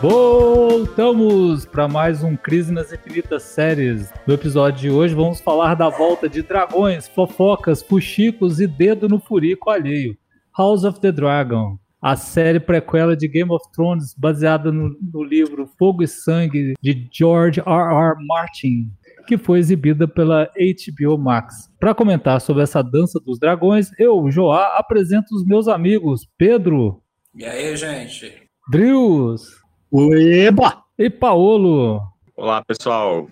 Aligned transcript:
Voltamos 0.00 1.66
para 1.66 1.86
mais 1.86 2.24
um 2.24 2.34
Crise 2.34 2.72
nas 2.72 2.90
Infinitas 2.90 3.42
Séries. 3.42 4.10
No 4.26 4.32
episódio 4.32 4.80
de 4.80 4.90
hoje 4.90 5.14
vamos 5.14 5.42
falar 5.42 5.74
da 5.74 5.90
volta 5.90 6.26
de 6.26 6.40
dragões, 6.40 7.06
fofocas, 7.06 7.82
fuxicos 7.82 8.60
e 8.60 8.66
dedo 8.66 9.10
no 9.10 9.20
furico 9.20 9.68
alheio. 9.68 10.16
House 10.56 10.84
of 10.84 10.98
the 11.00 11.12
Dragon, 11.12 11.78
a 12.00 12.16
série 12.16 12.58
prequela 12.58 13.14
de 13.14 13.28
Game 13.28 13.52
of 13.52 13.62
Thrones 13.74 14.14
baseada 14.16 14.72
no, 14.72 14.96
no 15.12 15.22
livro 15.22 15.68
Fogo 15.78 16.02
e 16.02 16.08
Sangue 16.08 16.72
de 16.80 17.06
George 17.12 17.60
R. 17.60 17.66
R. 17.66 18.26
Martin, 18.26 18.90
que 19.26 19.36
foi 19.36 19.58
exibida 19.58 20.08
pela 20.08 20.48
HBO 20.56 21.18
Max. 21.18 21.70
Para 21.78 21.94
comentar 21.94 22.40
sobre 22.40 22.62
essa 22.62 22.82
dança 22.82 23.20
dos 23.20 23.38
dragões, 23.38 23.90
eu, 23.98 24.30
Joá, 24.30 24.78
apresento 24.78 25.34
os 25.34 25.44
meus 25.44 25.68
amigos 25.68 26.26
Pedro. 26.38 27.02
E 27.34 27.44
aí, 27.44 27.76
gente? 27.76 28.48
Drius. 28.70 29.59
Eba! 29.92 30.84
E 30.96 31.10
Paolo. 31.10 32.00
Olá, 32.36 32.64
pessoal. 32.64 33.28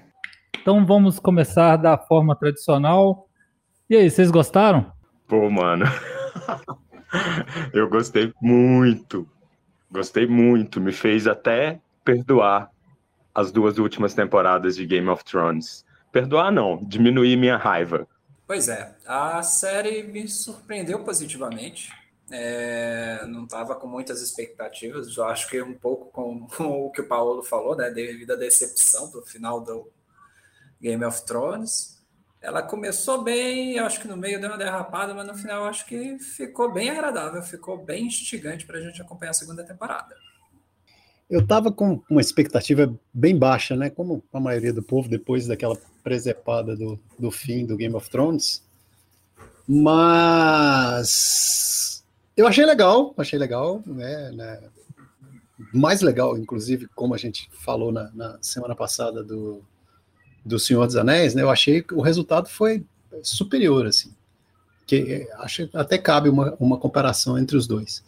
Então 0.60 0.84
vamos 0.84 1.20
começar 1.20 1.76
da 1.76 1.96
forma 1.96 2.34
tradicional. 2.34 3.28
E 3.88 3.94
aí, 3.94 4.10
vocês 4.10 4.28
gostaram? 4.28 4.90
Pô, 5.28 5.48
mano. 5.48 5.84
Eu 7.72 7.88
gostei 7.88 8.32
muito. 8.42 9.24
Gostei 9.88 10.26
muito. 10.26 10.80
Me 10.80 10.90
fez 10.90 11.28
até 11.28 11.80
perdoar 12.04 12.72
as 13.32 13.52
duas 13.52 13.78
últimas 13.78 14.12
temporadas 14.12 14.74
de 14.74 14.84
Game 14.84 15.08
of 15.08 15.24
Thrones. 15.24 15.86
Perdoar 16.10 16.50
não, 16.50 16.82
diminuir 16.82 17.36
minha 17.36 17.56
raiva. 17.56 18.04
Pois 18.48 18.66
é, 18.66 18.96
a 19.06 19.40
série 19.44 20.02
me 20.02 20.26
surpreendeu 20.26 21.04
positivamente. 21.04 21.92
É, 22.30 23.24
não 23.26 23.44
estava 23.44 23.74
com 23.74 23.86
muitas 23.86 24.20
expectativas, 24.20 25.16
eu 25.16 25.24
acho 25.24 25.48
que 25.48 25.62
um 25.62 25.72
pouco 25.74 26.06
com, 26.12 26.46
o 26.58 26.90
que 26.90 27.00
o 27.00 27.08
Paulo 27.08 27.42
falou, 27.42 27.76
né, 27.76 27.90
devido 27.90 28.32
à 28.32 28.36
decepção 28.36 29.10
do 29.10 29.22
final 29.22 29.60
do 29.60 29.90
Game 30.80 31.04
of 31.04 31.24
Thrones. 31.24 31.96
Ela 32.40 32.62
começou 32.62 33.22
bem, 33.24 33.76
eu 33.76 33.84
acho 33.84 34.00
que 34.00 34.06
no 34.06 34.16
meio 34.16 34.40
deu 34.40 34.48
uma 34.48 34.58
derrapada, 34.58 35.12
mas 35.12 35.26
no 35.26 35.34
final 35.34 35.64
acho 35.64 35.84
que 35.86 36.18
ficou 36.20 36.72
bem 36.72 36.88
agradável, 36.88 37.42
ficou 37.42 37.84
bem 37.84 38.06
instigante 38.06 38.64
para 38.64 38.78
a 38.78 38.80
gente 38.80 39.02
acompanhar 39.02 39.30
a 39.30 39.34
segunda 39.34 39.64
temporada. 39.64 40.14
Eu 41.28 41.40
estava 41.40 41.72
com 41.72 42.00
uma 42.08 42.20
expectativa 42.20 42.94
bem 43.12 43.36
baixa, 43.36 43.76
né? 43.76 43.90
Como 43.90 44.22
a 44.32 44.38
maioria 44.40 44.72
do 44.72 44.82
povo, 44.82 45.08
depois 45.08 45.46
daquela 45.46 45.76
presepada 46.02 46.74
do, 46.76 46.98
do 47.18 47.30
fim 47.30 47.66
do 47.66 47.76
Game 47.76 47.94
of 47.94 48.08
Thrones. 48.08 48.64
Mas 49.66 51.18
eu 52.38 52.46
achei 52.46 52.64
legal, 52.64 53.12
achei 53.18 53.36
legal, 53.36 53.82
né, 53.84 54.30
né, 54.30 54.60
mais 55.74 56.00
legal, 56.02 56.38
inclusive, 56.38 56.86
como 56.94 57.12
a 57.12 57.18
gente 57.18 57.50
falou 57.50 57.90
na, 57.90 58.10
na, 58.14 58.38
semana 58.40 58.76
passada 58.76 59.24
do, 59.24 59.60
do 60.44 60.56
Senhor 60.56 60.86
dos 60.86 60.94
Anéis, 60.94 61.34
né, 61.34 61.42
eu 61.42 61.50
achei 61.50 61.82
que 61.82 61.94
o 61.94 62.00
resultado 62.00 62.48
foi 62.48 62.86
superior, 63.24 63.86
assim, 63.86 64.14
que 64.86 65.28
acho 65.38 65.68
até 65.74 65.98
cabe 65.98 66.28
uma, 66.28 66.54
uma 66.60 66.78
comparação 66.78 67.36
entre 67.36 67.56
os 67.56 67.66
dois, 67.66 68.04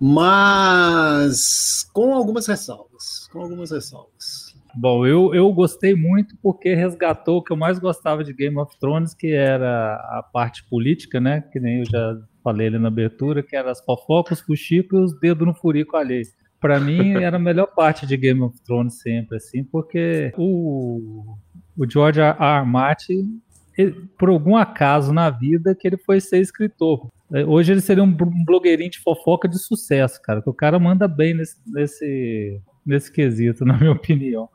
mas 0.00 1.86
com 1.92 2.14
algumas 2.14 2.46
ressalvas, 2.46 3.28
com 3.30 3.42
algumas 3.42 3.70
ressalvas. 3.70 4.48
Bom, 4.74 5.04
eu, 5.06 5.34
eu 5.34 5.52
gostei 5.52 5.94
muito 5.94 6.36
porque 6.42 6.74
resgatou 6.74 7.38
o 7.38 7.42
que 7.42 7.52
eu 7.52 7.56
mais 7.56 7.78
gostava 7.78 8.22
de 8.22 8.32
Game 8.32 8.56
of 8.58 8.78
Thrones, 8.78 9.12
que 9.12 9.32
era 9.32 9.94
a 9.96 10.22
parte 10.22 10.62
política, 10.64 11.20
né? 11.20 11.40
Que 11.40 11.58
nem 11.58 11.80
eu 11.80 11.84
já 11.86 12.16
falei 12.42 12.68
ali 12.68 12.78
na 12.78 12.88
abertura, 12.88 13.42
que 13.42 13.56
era 13.56 13.70
as 13.70 13.80
fofocas, 13.84 14.42
o 14.48 14.56
Chico 14.56 14.96
e 14.96 15.00
os 15.00 15.18
dedos 15.18 15.46
no 15.46 15.54
furico 15.54 15.96
alheio. 15.96 16.26
Para 16.60 16.80
mim, 16.80 17.14
era 17.22 17.36
a 17.36 17.40
melhor 17.40 17.66
parte 17.66 18.06
de 18.06 18.16
Game 18.16 18.42
of 18.42 18.58
Thrones 18.62 19.00
sempre, 19.00 19.36
assim, 19.36 19.64
porque 19.64 20.32
o, 20.36 21.36
o 21.76 21.88
George 21.88 22.20
R. 22.20 22.36
R. 22.38 22.66
Martin, 22.66 23.40
ele, 23.76 23.92
por 24.18 24.28
algum 24.28 24.56
acaso 24.56 25.12
na 25.12 25.30
vida, 25.30 25.74
que 25.74 25.86
ele 25.86 25.96
foi 25.96 26.20
ser 26.20 26.40
escritor. 26.40 27.08
É, 27.32 27.44
hoje 27.44 27.72
ele 27.72 27.80
seria 27.80 28.02
um 28.02 28.16
blogueirinho 28.44 28.90
de 28.90 29.00
fofoca 29.00 29.46
de 29.46 29.58
sucesso, 29.58 30.20
cara, 30.22 30.42
que 30.42 30.48
o 30.48 30.54
cara 30.54 30.78
manda 30.78 31.06
bem 31.06 31.34
nesse, 31.34 31.56
nesse, 31.66 32.60
nesse 32.84 33.12
quesito, 33.12 33.64
na 33.64 33.76
minha 33.76 33.92
opinião. 33.92 34.48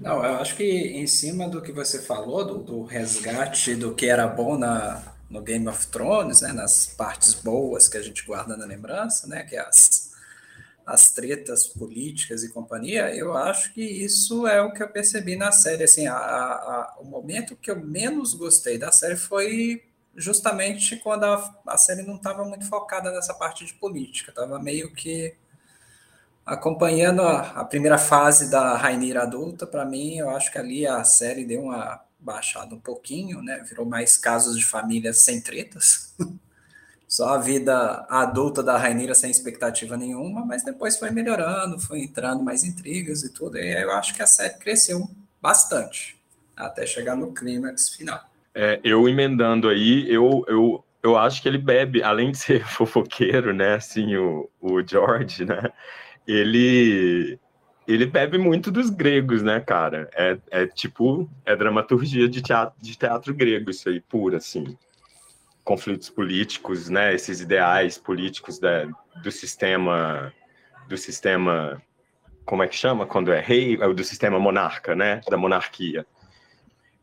Não, 0.00 0.24
eu 0.24 0.34
acho 0.36 0.56
que 0.56 0.64
em 0.64 1.06
cima 1.06 1.48
do 1.48 1.60
que 1.60 1.72
você 1.72 2.00
falou, 2.00 2.44
do, 2.44 2.58
do 2.58 2.82
resgate 2.84 3.74
do 3.74 3.94
que 3.94 4.06
era 4.06 4.26
bom 4.26 4.58
na, 4.58 5.02
no 5.30 5.42
Game 5.42 5.68
of 5.68 5.86
Thrones, 5.88 6.40
né, 6.40 6.52
nas 6.52 6.86
partes 6.86 7.34
boas 7.34 7.88
que 7.88 7.96
a 7.96 8.02
gente 8.02 8.24
guarda 8.24 8.56
na 8.56 8.64
lembrança, 8.64 9.26
né, 9.26 9.42
que 9.42 9.56
é 9.56 9.60
as, 9.60 10.12
as 10.86 11.10
tretas 11.10 11.66
políticas 11.66 12.42
e 12.42 12.48
companhia, 12.48 13.14
eu 13.14 13.36
acho 13.36 13.72
que 13.74 13.82
isso 13.82 14.46
é 14.46 14.60
o 14.62 14.72
que 14.72 14.82
eu 14.82 14.88
percebi 14.88 15.36
na 15.36 15.52
série. 15.52 15.84
Assim, 15.84 16.06
a, 16.06 16.16
a, 16.16 16.96
o 16.98 17.04
momento 17.04 17.56
que 17.56 17.70
eu 17.70 17.78
menos 17.78 18.32
gostei 18.32 18.78
da 18.78 18.90
série 18.90 19.16
foi 19.16 19.84
justamente 20.16 20.96
quando 20.96 21.24
a, 21.24 21.60
a 21.66 21.76
série 21.76 22.02
não 22.02 22.16
estava 22.16 22.44
muito 22.44 22.66
focada 22.66 23.10
nessa 23.10 23.34
parte 23.34 23.66
de 23.66 23.74
política, 23.74 24.30
estava 24.30 24.58
meio 24.58 24.92
que 24.92 25.34
acompanhando 26.44 27.20
a, 27.20 27.60
a 27.60 27.64
primeira 27.64 27.98
fase 27.98 28.50
da 28.50 28.74
Rainira 28.74 29.24
adulta, 29.24 29.66
para 29.66 29.84
mim, 29.84 30.16
eu 30.16 30.30
acho 30.30 30.50
que 30.50 30.58
ali 30.58 30.86
a 30.86 31.04
série 31.04 31.44
deu 31.44 31.64
uma 31.64 32.02
baixado 32.28 32.76
um 32.76 32.80
pouquinho, 32.80 33.40
né? 33.40 33.64
Virou 33.66 33.86
mais 33.86 34.18
casos 34.18 34.58
de 34.58 34.64
família 34.64 35.14
sem 35.14 35.40
tretas. 35.40 36.14
Só 37.08 37.30
a 37.30 37.38
vida 37.38 38.06
adulta 38.10 38.62
da 38.62 38.76
Rainira 38.76 39.14
sem 39.14 39.30
expectativa 39.30 39.96
nenhuma, 39.96 40.44
mas 40.44 40.62
depois 40.62 40.98
foi 40.98 41.10
melhorando, 41.10 41.80
foi 41.80 42.00
entrando 42.00 42.44
mais 42.44 42.64
intrigas 42.64 43.22
e 43.22 43.32
tudo. 43.32 43.56
E 43.56 43.82
eu 43.82 43.90
acho 43.92 44.14
que 44.14 44.22
a 44.22 44.26
série 44.26 44.58
cresceu 44.58 45.08
bastante 45.40 46.18
até 46.54 46.84
chegar 46.84 47.16
no 47.16 47.32
clímax 47.32 47.88
final. 47.88 48.20
É, 48.54 48.78
eu 48.84 49.08
emendando 49.08 49.70
aí, 49.70 50.04
eu, 50.12 50.44
eu, 50.46 50.84
eu 51.02 51.16
acho 51.16 51.40
que 51.40 51.48
ele 51.48 51.56
bebe, 51.56 52.02
além 52.02 52.30
de 52.30 52.36
ser 52.38 52.62
fofoqueiro, 52.68 53.54
né? 53.54 53.76
Assim, 53.76 54.14
o, 54.16 54.50
o 54.60 54.86
George, 54.86 55.46
né? 55.46 55.72
Ele 56.26 57.38
ele 57.94 58.04
bebe 58.04 58.36
muito 58.36 58.70
dos 58.70 58.90
gregos, 58.90 59.42
né, 59.42 59.60
cara? 59.60 60.10
É, 60.14 60.38
é 60.50 60.66
tipo, 60.66 61.28
é 61.46 61.56
dramaturgia 61.56 62.28
de 62.28 62.42
teatro, 62.42 62.78
de 62.80 62.96
teatro 62.96 63.34
grego, 63.34 63.70
isso 63.70 63.88
aí, 63.88 63.98
pura, 63.98 64.36
assim. 64.36 64.76
Conflitos 65.64 66.10
políticos, 66.10 66.90
né, 66.90 67.14
esses 67.14 67.40
ideais 67.40 67.96
políticos 67.96 68.58
da, 68.58 68.86
do 69.22 69.30
sistema, 69.30 70.32
do 70.86 70.98
sistema, 70.98 71.80
como 72.44 72.62
é 72.62 72.68
que 72.68 72.76
chama 72.76 73.06
quando 73.06 73.32
é 73.32 73.40
rei? 73.40 73.78
É 73.80 73.92
do 73.92 74.04
sistema 74.04 74.38
monarca, 74.38 74.94
né, 74.94 75.22
da 75.28 75.38
monarquia. 75.38 76.06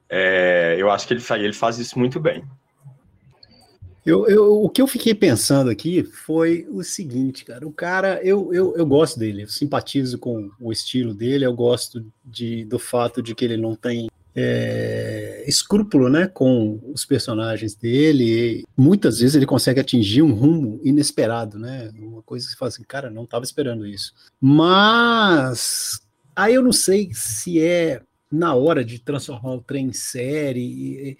É, 0.07 0.75
eu 0.77 0.91
acho 0.91 1.07
que 1.07 1.15
ele, 1.15 1.23
ele 1.43 1.53
faz 1.53 1.79
isso 1.79 1.97
muito 1.97 2.19
bem. 2.19 2.43
Eu, 4.05 4.27
eu, 4.27 4.63
o 4.63 4.69
que 4.69 4.81
eu 4.81 4.85
fiquei 4.85 5.15
pensando 5.15 5.69
aqui 5.69 6.03
foi 6.03 6.67
o 6.69 6.83
seguinte, 6.83 7.43
cara. 7.43 7.67
O 7.67 7.71
cara, 7.71 8.21
eu, 8.23 8.53
eu, 8.53 8.75
eu 8.77 8.85
gosto 8.85 9.17
dele, 9.17 9.43
eu 9.43 9.47
simpatizo 9.47 10.19
com 10.19 10.51
o 10.59 10.71
estilo 10.71 11.11
dele, 11.11 11.43
eu 11.43 11.53
gosto 11.53 12.05
de, 12.23 12.65
do 12.65 12.77
fato 12.77 13.19
de 13.19 13.33
que 13.33 13.43
ele 13.43 13.57
não 13.57 13.75
tem 13.75 14.07
é, 14.35 15.43
escrúpulo 15.47 16.07
né, 16.07 16.27
com 16.27 16.79
os 16.93 17.03
personagens 17.03 17.73
dele. 17.73 18.63
muitas 18.77 19.19
vezes 19.19 19.35
ele 19.35 19.45
consegue 19.45 19.79
atingir 19.79 20.21
um 20.21 20.33
rumo 20.33 20.79
inesperado, 20.83 21.57
né? 21.57 21.89
Uma 21.97 22.21
coisa 22.21 22.45
que 22.45 22.51
você 22.51 22.57
fala 22.57 22.69
assim, 22.69 22.83
cara, 22.83 23.09
não 23.09 23.23
estava 23.23 23.43
esperando 23.43 23.87
isso. 23.87 24.13
Mas 24.39 25.99
aí 26.35 26.53
eu 26.53 26.61
não 26.61 26.73
sei 26.73 27.09
se 27.11 27.59
é 27.59 28.01
na 28.31 28.53
hora 28.53 28.83
de 28.83 28.99
transformar 28.99 29.53
o 29.53 29.61
trem 29.61 29.87
em 29.87 29.93
série 29.93 31.17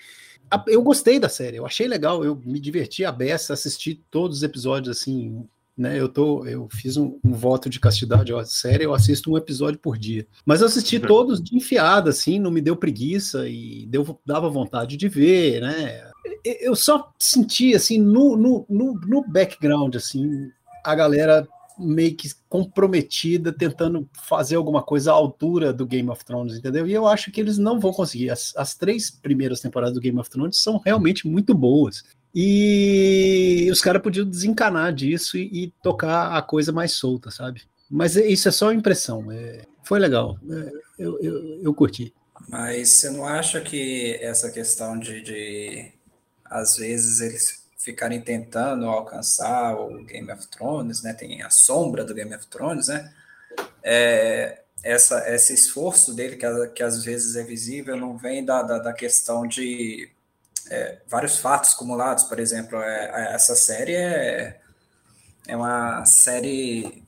eu 0.68 0.82
gostei 0.82 1.20
da 1.20 1.30
série, 1.30 1.58
eu 1.58 1.66
achei 1.66 1.88
legal, 1.88 2.24
eu 2.24 2.40
me 2.46 2.59
diverti 2.59 3.03
a 3.03 3.12
beça, 3.12 3.53
assisti 3.53 4.02
todos 4.09 4.38
os 4.38 4.44
episódios 4.44 4.97
assim, 4.97 5.46
né? 5.78 6.00
Eu 6.00 6.08
tô, 6.08 6.46
eu 6.46 6.68
fiz 6.72 6.97
um, 6.97 7.20
um 7.24 7.34
voto 7.34 7.70
de 7.70 7.80
castidade, 7.80 8.34
ó, 8.34 8.44
série, 8.44 8.86
eu 8.86 8.94
assisto 8.94 9.32
um 9.32 9.38
episódio 9.38 9.80
por 9.80 9.97
dia. 9.97 10.26
Mas 10.46 10.62
eu 10.62 10.68
assisti 10.68 10.97
uhum. 10.97 11.08
todos 11.08 11.44
de 11.44 11.56
enfiada, 11.56 12.09
assim, 12.09 12.40
não 12.40 12.52
me 12.52 12.62
deu 12.62 12.76
preguiça 12.76 13.47
e 13.47 13.86
deu, 13.88 14.20
dava 14.26 14.50
vontade 14.50 14.96
de 14.96 15.09
ver, 15.09 15.62
né? 15.62 16.09
Eu 16.44 16.76
só 16.76 17.12
senti 17.20 17.76
assim 17.76 18.00
no, 18.00 18.38
no, 18.38 18.66
no, 18.70 18.94
no 18.94 19.28
background, 19.28 19.96
assim, 19.96 20.50
a 20.84 20.96
galera 20.96 21.47
meio 21.77 22.16
que 22.16 22.29
comprometida, 22.49 23.51
tentando 23.51 24.07
fazer 24.13 24.55
alguma 24.55 24.81
coisa 24.81 25.11
à 25.11 25.13
altura 25.13 25.73
do 25.73 25.85
Game 25.85 26.09
of 26.09 26.23
Thrones, 26.23 26.57
entendeu? 26.57 26.87
E 26.87 26.93
eu 26.93 27.05
acho 27.05 27.31
que 27.31 27.39
eles 27.39 27.57
não 27.57 27.79
vão 27.79 27.91
conseguir. 27.91 28.29
As, 28.29 28.53
as 28.55 28.75
três 28.75 29.09
primeiras 29.09 29.59
temporadas 29.59 29.95
do 29.95 30.01
Game 30.01 30.19
of 30.19 30.29
Thrones 30.29 30.57
são 30.57 30.77
realmente 30.77 31.27
muito 31.27 31.53
boas. 31.53 32.03
E 32.33 33.67
os 33.72 33.79
caras 33.79 34.01
podiam 34.01 34.29
desencanar 34.29 34.93
disso 34.93 35.37
e, 35.37 35.63
e, 35.63 35.73
tocar 35.81 36.35
a 36.35 36.41
coisa 36.41 36.72
mais 36.72 36.91
solta, 36.91 37.31
sabe? 37.31 37.61
Mas 37.89 38.17
é, 38.17 38.27
isso 38.27 38.49
é 38.49 38.51
só 38.51 38.73
impressão. 38.73 39.31
É, 39.31 39.61
foi 39.83 39.99
legal. 39.99 40.37
É, 40.49 40.72
eu, 40.99 41.17
eu, 41.22 41.61
eu 41.63 41.73
curti. 41.73 42.13
Mas 42.49 42.89
você 42.89 43.09
não 43.09 43.25
acha 43.25 43.61
que 43.61 44.17
essa 44.22 44.51
questão 44.51 44.99
de, 44.99 45.22
de 45.22 45.91
às 46.43 46.75
vezes 46.75 47.22
eles 47.22 47.65
ficarem 47.85 48.20
tentando 48.20 48.90
alcançar 48.90 49.76
o 49.76 50.03
Game 50.03 50.29
of 50.32 50.47
Thrones, 50.47 51.02
né? 51.02 51.14
Tem 51.14 51.41
a 51.43 51.49
sombra 51.49 52.03
do 52.03 52.14
Game 52.14 52.35
of 52.35 52.47
Thrones, 52.47 52.90
né? 52.90 53.14
é, 53.85 54.64
essa, 54.84 55.29
esse 55.29 55.53
esforço 55.53 56.14
dele, 56.16 56.35
que, 56.37 56.67
que 56.70 56.82
às 56.84 57.03
vezes 57.03 57.35
é 57.35 57.43
visível, 57.43 57.96
não 57.96 58.17
vem 58.17 58.43
da, 58.43 58.64
da, 58.64 58.79
da 58.79 58.93
questão 58.93 59.47
de 59.47 60.11
é, 60.70 61.02
vários 61.08 61.37
fatos 61.37 61.73
acumulados, 61.73 62.23
por 62.23 62.40
exemplo, 62.40 62.79
é, 62.79 63.05
é, 63.05 63.35
essa 63.35 63.55
série 63.55 63.96
é, 63.96 64.59
é 65.47 65.55
uma 65.55 66.03
série 66.05 67.03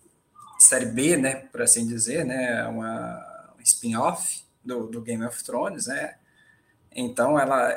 série 0.60 0.86
B, 0.86 1.18
né, 1.18 1.36
por 1.52 1.62
assim 1.62 1.88
dizer, 1.88 2.26
né, 2.26 2.64
uma 2.68 3.54
um 3.58 3.62
spin-off 3.62 4.44
do, 4.64 4.88
do 4.88 5.02
Game 5.02 5.26
of 5.26 5.44
Thrones, 5.44 5.88
né, 5.88 6.16
então 6.92 7.40
ela 7.40 7.76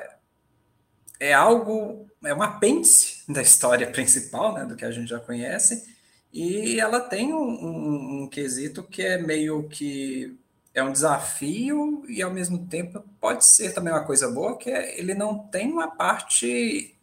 é 1.21 1.35
algo, 1.35 2.09
é 2.25 2.35
um 2.35 2.43
apêndice 2.43 3.23
da 3.29 3.43
história 3.43 3.87
principal, 3.91 4.55
né, 4.55 4.65
do 4.65 4.75
que 4.75 4.85
a 4.85 4.91
gente 4.91 5.09
já 5.09 5.21
conhece, 5.21 5.95
e 6.33 6.81
ela 6.81 7.01
tem 7.01 7.35
um, 7.35 7.39
um, 7.39 8.23
um 8.23 8.29
quesito 8.29 8.83
que 8.83 9.03
é 9.03 9.19
meio 9.19 9.69
que 9.69 10.37
é 10.73 10.83
um 10.83 10.93
desafio 10.93 12.05
e 12.09 12.23
ao 12.23 12.33
mesmo 12.33 12.67
tempo 12.67 13.05
pode 13.21 13.45
ser 13.45 13.75
também 13.75 13.93
uma 13.93 14.05
coisa 14.05 14.31
boa, 14.31 14.57
que 14.57 14.71
é, 14.71 14.99
ele 14.99 15.15
não 15.15 15.39
tem 15.39 15.71
uma 15.71 15.89
parte 15.89 16.97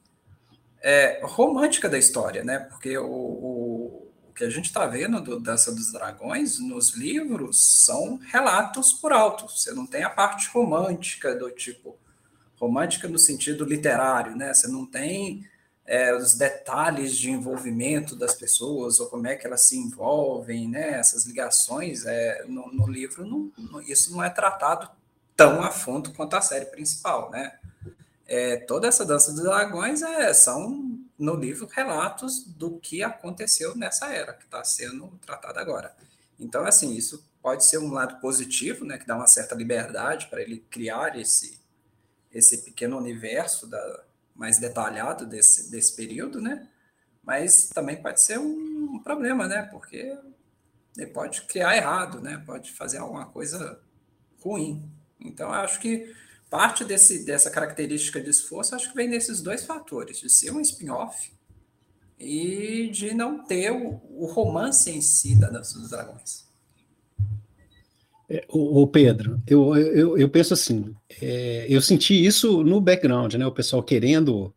é, 0.81 1.19
romântica 1.23 1.89
da 1.89 1.97
história, 1.97 2.43
né? 2.43 2.59
Porque 2.59 2.97
o, 2.97 3.05
o, 3.05 4.11
o 4.29 4.33
que 4.33 4.45
a 4.45 4.49
gente 4.49 4.65
está 4.65 4.85
vendo 4.85 5.19
do 5.21 5.39
Dança 5.39 5.73
dos 5.73 5.91
Dragões 5.91 6.59
nos 6.59 6.95
livros 6.95 7.83
são 7.83 8.17
relatos 8.31 8.93
por 8.93 9.11
alto. 9.11 9.49
Você 9.49 9.73
não 9.73 9.85
tem 9.85 10.03
a 10.03 10.09
parte 10.09 10.49
romântica 10.49 11.35
do 11.35 11.51
tipo 11.51 11.97
romântica 12.59 13.07
no 13.07 13.19
sentido 13.19 13.63
literário, 13.63 14.35
né? 14.35 14.53
Você 14.53 14.67
não 14.67 14.85
tem 14.85 15.47
é, 15.87 16.13
os 16.13 16.35
detalhes 16.35 17.15
de 17.15 17.31
envolvimento 17.31 18.13
das 18.13 18.35
pessoas, 18.35 18.99
ou 18.99 19.07
como 19.07 19.25
é 19.25 19.35
que 19.35 19.47
elas 19.47 19.61
se 19.61 19.77
envolvem, 19.77 20.67
né? 20.67 20.99
essas 20.99 21.25
ligações, 21.25 22.05
é, 22.05 22.43
no, 22.45 22.71
no 22.73 22.87
livro 22.87 23.25
não, 23.25 23.49
não, 23.57 23.81
isso 23.81 24.11
não 24.11 24.21
é 24.21 24.29
tratado 24.29 24.89
tão 25.35 25.63
a 25.63 25.71
fundo 25.71 26.11
quanto 26.11 26.35
a 26.35 26.41
série 26.41 26.65
principal. 26.65 27.31
Né? 27.31 27.57
É, 28.27 28.57
toda 28.57 28.87
essa 28.87 29.05
dança 29.05 29.31
dos 29.31 29.41
dragões 29.43 30.01
é, 30.01 30.33
são, 30.33 30.99
no 31.17 31.35
livro, 31.35 31.69
relatos 31.71 32.43
do 32.43 32.77
que 32.79 33.01
aconteceu 33.01 33.73
nessa 33.73 34.07
era, 34.07 34.33
que 34.33 34.43
está 34.43 34.61
sendo 34.65 35.07
tratado 35.25 35.57
agora. 35.57 35.95
Então, 36.37 36.65
assim, 36.65 36.93
isso 36.93 37.25
pode 37.41 37.65
ser 37.65 37.77
um 37.77 37.93
lado 37.93 38.19
positivo, 38.19 38.83
né, 38.83 38.97
que 38.97 39.07
dá 39.07 39.15
uma 39.15 39.25
certa 39.25 39.55
liberdade 39.55 40.27
para 40.27 40.41
ele 40.41 40.65
criar 40.69 41.17
esse, 41.17 41.56
esse 42.37 42.59
pequeno 42.59 42.97
universo 42.97 43.67
da, 43.67 44.03
mais 44.35 44.59
detalhado 44.59 45.25
desse, 45.25 45.71
desse 45.71 45.95
período, 45.95 46.39
né? 46.39 46.69
Mas 47.23 47.69
também 47.69 48.01
pode 48.01 48.21
ser 48.21 48.39
um 48.39 48.99
problema, 48.99 49.47
né? 49.47 49.63
Porque 49.63 50.15
ele 50.95 51.07
pode 51.07 51.41
criar 51.43 51.75
errado, 51.75 52.21
né? 52.21 52.41
Pode 52.45 52.71
fazer 52.71 52.99
alguma 52.99 53.25
coisa 53.25 53.81
ruim. 54.39 54.89
Então, 55.19 55.51
acho 55.51 55.79
que 55.79 56.13
parte 56.49 56.85
desse, 56.85 57.25
dessa 57.25 57.49
característica 57.49 58.21
de 58.21 58.29
esforço, 58.29 58.75
acho 58.75 58.89
que 58.89 58.95
vem 58.95 59.09
desses 59.09 59.41
dois 59.41 59.65
fatores, 59.65 60.19
de 60.19 60.29
ser 60.29 60.51
um 60.51 60.61
spin-off 60.61 61.33
e 62.19 62.89
de 62.91 63.13
não 63.13 63.43
ter 63.43 63.71
o, 63.71 63.99
o 64.11 64.25
romance 64.27 64.89
em 64.89 65.01
si 65.01 65.37
da 65.37 65.49
Dança 65.49 65.77
dos 65.77 65.89
Dragões. 65.89 66.46
É, 68.29 68.45
o, 68.49 68.81
o, 68.81 68.87
Pedro, 68.87 69.41
eu, 69.47 69.75
eu, 69.77 70.17
eu 70.17 70.29
penso 70.29 70.53
assim, 70.53 70.93
é, 71.21 71.65
eu 71.69 71.81
senti 71.81 72.25
isso 72.25 72.61
no 72.61 72.81
background, 72.81 73.35
né? 73.35 73.45
O 73.47 73.53
pessoal 73.53 73.81
querendo 73.81 74.53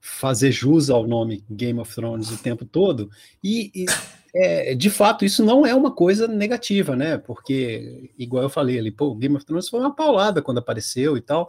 fazer 0.00 0.50
jus 0.50 0.90
ao 0.90 1.06
nome 1.06 1.44
Game 1.48 1.78
of 1.78 1.94
Thrones 1.94 2.30
o 2.30 2.42
tempo 2.42 2.64
todo, 2.64 3.08
e, 3.42 3.70
e 3.74 3.86
é, 4.34 4.74
de 4.74 4.90
fato 4.90 5.24
isso 5.24 5.44
não 5.44 5.64
é 5.64 5.72
uma 5.74 5.92
coisa 5.92 6.26
negativa, 6.26 6.96
né? 6.96 7.16
Porque, 7.16 8.10
igual 8.18 8.42
eu 8.42 8.50
falei 8.50 8.78
ali, 8.78 8.90
pô, 8.90 9.14
Game 9.14 9.36
of 9.36 9.46
Thrones 9.46 9.68
foi 9.68 9.78
uma 9.78 9.94
paulada 9.94 10.42
quando 10.42 10.58
apareceu 10.58 11.16
e 11.16 11.20
tal. 11.20 11.48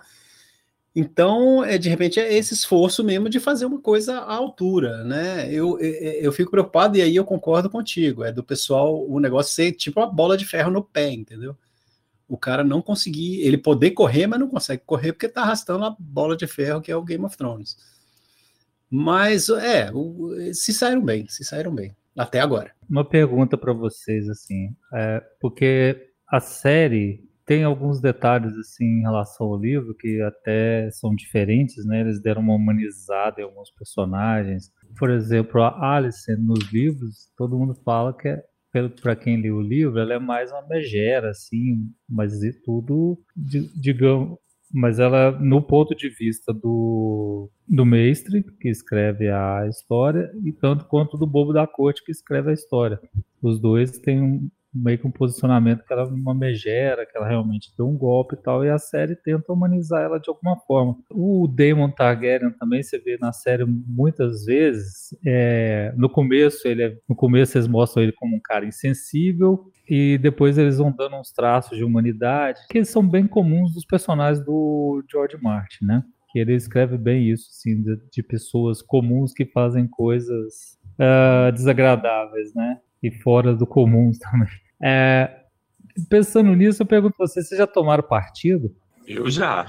Então, 0.95 1.61
é, 1.61 1.77
de 1.77 1.89
repente, 1.89 2.21
é 2.21 2.33
esse 2.33 2.53
esforço 2.53 3.03
mesmo 3.03 3.27
de 3.27 3.37
fazer 3.37 3.65
uma 3.65 3.81
coisa 3.81 4.19
à 4.19 4.33
altura, 4.33 5.03
né? 5.03 5.51
Eu, 5.51 5.77
eu, 5.77 5.93
eu, 6.21 6.31
fico 6.31 6.49
preocupado, 6.49 6.97
e 6.97 7.01
aí 7.01 7.13
eu 7.13 7.25
concordo 7.25 7.69
contigo, 7.69 8.23
é 8.23 8.31
do 8.31 8.41
pessoal 8.41 9.05
o 9.05 9.19
negócio 9.19 9.53
ser 9.53 9.73
tipo 9.73 9.99
uma 9.99 10.09
bola 10.09 10.37
de 10.37 10.45
ferro 10.45 10.71
no 10.71 10.81
pé, 10.81 11.11
entendeu? 11.11 11.57
O 12.29 12.37
cara 12.37 12.63
não 12.63 12.81
conseguir, 12.81 13.41
ele 13.41 13.57
poder 13.57 13.91
correr, 13.91 14.25
mas 14.25 14.39
não 14.39 14.47
consegue 14.47 14.83
correr 14.85 15.11
porque 15.11 15.27
tá 15.27 15.41
arrastando 15.41 15.83
a 15.83 15.93
bola 15.99 16.35
de 16.37 16.47
ferro 16.47 16.81
que 16.81 16.91
é 16.91 16.95
o 16.95 17.03
Game 17.03 17.25
of 17.25 17.35
Thrones. 17.35 17.75
Mas, 18.89 19.49
é, 19.49 19.91
o, 19.93 20.31
se 20.53 20.71
saíram 20.71 21.03
bem, 21.03 21.27
se 21.27 21.43
saíram 21.43 21.75
bem, 21.75 21.93
até 22.17 22.39
agora. 22.39 22.71
Uma 22.89 23.03
pergunta 23.03 23.57
para 23.57 23.73
vocês, 23.73 24.29
assim, 24.29 24.73
é, 24.93 25.21
porque 25.41 26.09
a 26.25 26.39
série 26.39 27.21
tem 27.45 27.63
alguns 27.63 28.01
detalhes 28.01 28.57
assim 28.57 28.85
em 28.85 29.01
relação 29.01 29.47
ao 29.47 29.59
livro 29.59 29.95
que 29.95 30.21
até 30.21 30.89
são 30.91 31.15
diferentes, 31.15 31.85
né? 31.85 32.01
Eles 32.01 32.21
deram 32.21 32.41
uma 32.41 32.55
humanizada 32.55 33.39
em 33.39 33.43
alguns 33.43 33.69
personagens. 33.71 34.71
Por 34.97 35.09
exemplo, 35.09 35.61
a 35.61 35.95
Alice 35.95 36.35
nos 36.37 36.71
livros, 36.71 37.29
todo 37.37 37.57
mundo 37.57 37.75
fala 37.85 38.13
que 38.13 38.27
é 38.27 38.43
para 39.01 39.15
quem 39.15 39.41
lê 39.41 39.51
o 39.51 39.61
livro, 39.61 39.99
ela 39.99 40.15
é 40.15 40.19
mais 40.19 40.51
uma 40.51 40.67
megera, 40.67 41.29
assim, 41.29 41.89
mas 42.09 42.43
e 42.43 42.51
tudo, 42.51 43.17
digamos, 43.37 44.37
mas 44.73 44.99
ela, 44.99 45.31
no 45.31 45.61
ponto 45.61 45.95
de 45.95 46.09
vista 46.09 46.53
do, 46.53 47.49
do 47.65 47.85
mestre, 47.85 48.43
que 48.59 48.67
escreve 48.67 49.29
a 49.29 49.65
história, 49.69 50.29
e 50.43 50.51
tanto 50.51 50.85
quanto 50.85 51.17
do 51.17 51.25
bobo 51.25 51.53
da 51.53 51.65
corte, 51.65 52.03
que 52.03 52.11
escreve 52.11 52.49
a 52.49 52.53
história. 52.53 52.99
Os 53.41 53.59
dois 53.59 53.97
têm 53.99 54.51
meio 54.75 54.99
que 54.99 55.07
um 55.07 55.11
posicionamento 55.11 55.85
que 55.85 55.93
ela 55.93 56.03
é 56.03 56.05
uma 56.05 56.35
megera, 56.35 57.05
que 57.05 57.17
ela 57.17 57.27
realmente 57.27 57.73
deu 57.77 57.87
um 57.87 57.97
golpe 57.97 58.35
e 58.35 58.37
tal, 58.37 58.65
e 58.65 58.69
a 58.69 58.77
série 58.77 59.15
tenta 59.15 59.53
humanizar 59.53 60.03
ela 60.03 60.19
de 60.19 60.29
alguma 60.29 60.57
forma. 60.67 60.97
O 61.09 61.47
Daemon 61.47 61.89
Targaryen 61.89 62.51
também 62.51 62.83
você 62.83 62.99
vê 62.99 63.17
na 63.19 63.31
série 63.31 63.65
muitas 63.65 64.45
vezes, 64.45 65.15
é, 65.25 65.93
no 65.95 66.09
começo 66.09 66.67
ele 66.67 66.83
é, 66.83 66.97
no 67.07 67.15
começo 67.15 67.57
eles 67.57 67.67
mostram 67.67 68.03
ele 68.03 68.11
como 68.11 68.35
um 68.35 68.41
cara 68.43 68.65
insensível 68.65 69.71
e 69.89 70.17
depois 70.17 70.57
eles 70.57 70.77
vão 70.77 70.91
dando 70.91 71.15
uns 71.15 71.31
traços 71.31 71.77
de 71.77 71.83
humanidade 71.83 72.59
que 72.69 72.83
são 72.83 73.07
bem 73.07 73.27
comuns 73.27 73.73
dos 73.73 73.85
personagens 73.85 74.43
do 74.43 75.03
George 75.09 75.37
Martin, 75.41 75.85
né? 75.85 76.03
Que 76.31 76.39
ele 76.39 76.53
escreve 76.53 76.97
bem 76.97 77.29
isso, 77.29 77.49
assim, 77.49 77.81
de, 77.81 77.97
de 78.11 78.23
pessoas 78.23 78.81
comuns 78.81 79.33
que 79.33 79.45
fazem 79.45 79.87
coisas 79.87 80.77
uh, 80.99 81.51
desagradáveis, 81.51 82.53
né? 82.53 82.79
E 83.01 83.11
fora 83.11 83.55
do 83.55 83.65
comum 83.65 84.11
também. 84.19 84.49
É, 84.81 85.43
pensando 86.09 86.53
nisso, 86.55 86.83
eu 86.83 86.87
pergunto 86.87 87.15
a 87.21 87.27
você: 87.27 87.41
vocês 87.41 87.57
já 87.57 87.67
tomaram 87.67 88.03
partido? 88.03 88.75
Eu 89.07 89.29
já. 89.29 89.67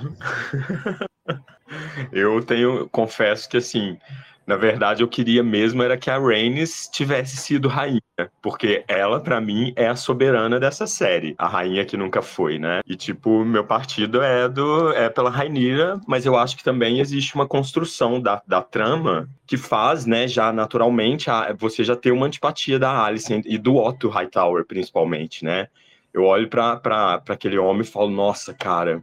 eu 2.12 2.42
tenho, 2.42 2.88
confesso 2.88 3.48
que 3.48 3.56
assim, 3.56 3.98
na 4.46 4.56
verdade, 4.56 5.02
eu 5.02 5.08
queria 5.08 5.42
mesmo 5.42 5.82
era 5.82 5.96
que 5.96 6.08
a 6.08 6.18
Rhaenys 6.18 6.88
tivesse 6.88 7.36
sido 7.36 7.68
rainha, 7.68 8.00
porque 8.40 8.84
ela, 8.86 9.18
para 9.20 9.40
mim, 9.40 9.72
é 9.74 9.88
a 9.88 9.96
soberana 9.96 10.60
dessa 10.60 10.86
série, 10.86 11.34
a 11.36 11.48
rainha 11.48 11.84
que 11.84 11.96
nunca 11.96 12.22
foi, 12.22 12.58
né? 12.58 12.80
E 12.86 12.94
tipo, 12.94 13.44
meu 13.44 13.64
partido 13.64 14.22
é 14.22 14.48
do 14.48 14.92
é 14.92 15.08
pela 15.08 15.30
Rainira, 15.30 16.00
mas 16.06 16.24
eu 16.24 16.36
acho 16.36 16.56
que 16.56 16.62
também 16.62 17.00
existe 17.00 17.34
uma 17.34 17.46
construção 17.46 18.20
da, 18.20 18.40
da 18.46 18.62
trama 18.62 19.28
que 19.46 19.56
faz, 19.56 20.06
né, 20.06 20.28
já 20.28 20.52
naturalmente, 20.52 21.28
a, 21.30 21.52
você 21.52 21.82
já 21.82 21.96
ter 21.96 22.12
uma 22.12 22.26
antipatia 22.26 22.78
da 22.78 23.04
Alice 23.04 23.42
e 23.44 23.58
do 23.58 23.76
Otto 23.76 24.08
Hightower, 24.08 24.64
principalmente, 24.64 25.44
né? 25.44 25.68
Eu 26.14 26.24
olho 26.24 26.48
para 26.48 27.20
aquele 27.28 27.58
homem 27.58 27.82
e 27.82 27.84
falo, 27.84 28.10
nossa, 28.10 28.54
cara, 28.54 29.02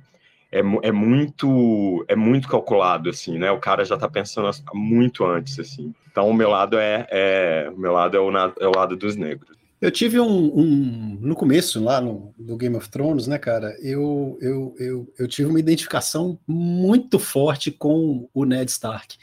é, 0.53 0.59
é 0.87 0.91
muito 0.91 2.05
é 2.07 2.15
muito 2.15 2.47
calculado 2.47 3.09
assim, 3.09 3.39
né? 3.39 3.51
O 3.51 3.59
cara 3.59 3.83
já 3.83 3.97
tá 3.97 4.07
pensando 4.07 4.49
muito 4.73 5.25
antes 5.25 5.59
assim. 5.59 5.93
Então 6.11 6.29
o 6.29 6.33
meu 6.33 6.49
lado 6.49 6.77
é, 6.77 7.07
é 7.09 7.71
o 7.73 7.77
meu 7.77 7.91
lado 7.91 8.15
é 8.15 8.19
o, 8.19 8.29
é 8.59 8.67
o 8.67 8.71
lado 8.75 8.95
dos 8.95 9.15
negros. 9.15 9.57
Eu 9.81 9.91
tive 9.91 10.17
um, 10.17 10.57
um, 10.57 11.17
no 11.19 11.35
começo 11.35 11.83
lá 11.83 11.99
no, 11.99 12.33
do 12.37 12.55
Game 12.55 12.75
of 12.77 12.87
Thrones, 12.87 13.27
né, 13.27 13.37
cara? 13.37 13.75
Eu, 13.81 14.37
eu, 14.39 14.75
eu, 14.79 15.13
eu 15.19 15.27
tive 15.27 15.49
uma 15.49 15.59
identificação 15.59 16.39
muito 16.47 17.19
forte 17.19 17.69
com 17.69 18.29
o 18.33 18.45
Ned 18.45 18.71
Stark. 18.71 19.17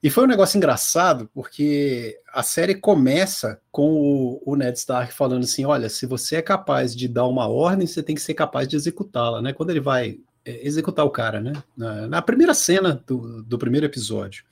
E 0.00 0.08
foi 0.08 0.22
um 0.22 0.28
negócio 0.28 0.56
engraçado, 0.56 1.28
porque 1.34 2.16
a 2.32 2.44
série 2.44 2.76
começa 2.76 3.60
com 3.72 3.90
o, 3.90 4.42
o, 4.46 4.54
Ned 4.54 4.78
Stark 4.78 5.12
falando 5.12 5.42
assim: 5.42 5.64
olha, 5.64 5.88
se 5.88 6.06
você 6.06 6.36
é 6.36 6.42
capaz 6.42 6.94
de 6.94 7.08
dar 7.08 7.26
uma 7.26 7.48
ordem, 7.48 7.86
você 7.86 8.00
tem 8.00 8.14
que 8.14 8.22
ser 8.22 8.34
capaz 8.34 8.68
de 8.68 8.76
executá-la, 8.76 9.42
né? 9.42 9.52
Quando 9.52 9.70
ele 9.70 9.80
vai 9.80 10.18
executar 10.46 11.04
o 11.04 11.10
cara, 11.10 11.40
né? 11.40 11.52
Na, 11.76 12.06
na, 12.06 12.22
primeira 12.22 12.54
cena 12.54 13.02
do, 13.06 13.42
do 13.42 13.58
primeiro 13.58 13.86
episódio. 13.86 14.44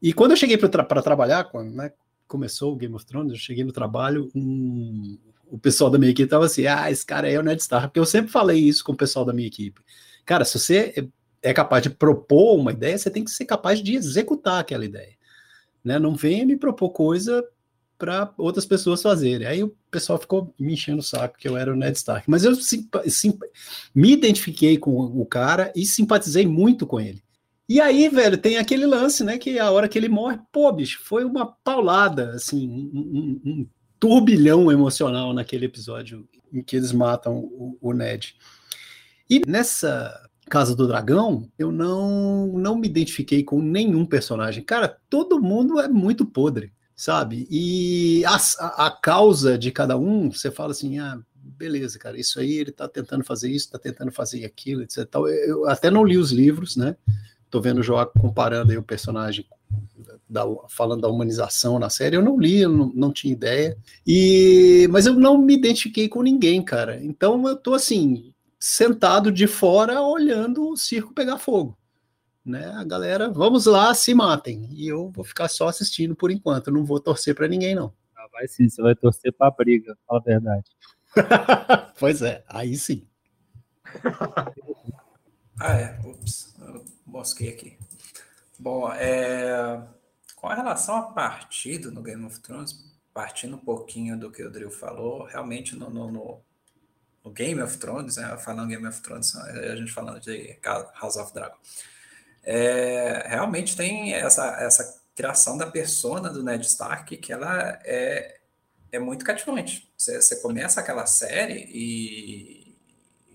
E 0.00 0.12
quando 0.12 0.32
eu 0.32 0.36
cheguei 0.36 0.58
para 0.58 0.68
tra 0.68 1.02
trabalhar, 1.02 1.44
quando 1.44 1.74
né, 1.74 1.92
começou 2.28 2.72
o 2.72 2.76
Game 2.76 2.94
of 2.94 3.06
Thrones, 3.06 3.32
eu 3.32 3.38
cheguei 3.38 3.64
no 3.64 3.72
trabalho, 3.72 4.30
um, 4.34 5.18
o 5.50 5.58
pessoal 5.58 5.90
da 5.90 5.98
minha 5.98 6.10
equipe 6.10 6.28
tava 6.28 6.46
assim: 6.46 6.66
ah, 6.66 6.90
esse 6.90 7.06
cara 7.06 7.30
é 7.30 7.38
o 7.38 7.42
Ned 7.42 7.60
Stark, 7.60 7.88
porque 7.88 8.00
eu 8.00 8.06
sempre 8.06 8.30
falei 8.30 8.58
isso 8.58 8.84
com 8.84 8.92
o 8.92 8.96
pessoal 8.96 9.24
da 9.24 9.32
minha 9.32 9.48
equipe. 9.48 9.80
Cara, 10.26 10.44
se 10.44 10.58
você 10.58 10.94
é, 11.42 11.50
é 11.50 11.54
capaz 11.54 11.82
de 11.82 11.90
propor 11.90 12.58
uma 12.58 12.72
ideia, 12.72 12.98
você 12.98 13.10
tem 13.10 13.24
que 13.24 13.30
ser 13.30 13.44
capaz 13.44 13.82
de 13.82 13.94
executar 13.94 14.60
aquela 14.60 14.84
ideia. 14.84 15.14
Né? 15.82 15.98
Não 15.98 16.14
venha 16.14 16.46
me 16.46 16.56
propor 16.56 16.90
coisa 16.90 17.44
para 18.04 18.34
outras 18.36 18.66
pessoas 18.66 19.00
fazerem. 19.00 19.46
Aí 19.46 19.64
o 19.64 19.74
pessoal 19.90 20.18
ficou 20.18 20.54
me 20.58 20.74
enchendo 20.74 20.98
o 20.98 21.02
saco 21.02 21.38
que 21.38 21.48
eu 21.48 21.56
era 21.56 21.72
o 21.72 21.76
Ned 21.76 21.96
Stark. 21.96 22.30
Mas 22.30 22.44
eu 22.44 22.52
me 23.94 24.12
identifiquei 24.12 24.76
com 24.76 24.92
o 24.92 25.24
cara 25.24 25.72
e 25.74 25.86
simpatizei 25.86 26.46
muito 26.46 26.86
com 26.86 27.00
ele. 27.00 27.22
E 27.66 27.80
aí, 27.80 28.10
velho, 28.10 28.36
tem 28.36 28.58
aquele 28.58 28.84
lance, 28.84 29.24
né? 29.24 29.38
Que 29.38 29.58
a 29.58 29.70
hora 29.70 29.88
que 29.88 29.96
ele 29.96 30.08
morre, 30.08 30.38
pô, 30.52 30.70
bicho, 30.70 31.00
foi 31.02 31.24
uma 31.24 31.46
paulada, 31.46 32.32
assim, 32.32 32.68
um, 32.68 32.90
um, 32.94 33.40
um 33.50 33.66
turbilhão 33.98 34.70
emocional 34.70 35.32
naquele 35.32 35.64
episódio 35.64 36.28
em 36.52 36.62
que 36.62 36.76
eles 36.76 36.92
matam 36.92 37.38
o, 37.38 37.78
o 37.80 37.94
Ned. 37.94 38.36
E 39.30 39.40
nessa 39.46 40.28
Casa 40.50 40.76
do 40.76 40.86
Dragão, 40.86 41.48
eu 41.58 41.72
não, 41.72 42.48
não 42.48 42.76
me 42.76 42.86
identifiquei 42.86 43.42
com 43.42 43.62
nenhum 43.62 44.04
personagem. 44.04 44.62
Cara, 44.62 44.98
todo 45.08 45.40
mundo 45.40 45.80
é 45.80 45.88
muito 45.88 46.26
podre, 46.26 46.70
sabe? 46.96 47.46
E 47.50 48.24
a, 48.24 48.36
a, 48.86 48.90
causa 48.90 49.58
de 49.58 49.70
cada 49.70 49.96
um, 49.96 50.30
você 50.30 50.50
fala 50.50 50.70
assim, 50.70 50.98
ah, 50.98 51.18
beleza, 51.34 51.98
cara, 51.98 52.18
isso 52.18 52.38
aí 52.38 52.52
ele 52.52 52.72
tá 52.72 52.88
tentando 52.88 53.24
fazer 53.24 53.50
isso, 53.50 53.70
tá 53.70 53.78
tentando 53.78 54.12
fazer 54.12 54.44
aquilo, 54.44 54.82
etc. 54.82 55.06
Eu 55.46 55.68
até 55.68 55.90
não 55.90 56.04
li 56.04 56.16
os 56.16 56.30
livros, 56.30 56.76
né? 56.76 56.96
Tô 57.50 57.60
vendo 57.60 57.78
o 57.78 57.82
João 57.82 58.04
comparando 58.20 58.72
aí 58.72 58.78
o 58.78 58.82
personagem 58.82 59.46
da, 60.28 60.44
falando 60.68 61.02
da 61.02 61.08
humanização 61.08 61.78
na 61.78 61.90
série, 61.90 62.16
eu 62.16 62.22
não 62.22 62.38
li, 62.38 62.62
eu 62.62 62.70
não, 62.70 62.92
não 62.94 63.12
tinha 63.12 63.32
ideia. 63.32 63.76
E 64.06 64.88
mas 64.90 65.06
eu 65.06 65.14
não 65.14 65.38
me 65.38 65.54
identifiquei 65.54 66.08
com 66.08 66.22
ninguém, 66.22 66.62
cara. 66.62 67.02
Então 67.02 67.46
eu 67.48 67.56
tô 67.56 67.74
assim, 67.74 68.32
sentado 68.58 69.30
de 69.30 69.46
fora 69.46 70.00
olhando 70.02 70.68
o 70.68 70.76
circo 70.76 71.14
pegar 71.14 71.38
fogo. 71.38 71.76
Né? 72.44 72.66
A 72.76 72.84
galera, 72.84 73.30
vamos 73.30 73.66
lá, 73.66 73.94
se 73.94 74.14
matem. 74.14 74.68
E 74.70 74.86
eu 74.86 75.10
vou 75.10 75.24
ficar 75.24 75.48
só 75.48 75.68
assistindo 75.68 76.14
por 76.14 76.30
enquanto, 76.30 76.70
não 76.70 76.84
vou 76.84 77.00
torcer 77.00 77.34
para 77.34 77.48
ninguém 77.48 77.74
não. 77.74 77.92
Ah, 78.16 78.28
vai 78.30 78.46
sim, 78.46 78.68
você 78.68 78.82
vai 78.82 78.94
torcer 78.94 79.32
para 79.32 79.48
a 79.48 79.50
briga, 79.50 79.96
fala 80.06 80.20
a 80.20 80.22
verdade. 80.22 80.70
pois 81.98 82.20
é, 82.20 82.44
aí 82.46 82.76
sim. 82.76 83.06
ah, 85.58 85.74
é, 85.74 85.98
ups, 86.04 86.54
eu 86.60 86.84
mosquei 87.06 87.48
aqui. 87.48 87.78
Bom, 88.58 88.92
é, 88.92 89.82
com 90.36 90.48
relação 90.48 90.96
a 90.96 91.02
partido 91.02 91.90
no 91.90 92.02
Game 92.02 92.24
of 92.26 92.40
Thrones, 92.40 92.92
partindo 93.12 93.56
um 93.56 93.60
pouquinho 93.60 94.18
do 94.18 94.30
que 94.30 94.42
o 94.42 94.50
Drill 94.50 94.70
falou, 94.70 95.24
realmente 95.24 95.74
no, 95.74 95.88
no, 95.88 96.10
no 96.10 96.42
no 97.24 97.30
Game 97.30 97.60
of 97.62 97.78
Thrones, 97.78 98.18
né? 98.18 98.36
falando 98.36 98.68
Game 98.68 98.86
of 98.86 99.00
Thrones, 99.00 99.34
a 99.34 99.74
gente 99.74 99.90
falando 99.90 100.20
de 100.20 100.58
House 100.62 101.16
of 101.16 101.32
Dragon. 101.32 101.56
É, 102.44 103.24
realmente 103.26 103.76
tem 103.76 104.12
essa, 104.12 104.44
essa 104.60 105.02
criação 105.14 105.56
da 105.56 105.66
persona 105.66 106.28
do 106.28 106.42
Ned 106.42 106.66
Stark 106.66 107.16
que 107.16 107.32
ela 107.32 107.78
é, 107.84 108.38
é 108.92 108.98
muito 108.98 109.24
cativante. 109.24 109.90
Você, 109.96 110.36
começa 110.36 110.80
aquela 110.80 111.06
série 111.06 111.66
e, 111.72 112.76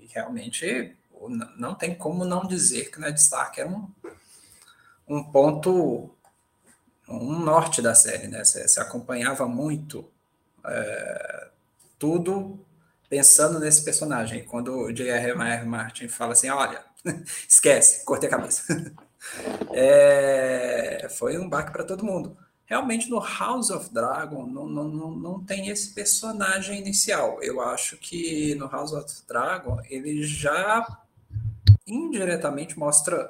realmente 0.10 0.96
não 1.58 1.76
tem 1.76 1.94
como 1.94 2.26
não 2.26 2.46
dizer 2.46 2.90
que 2.90 2.98
o 2.98 3.02
Ned 3.02 3.20
Stark 3.20 3.60
é 3.60 3.66
um, 3.66 3.90
um 5.08 5.24
ponto, 5.24 6.16
um 7.08 7.40
norte 7.40 7.82
da 7.82 7.94
série, 7.94 8.28
né? 8.28 8.44
Você, 8.44 8.68
você 8.68 8.80
acompanhava 8.80 9.48
muito 9.48 10.10
é, 10.66 11.50
tudo 11.98 12.66
pensando 13.10 13.60
nesse 13.60 13.84
personagem. 13.84 14.46
Quando 14.46 14.74
o 14.74 14.94
J.R.R. 14.94 15.66
Martin 15.66 16.08
fala 16.08 16.34
assim, 16.34 16.50
olha, 16.50 16.84
esquece, 17.48 18.04
cortei 18.06 18.28
a 18.28 18.32
cabeça. 18.32 18.64
é, 19.74 21.08
foi 21.18 21.38
um 21.38 21.50
baque 21.50 21.72
para 21.72 21.84
todo 21.84 22.06
mundo. 22.06 22.38
Realmente 22.66 23.10
no 23.10 23.20
House 23.20 23.72
of 23.72 23.92
Dragon 23.92 24.46
não, 24.46 24.68
não, 24.68 24.88
não, 24.88 25.12
não 25.12 25.44
tem 25.44 25.70
esse 25.70 25.94
personagem 25.94 26.80
inicial. 26.80 27.42
Eu 27.42 27.62
acho 27.62 27.98
que 27.98 28.54
no 28.56 28.68
House 28.68 28.94
of 28.94 29.12
Dragon 29.28 29.80
ele 29.90 30.22
já 30.22 30.86
indiretamente 31.88 32.78
mostra 32.78 33.28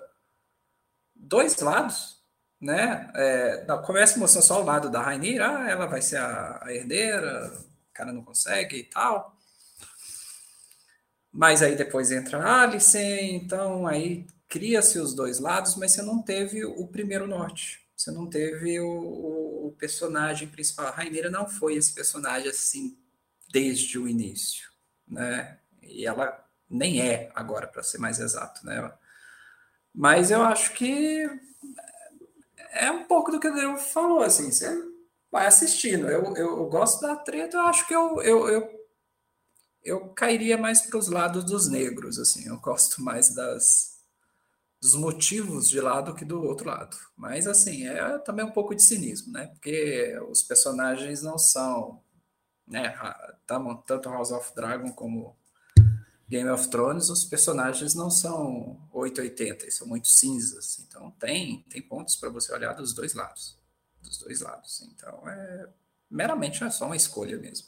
dois 1.15 1.57
lados, 1.59 2.17
né? 2.59 3.09
É, 3.15 3.65
começa 3.85 4.19
mostrando 4.19 4.43
só 4.43 4.61
o 4.61 4.65
lado 4.65 4.89
da 4.89 5.01
Rainira, 5.01 5.47
ah, 5.49 5.69
ela 5.69 5.85
vai 5.85 6.01
ser 6.01 6.17
a, 6.17 6.59
a 6.61 6.73
herdeira, 6.73 7.53
o 7.89 7.93
cara 7.93 8.11
não 8.11 8.21
consegue 8.21 8.77
e 8.77 8.83
tal. 8.83 9.38
Mas 11.31 11.61
aí 11.61 11.75
depois 11.75 12.11
entra 12.11 12.39
a 12.39 12.63
Alice, 12.63 12.97
então 12.97 13.85
aí 13.85 14.25
cria-se 14.47 14.99
os 14.99 15.13
dois 15.13 15.39
lados, 15.39 15.75
mas 15.75 15.91
você 15.91 16.01
não 16.01 16.21
teve 16.21 16.65
o 16.65 16.87
primeiro 16.87 17.27
norte. 17.27 17.87
Você 17.95 18.11
não 18.11 18.27
teve 18.27 18.79
o, 18.79 19.67
o 19.67 19.75
personagem 19.77 20.47
principal. 20.47 20.87
A 20.87 20.91
Raineira 20.91 21.29
não 21.29 21.47
foi 21.47 21.75
esse 21.75 21.93
personagem 21.93 22.49
assim 22.49 22.97
desde 23.51 23.99
o 23.99 24.07
início, 24.07 24.69
né? 25.07 25.59
E 25.83 26.05
ela 26.05 26.45
nem 26.69 27.01
é 27.01 27.31
agora, 27.35 27.67
para 27.67 27.83
ser 27.83 27.97
mais 27.97 28.19
exato, 28.19 28.65
né? 28.65 28.91
Mas 29.93 30.31
eu 30.31 30.41
acho 30.43 30.73
que 30.73 31.27
é 32.71 32.91
um 32.91 33.03
pouco 33.03 33.31
do 33.31 33.39
que 33.39 33.47
o 33.47 33.77
falou, 33.77 34.21
assim, 34.21 34.51
você 34.51 34.69
vai 35.31 35.45
assistindo. 35.47 36.07
Eu, 36.07 36.23
eu, 36.35 36.57
eu 36.57 36.65
gosto 36.67 37.01
da 37.01 37.15
treta, 37.15 37.57
eu 37.57 37.61
acho 37.61 37.87
que 37.87 37.93
eu, 37.93 38.21
eu, 38.21 38.47
eu 38.49 38.78
eu 39.83 40.09
cairia 40.09 40.57
mais 40.57 40.81
para 40.81 40.97
os 40.97 41.07
lados 41.07 41.43
dos 41.43 41.69
negros, 41.69 42.19
assim, 42.19 42.47
eu 42.47 42.59
gosto 42.59 43.01
mais 43.01 43.33
das 43.33 43.99
dos 44.81 44.95
motivos 44.95 45.67
de 45.69 45.81
lá 45.81 45.99
do 46.01 46.15
que 46.15 46.23
do 46.23 46.41
outro 46.41 46.69
lado. 46.69 46.95
Mas 47.15 47.47
assim, 47.47 47.85
é 47.87 48.17
também 48.19 48.45
um 48.45 48.51
pouco 48.51 48.73
de 48.73 48.81
cinismo, 48.83 49.33
né? 49.33 49.47
Porque 49.47 50.17
os 50.29 50.41
personagens 50.43 51.21
não 51.21 51.37
são, 51.37 52.01
né, 52.65 52.95
tanto 53.85 54.09
House 54.09 54.31
of 54.31 54.55
Dragon 54.55 54.91
como 54.93 55.37
Game 56.29 56.49
of 56.49 56.69
Thrones, 56.69 57.09
os 57.09 57.25
personagens 57.25 57.95
não 57.95 58.09
são 58.09 58.79
880, 58.93 59.63
eles 59.63 59.75
são 59.75 59.87
muito 59.87 60.07
cinzas. 60.07 60.79
Então 60.79 61.11
tem 61.19 61.63
tem 61.69 61.81
pontos 61.81 62.15
para 62.15 62.29
você 62.29 62.53
olhar 62.53 62.73
dos 62.73 62.93
dois 62.93 63.13
lados, 63.13 63.57
dos 64.01 64.17
dois 64.19 64.39
lados. 64.41 64.81
Então 64.93 65.27
é 65.27 65.69
meramente 66.09 66.63
é 66.63 66.69
só 66.69 66.85
uma 66.85 66.95
escolha 66.95 67.37
mesmo. 67.37 67.67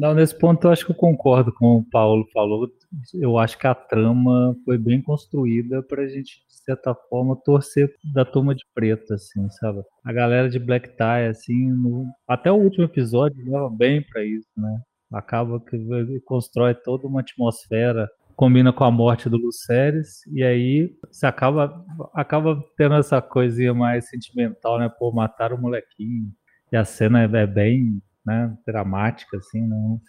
Não, 0.00 0.14
nesse 0.14 0.34
ponto 0.34 0.66
eu 0.66 0.70
acho 0.70 0.86
que 0.86 0.92
eu 0.92 0.96
concordo 0.96 1.52
com 1.52 1.76
o 1.76 1.84
Paulo 1.84 2.26
falou. 2.32 2.66
Eu 3.12 3.36
acho 3.36 3.58
que 3.58 3.66
a 3.66 3.74
trama 3.74 4.56
foi 4.64 4.78
bem 4.78 5.02
construída 5.02 5.82
para 5.82 6.04
a 6.04 6.08
gente, 6.08 6.42
de 6.48 6.54
certa 6.64 6.94
forma, 6.94 7.36
torcer 7.36 7.94
da 8.14 8.24
turma 8.24 8.54
de 8.54 8.64
preto, 8.74 9.12
assim, 9.12 9.46
sabe? 9.50 9.82
A 10.02 10.10
galera 10.10 10.48
de 10.48 10.58
Black 10.58 10.88
Tie, 10.96 11.26
assim, 11.28 11.68
no... 11.68 12.06
até 12.26 12.50
o 12.50 12.54
último 12.54 12.84
episódio 12.84 13.44
leva 13.44 13.68
bem 13.68 14.02
para 14.02 14.24
isso, 14.24 14.48
né? 14.56 14.80
Acaba 15.12 15.60
que 15.60 15.76
constrói 16.24 16.74
toda 16.74 17.06
uma 17.06 17.20
atmosfera, 17.20 18.08
combina 18.34 18.72
com 18.72 18.84
a 18.84 18.90
morte 18.90 19.28
do 19.28 19.36
Luceres, 19.36 20.26
e 20.32 20.42
aí 20.42 20.96
você 21.12 21.26
acaba, 21.26 21.84
acaba 22.14 22.58
tendo 22.74 22.94
essa 22.94 23.20
coisinha 23.20 23.74
mais 23.74 24.08
sentimental, 24.08 24.78
né? 24.78 24.88
Pô, 24.98 25.12
mataram 25.12 25.56
o 25.56 25.60
molequinho. 25.60 26.32
E 26.72 26.76
a 26.76 26.86
cena 26.86 27.20
é 27.20 27.46
bem 27.46 28.00
né, 28.24 28.56
dramática, 28.66 29.36
assim, 29.36 29.60
não 29.66 30.00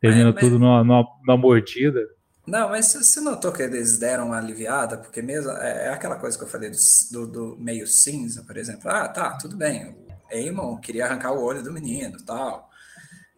termina 0.00 0.32
mas... 0.32 0.40
tudo 0.40 0.58
numa, 0.58 0.82
numa, 0.82 1.06
numa, 1.24 1.36
mordida. 1.36 2.00
Não, 2.46 2.70
mas 2.70 2.92
você 2.92 3.20
notou 3.20 3.52
que 3.52 3.62
eles 3.62 3.98
deram 3.98 4.26
uma 4.26 4.38
aliviada, 4.38 4.96
porque 4.96 5.22
mesmo 5.22 5.50
é, 5.52 5.86
é 5.86 5.88
aquela 5.90 6.16
coisa 6.16 6.36
que 6.36 6.44
eu 6.44 6.48
falei 6.48 6.70
do, 6.70 6.76
do, 7.12 7.26
do, 7.26 7.56
meio 7.58 7.86
cinza, 7.86 8.42
por 8.42 8.56
exemplo. 8.56 8.90
Ah, 8.90 9.08
tá, 9.08 9.36
tudo 9.36 9.56
bem. 9.56 9.90
O 9.90 10.34
Eamon 10.34 10.78
queria 10.78 11.06
arrancar 11.06 11.32
o 11.32 11.42
olho 11.42 11.62
do 11.62 11.72
menino, 11.72 12.18
tal. 12.24 12.68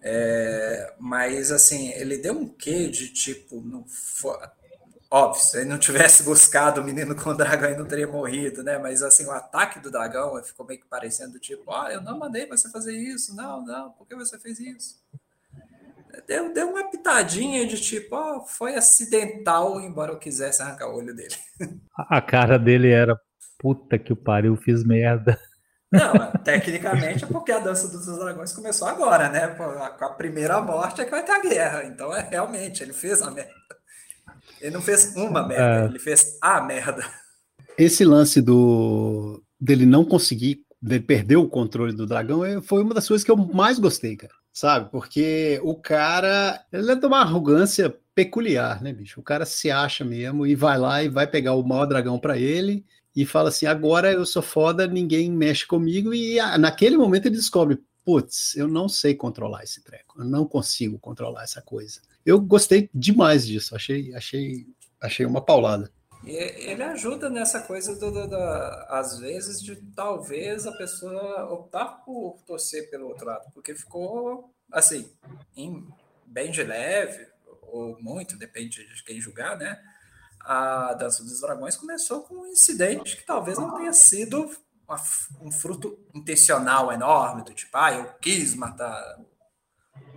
É, 0.04 0.94
mas 0.98 1.52
assim, 1.52 1.92
ele 1.92 2.18
deu 2.18 2.34
um 2.34 2.48
quê 2.48 2.88
de 2.88 3.12
tipo, 3.12 3.60
não 3.60 3.84
Óbvio, 5.14 5.42
se 5.42 5.58
ele 5.58 5.68
não 5.68 5.78
tivesse 5.78 6.22
buscado 6.24 6.80
o 6.80 6.84
menino 6.84 7.14
com 7.14 7.28
o 7.28 7.34
dragão, 7.34 7.68
ele 7.68 7.78
não 7.78 7.84
teria 7.84 8.08
morrido, 8.08 8.62
né? 8.62 8.78
Mas 8.78 9.02
assim, 9.02 9.26
o 9.26 9.30
ataque 9.30 9.78
do 9.78 9.90
dragão 9.90 10.42
ficou 10.42 10.64
meio 10.64 10.80
que 10.80 10.86
parecendo 10.86 11.38
tipo, 11.38 11.70
ah, 11.70 11.92
eu 11.92 12.00
não 12.00 12.18
mandei 12.18 12.46
você 12.46 12.70
fazer 12.70 12.96
isso, 12.96 13.36
não, 13.36 13.62
não, 13.62 13.90
por 13.90 14.06
que 14.06 14.14
você 14.14 14.38
fez 14.38 14.58
isso? 14.58 14.96
Deu, 16.26 16.54
deu 16.54 16.70
uma 16.70 16.90
pitadinha 16.90 17.66
de 17.66 17.78
tipo, 17.78 18.16
ó, 18.16 18.38
oh, 18.38 18.46
foi 18.46 18.74
acidental, 18.74 19.78
embora 19.82 20.12
eu 20.12 20.18
quisesse 20.18 20.62
arrancar 20.62 20.88
o 20.88 20.96
olho 20.96 21.14
dele. 21.14 21.34
A 22.08 22.22
cara 22.22 22.58
dele 22.58 22.90
era, 22.90 23.18
puta 23.58 23.98
que 23.98 24.14
o 24.14 24.16
pariu, 24.16 24.56
fiz 24.56 24.82
merda. 24.82 25.38
Não, 25.90 26.32
tecnicamente 26.42 27.24
é 27.24 27.26
porque 27.26 27.52
a 27.52 27.58
dança 27.58 27.86
dos 27.86 28.06
dragões 28.18 28.52
começou 28.52 28.88
agora, 28.88 29.28
né? 29.28 29.48
Com 29.48 30.04
a 30.06 30.14
primeira 30.14 30.58
morte 30.62 31.02
é 31.02 31.04
que 31.04 31.10
vai 31.10 31.22
ter 31.22 31.32
a 31.32 31.42
guerra. 31.42 31.84
Então, 31.84 32.14
é 32.14 32.22
realmente, 32.22 32.82
ele 32.82 32.94
fez 32.94 33.20
a 33.20 33.30
merda. 33.30 33.81
Ele 34.62 34.70
não 34.70 34.80
fez 34.80 35.14
uma 35.16 35.46
merda, 35.46 35.86
é. 35.86 35.88
ele 35.88 35.98
fez 35.98 36.38
a 36.40 36.60
merda. 36.60 37.04
Esse 37.76 38.04
lance 38.04 38.40
do 38.40 39.42
dele 39.60 39.84
não 39.84 40.04
conseguir, 40.04 40.64
dele 40.80 41.02
perder 41.02 41.36
o 41.36 41.48
controle 41.48 41.92
do 41.92 42.06
dragão, 42.06 42.44
é, 42.44 42.60
foi 42.62 42.82
uma 42.82 42.94
das 42.94 43.06
coisas 43.06 43.24
que 43.24 43.30
eu 43.30 43.36
mais 43.36 43.78
gostei, 43.78 44.16
cara. 44.16 44.32
Sabe? 44.52 44.90
Porque 44.90 45.60
o 45.64 45.74
cara, 45.74 46.62
ele 46.72 46.92
é 46.92 46.94
de 46.94 47.06
uma 47.06 47.20
arrogância 47.20 47.94
peculiar, 48.14 48.82
né, 48.82 48.92
bicho? 48.92 49.18
O 49.18 49.22
cara 49.22 49.46
se 49.46 49.70
acha 49.70 50.04
mesmo 50.04 50.46
e 50.46 50.54
vai 50.54 50.78
lá 50.78 51.02
e 51.02 51.08
vai 51.08 51.26
pegar 51.26 51.54
o 51.54 51.62
maior 51.62 51.86
dragão 51.86 52.18
para 52.18 52.38
ele 52.38 52.84
e 53.16 53.24
fala 53.24 53.48
assim: 53.48 53.66
agora 53.66 54.12
eu 54.12 54.24
sou 54.26 54.42
foda, 54.42 54.86
ninguém 54.86 55.30
mexe 55.30 55.66
comigo. 55.66 56.12
E 56.12 56.36
naquele 56.58 56.96
momento 56.96 57.26
ele 57.26 57.36
descobre: 57.36 57.78
putz, 58.04 58.54
eu 58.54 58.68
não 58.68 58.88
sei 58.88 59.14
controlar 59.14 59.64
esse 59.64 59.82
treco, 59.82 60.20
eu 60.20 60.24
não 60.24 60.46
consigo 60.46 60.98
controlar 60.98 61.44
essa 61.44 61.62
coisa. 61.62 62.00
Eu 62.24 62.40
gostei 62.40 62.88
demais 62.94 63.46
disso, 63.46 63.74
achei, 63.74 64.14
achei, 64.14 64.66
achei 65.00 65.26
uma 65.26 65.44
paulada. 65.44 65.90
Ele 66.24 66.82
ajuda 66.84 67.28
nessa 67.28 67.60
coisa 67.60 67.96
do, 67.96 68.12
do, 68.12 68.28
do, 68.28 68.36
às 68.36 69.18
vezes 69.18 69.60
de 69.60 69.74
talvez 69.92 70.66
a 70.66 70.72
pessoa 70.72 71.52
optar 71.52 72.04
por 72.04 72.38
torcer 72.46 72.88
pelo 72.90 73.08
outro 73.08 73.26
lado, 73.26 73.50
porque 73.52 73.74
ficou 73.74 74.54
assim, 74.70 75.10
em, 75.56 75.86
bem 76.24 76.50
de 76.50 76.62
leve, 76.62 77.26
ou 77.62 78.00
muito, 78.00 78.38
depende 78.38 78.86
de 78.86 79.02
quem 79.02 79.20
julgar, 79.20 79.56
né? 79.58 79.82
A 80.40 80.94
Dança 80.94 81.22
dos 81.22 81.40
Dragões 81.40 81.76
começou 81.76 82.22
com 82.22 82.34
um 82.34 82.46
incidente 82.46 83.16
que 83.16 83.24
talvez 83.24 83.58
não 83.58 83.76
tenha 83.76 83.92
sido 83.92 84.50
uma, 84.86 85.00
um 85.40 85.50
fruto 85.50 85.98
intencional 86.14 86.92
enorme, 86.92 87.44
do 87.44 87.54
tipo, 87.54 87.76
ah, 87.76 87.92
eu 87.94 88.12
quis 88.20 88.54
matar 88.54 89.20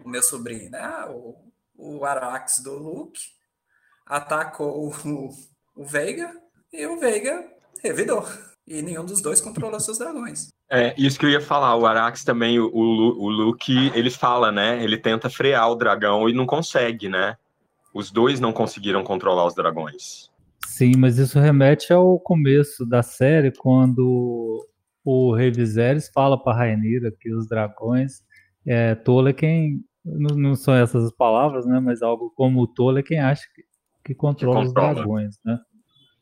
o 0.03 0.09
meu 0.09 0.21
sobrinho, 0.21 0.69
né? 0.69 1.05
O, 1.09 1.44
o 1.77 2.05
Arax 2.05 2.61
do 2.63 2.73
Luke 2.77 3.19
atacou 4.05 4.87
o, 4.87 5.29
o 5.75 5.85
Veiga 5.85 6.31
e 6.71 6.85
o 6.85 6.99
Veiga 6.99 7.45
revidou. 7.83 8.25
E 8.67 8.81
nenhum 8.81 9.05
dos 9.05 9.21
dois 9.21 9.39
controlou 9.39 9.79
seus 9.79 9.97
dragões. 9.97 10.47
É, 10.69 10.95
isso 10.97 11.19
que 11.19 11.25
eu 11.25 11.29
ia 11.29 11.41
falar, 11.41 11.75
o 11.75 11.85
Arax 11.85 12.23
também, 12.23 12.59
o, 12.59 12.67
o, 12.73 13.23
o 13.23 13.29
Luke, 13.29 13.91
ele 13.93 14.09
fala, 14.09 14.51
né? 14.51 14.83
Ele 14.83 14.97
tenta 14.97 15.29
frear 15.29 15.69
o 15.69 15.75
dragão 15.75 16.27
e 16.27 16.33
não 16.33 16.47
consegue, 16.47 17.07
né? 17.07 17.37
Os 17.93 18.11
dois 18.11 18.39
não 18.39 18.51
conseguiram 18.51 19.03
controlar 19.03 19.45
os 19.45 19.53
dragões. 19.53 20.31
Sim, 20.65 20.93
mas 20.97 21.19
isso 21.19 21.39
remete 21.39 21.93
ao 21.93 22.19
começo 22.19 22.85
da 22.85 23.03
série, 23.03 23.51
quando 23.51 24.67
o 25.03 25.33
Rei 25.35 25.51
Viserys 25.51 26.09
fala 26.09 26.41
para 26.41 26.57
Rainira 26.57 27.11
que 27.11 27.31
os 27.31 27.47
dragões, 27.47 28.23
é, 28.65 28.95
Tolkien, 28.95 29.79
não, 30.05 30.35
não 30.35 30.55
são 30.55 30.75
essas 30.75 31.05
as 31.05 31.11
palavras, 31.11 31.65
né? 31.65 31.79
Mas 31.79 32.01
algo 32.01 32.31
como 32.35 32.61
o 32.61 32.67
Tolkien 32.67 33.19
acha 33.19 33.43
que, 33.53 33.63
que 34.05 34.15
controla, 34.15 34.61
que 34.61 34.67
controla. 34.67 34.89
os 34.89 34.95
dragões, 34.95 35.35
né? 35.43 35.59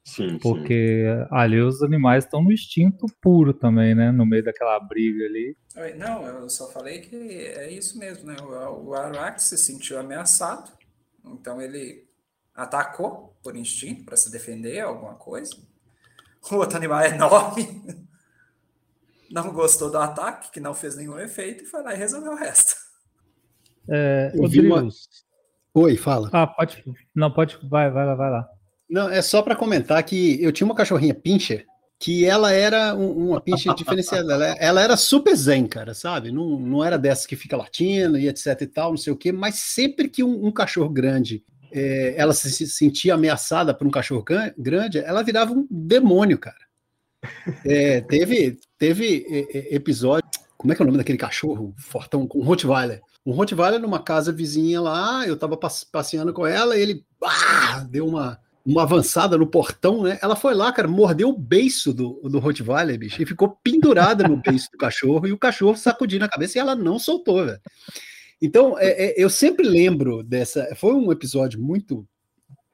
Sim, 0.06 0.38
Porque 0.40 1.06
sim. 1.06 1.28
ali 1.32 1.62
os 1.62 1.82
animais 1.82 2.26
estão 2.26 2.44
no 2.44 2.52
instinto 2.52 3.06
puro 3.22 3.54
também, 3.54 3.96
né? 3.96 4.12
No 4.12 4.26
meio 4.26 4.44
daquela 4.44 4.80
briga 4.80 5.26
ali. 5.26 5.58
Não, 5.98 6.26
eu 6.26 6.50
só 6.50 6.70
falei 6.72 7.00
que 7.00 7.16
é 7.16 7.72
isso 7.72 7.98
mesmo, 7.98 8.28
né? 8.28 8.36
O, 8.42 8.90
o 8.90 8.94
Arax 8.94 9.44
se 9.44 9.58
sentiu 9.58 10.00
ameaçado, 10.00 10.72
então 11.26 11.62
ele 11.62 12.06
atacou 12.54 13.36
por 13.42 13.56
instinto 13.56 14.04
para 14.04 14.18
se 14.18 14.32
defender 14.32 14.82
alguma 14.82 15.16
coisa. 15.16 15.56
O 16.52 16.56
outro 16.56 16.76
animal 16.76 17.00
é 17.00 17.08
enorme, 17.08 17.64
não 19.32 19.54
gostou 19.54 19.90
do 19.90 19.98
ataque, 19.98 20.52
que 20.52 20.60
não 20.60 20.74
fez 20.74 20.98
nenhum 20.98 21.18
efeito, 21.18 21.64
e 21.64 21.66
foi 21.66 21.82
lá 21.82 21.94
e 21.94 21.98
resolveu 21.98 22.34
o 22.34 22.36
resto. 22.36 22.83
É, 23.90 24.32
vi 24.48 24.62
uma... 24.62 24.88
Oi, 25.74 25.98
fala. 25.98 26.30
Ah, 26.32 26.48
pode. 26.48 26.84
Não, 27.16 27.32
pode. 27.32 27.58
Vai, 27.64 27.90
vai 27.90 28.06
lá, 28.06 28.16
vai 28.16 28.30
lá. 28.30 28.48
Não, 28.90 29.10
é 29.10 29.22
só 29.22 29.42
para 29.42 29.56
comentar 29.56 30.04
que 30.04 30.42
eu 30.42 30.52
tinha 30.52 30.66
uma 30.66 30.76
cachorrinha 30.76 31.14
pincher 31.14 31.66
que 32.00 32.26
ela 32.26 32.52
era 32.52 32.94
um, 32.94 33.30
uma 33.30 33.40
pincher 33.40 33.74
diferenciada. 33.74 34.34
Ela, 34.34 34.46
ela, 34.60 34.82
era 34.82 34.98
super 34.98 35.34
zen, 35.36 35.66
cara, 35.66 35.94
sabe? 35.94 36.32
Não, 36.34 36.60
não 36.60 36.84
era 36.84 36.98
dessa 36.98 37.26
que 37.26 37.36
fica 37.36 37.56
latindo 37.56 38.18
e 38.18 38.28
etc 38.28 38.60
e 38.62 38.68
tal, 38.68 38.90
não 38.90 38.98
sei 38.98 39.14
o 39.14 39.16
quê, 39.16 39.32
mas 39.32 39.56
sempre 39.56 40.10
que 40.10 40.22
um, 40.22 40.46
um 40.46 40.52
cachorro 40.52 40.90
grande 40.90 41.44
é, 41.72 42.14
ela 42.18 42.34
se 42.34 42.68
sentia 42.68 43.14
ameaçada 43.14 43.74
por 43.74 43.88
um 43.88 43.92
cachorro 43.92 44.24
grande, 44.58 45.00
ela 45.00 45.24
virava 45.24 45.54
um 45.54 45.66
demônio, 45.72 46.38
cara. 46.38 46.58
É, 47.66 48.02
teve 48.02 48.60
teve 48.78 49.26
episódio. 49.72 50.30
Como 50.58 50.74
é 50.74 50.76
que 50.76 50.82
é 50.82 50.84
o 50.84 50.86
nome 50.86 50.98
daquele 50.98 51.18
cachorro 51.18 51.74
fortão? 51.78 52.28
Um 52.36 52.44
Rottweiler. 52.44 53.02
Um 53.26 53.32
Rottweiler 53.32 53.80
numa 53.80 54.00
casa 54.00 54.32
vizinha 54.32 54.82
lá, 54.82 55.26
eu 55.26 55.38
tava 55.38 55.58
passeando 55.58 56.34
com 56.34 56.46
ela, 56.46 56.78
e 56.78 56.82
ele 56.82 57.06
ah, 57.24 57.86
deu 57.90 58.08
uma 58.08 58.40
uma 58.66 58.84
avançada 58.84 59.38
no 59.38 59.46
portão, 59.46 60.04
né? 60.04 60.18
Ela 60.22 60.36
foi 60.36 60.54
lá, 60.54 60.72
cara, 60.72 60.88
mordeu 60.88 61.30
o 61.30 61.38
beiço 61.38 61.94
do, 61.94 62.22
do 62.24 62.40
Rottweiler, 62.40 62.98
bicho, 62.98 63.22
e 63.22 63.26
ficou 63.26 63.58
pendurada 63.62 64.26
no 64.26 64.38
beiço 64.38 64.72
do 64.72 64.78
cachorro, 64.78 65.28
e 65.28 65.34
o 65.34 65.38
cachorro 65.38 65.76
sacudindo 65.76 66.24
a 66.24 66.30
cabeça 66.30 66.58
e 66.58 66.62
ela 66.62 66.76
não 66.76 66.98
soltou, 66.98 67.46
velho. 67.46 67.60
Então, 68.42 68.78
é, 68.80 68.88
é, 68.88 69.14
eu 69.22 69.30
sempre 69.30 69.68
lembro 69.68 70.24
dessa. 70.24 70.76
Foi 70.76 70.94
um 70.94 71.12
episódio 71.12 71.62
muito 71.62 72.08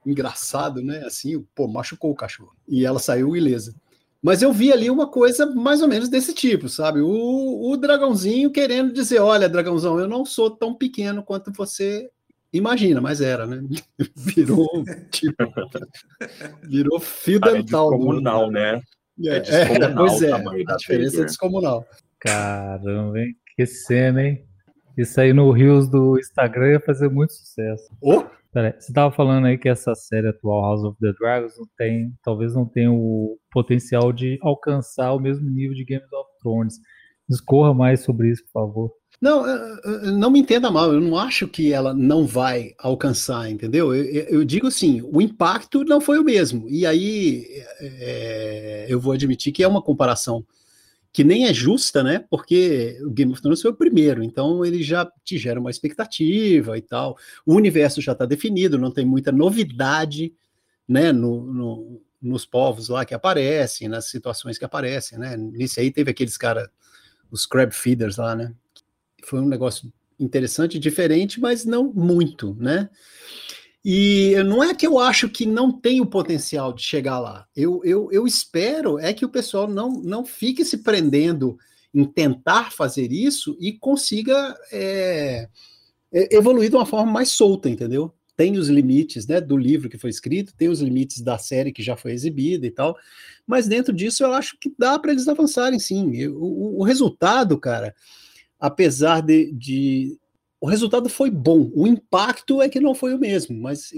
engraçado, 0.04 0.82
né? 0.82 1.04
Assim, 1.04 1.44
pô, 1.54 1.68
machucou 1.68 2.10
o 2.10 2.16
cachorro. 2.16 2.52
E 2.68 2.84
ela 2.84 2.98
saiu 2.98 3.36
ilesa. 3.36 3.74
Mas 4.22 4.42
eu 4.42 4.52
vi 4.52 4.72
ali 4.72 4.90
uma 4.90 5.06
coisa 5.06 5.46
mais 5.46 5.80
ou 5.80 5.88
menos 5.88 6.08
desse 6.08 6.34
tipo, 6.34 6.68
sabe? 6.68 7.00
O, 7.00 7.70
o 7.70 7.76
dragãozinho 7.76 8.50
querendo 8.50 8.92
dizer: 8.92 9.20
olha, 9.20 9.48
dragãozão, 9.48 9.98
eu 9.98 10.06
não 10.06 10.24
sou 10.24 10.50
tão 10.50 10.74
pequeno 10.74 11.22
quanto 11.22 11.52
você 11.52 12.10
Imagina, 12.52 13.00
mas 13.00 13.20
era, 13.20 13.46
né? 13.46 13.62
Virou 14.16 14.84
tipo. 15.10 15.36
Virou 16.62 16.98
fio 16.98 17.38
ah, 17.42 17.52
dental. 17.52 17.94
É 17.94 17.96
descomunal, 17.96 18.50
né? 18.50 18.82
É, 19.24 19.36
é 19.36 19.40
descomunal 19.40 19.90
é, 19.90 19.94
pois 19.94 20.22
é, 20.22 20.32
a 20.32 20.76
diferença 20.76 21.22
é 21.22 21.24
descomunal. 21.24 21.86
Caramba, 22.18 23.20
hein? 23.20 23.36
Que 23.54 23.66
cena, 23.66 24.22
hein? 24.22 24.44
Isso 24.96 25.20
aí 25.20 25.32
no 25.32 25.50
Rios 25.52 25.88
do 25.88 26.18
Instagram 26.18 26.72
ia 26.72 26.80
fazer 26.80 27.08
muito 27.08 27.32
sucesso. 27.32 27.88
Oh? 28.00 28.24
Peraí, 28.52 28.72
você 28.72 28.90
estava 28.90 29.14
falando 29.14 29.46
aí 29.46 29.56
que 29.56 29.68
essa 29.68 29.94
série 29.94 30.28
atual, 30.28 30.62
House 30.62 30.82
of 30.82 30.98
the 31.00 31.12
Dragons, 31.18 31.56
não 31.56 31.66
tem, 31.76 32.12
talvez 32.22 32.54
não 32.54 32.66
tenha 32.66 32.90
o 32.90 33.38
potencial 33.52 34.12
de 34.12 34.38
alcançar 34.42 35.12
o 35.12 35.20
mesmo 35.20 35.48
nível 35.48 35.74
de 35.74 35.84
Game 35.84 36.04
of 36.04 36.30
Thrones. 36.42 36.74
Discorra 37.28 37.72
mais 37.72 38.00
sobre 38.00 38.30
isso, 38.30 38.42
por 38.46 38.52
favor. 38.52 38.92
Não, 39.20 39.44
não 40.18 40.30
me 40.30 40.40
entenda 40.40 40.70
mal, 40.70 40.92
eu 40.92 41.00
não 41.00 41.16
acho 41.16 41.46
que 41.46 41.72
ela 41.72 41.92
não 41.92 42.26
vai 42.26 42.72
alcançar, 42.78 43.50
entendeu? 43.50 43.94
Eu, 43.94 44.04
eu 44.04 44.44
digo 44.44 44.66
assim, 44.66 45.02
o 45.02 45.20
impacto 45.20 45.84
não 45.84 46.00
foi 46.00 46.18
o 46.18 46.24
mesmo. 46.24 46.66
E 46.68 46.86
aí 46.86 47.44
é, 47.80 48.86
eu 48.88 48.98
vou 48.98 49.12
admitir 49.12 49.52
que 49.52 49.62
é 49.62 49.68
uma 49.68 49.82
comparação 49.82 50.44
que 51.12 51.24
nem 51.24 51.46
é 51.46 51.52
justa, 51.52 52.02
né? 52.02 52.24
Porque 52.30 52.98
o 53.04 53.10
Game 53.10 53.32
of 53.32 53.42
Thrones 53.42 53.60
foi 53.62 53.70
o 53.70 53.76
primeiro, 53.76 54.22
então 54.22 54.64
ele 54.64 54.82
já 54.82 55.10
te 55.24 55.38
gera 55.38 55.58
uma 55.58 55.70
expectativa 55.70 56.78
e 56.78 56.82
tal. 56.82 57.16
O 57.44 57.54
universo 57.54 58.00
já 58.00 58.12
está 58.12 58.24
definido, 58.24 58.78
não 58.78 58.92
tem 58.92 59.04
muita 59.04 59.32
novidade, 59.32 60.32
né? 60.88 61.12
No, 61.12 61.44
no, 61.52 62.02
nos 62.22 62.46
povos 62.46 62.88
lá 62.88 63.04
que 63.04 63.14
aparecem, 63.14 63.88
nas 63.88 64.08
situações 64.08 64.58
que 64.58 64.64
aparecem, 64.64 65.18
né? 65.18 65.36
Nesse 65.36 65.80
aí 65.80 65.90
teve 65.90 66.10
aqueles 66.10 66.36
caras, 66.36 66.68
os 67.30 67.46
crab 67.46 67.72
feeders 67.72 68.16
lá, 68.16 68.34
né? 68.34 68.54
foi 69.24 69.40
um 69.40 69.48
negócio 69.48 69.92
interessante, 70.18 70.78
diferente, 70.78 71.40
mas 71.40 71.64
não 71.64 71.92
muito, 71.92 72.54
né? 72.58 72.90
E 73.84 74.34
não 74.44 74.62
é 74.62 74.74
que 74.74 74.86
eu 74.86 74.98
acho 74.98 75.28
que 75.28 75.46
não 75.46 75.72
tem 75.72 76.00
o 76.00 76.06
potencial 76.06 76.72
de 76.72 76.82
chegar 76.82 77.18
lá. 77.18 77.46
Eu, 77.56 77.80
eu, 77.82 78.10
eu 78.12 78.26
espero 78.26 78.98
é 78.98 79.12
que 79.14 79.24
o 79.24 79.30
pessoal 79.30 79.66
não, 79.66 79.90
não 80.02 80.24
fique 80.24 80.64
se 80.64 80.78
prendendo 80.78 81.56
em 81.92 82.04
tentar 82.04 82.72
fazer 82.72 83.10
isso 83.10 83.56
e 83.58 83.72
consiga 83.72 84.56
é, 84.70 85.48
é 86.12 86.36
evoluir 86.36 86.68
de 86.68 86.76
uma 86.76 86.86
forma 86.86 87.10
mais 87.10 87.30
solta, 87.30 87.68
entendeu? 87.68 88.12
Tem 88.36 88.56
os 88.56 88.68
limites 88.68 89.26
né, 89.26 89.40
do 89.40 89.56
livro 89.56 89.88
que 89.88 89.98
foi 89.98 90.10
escrito, 90.10 90.54
tem 90.56 90.68
os 90.68 90.80
limites 90.80 91.20
da 91.20 91.36
série 91.36 91.72
que 91.72 91.82
já 91.82 91.96
foi 91.96 92.12
exibida 92.12 92.66
e 92.66 92.70
tal, 92.70 92.96
mas 93.46 93.66
dentro 93.66 93.92
disso 93.92 94.22
eu 94.22 94.32
acho 94.32 94.56
que 94.58 94.72
dá 94.78 94.98
para 94.98 95.12
eles 95.12 95.26
avançarem 95.26 95.78
sim. 95.78 96.26
O, 96.28 96.80
o 96.80 96.84
resultado, 96.84 97.58
cara, 97.58 97.94
apesar 98.58 99.20
de, 99.20 99.52
de, 99.52 100.18
o 100.60 100.68
resultado 100.68 101.08
foi 101.08 101.30
bom. 101.30 101.70
O 101.74 101.86
impacto 101.86 102.60
é 102.60 102.68
que 102.68 102.80
não 102.80 102.94
foi 102.94 103.14
o 103.14 103.18
mesmo, 103.18 103.58
mas 103.58 103.90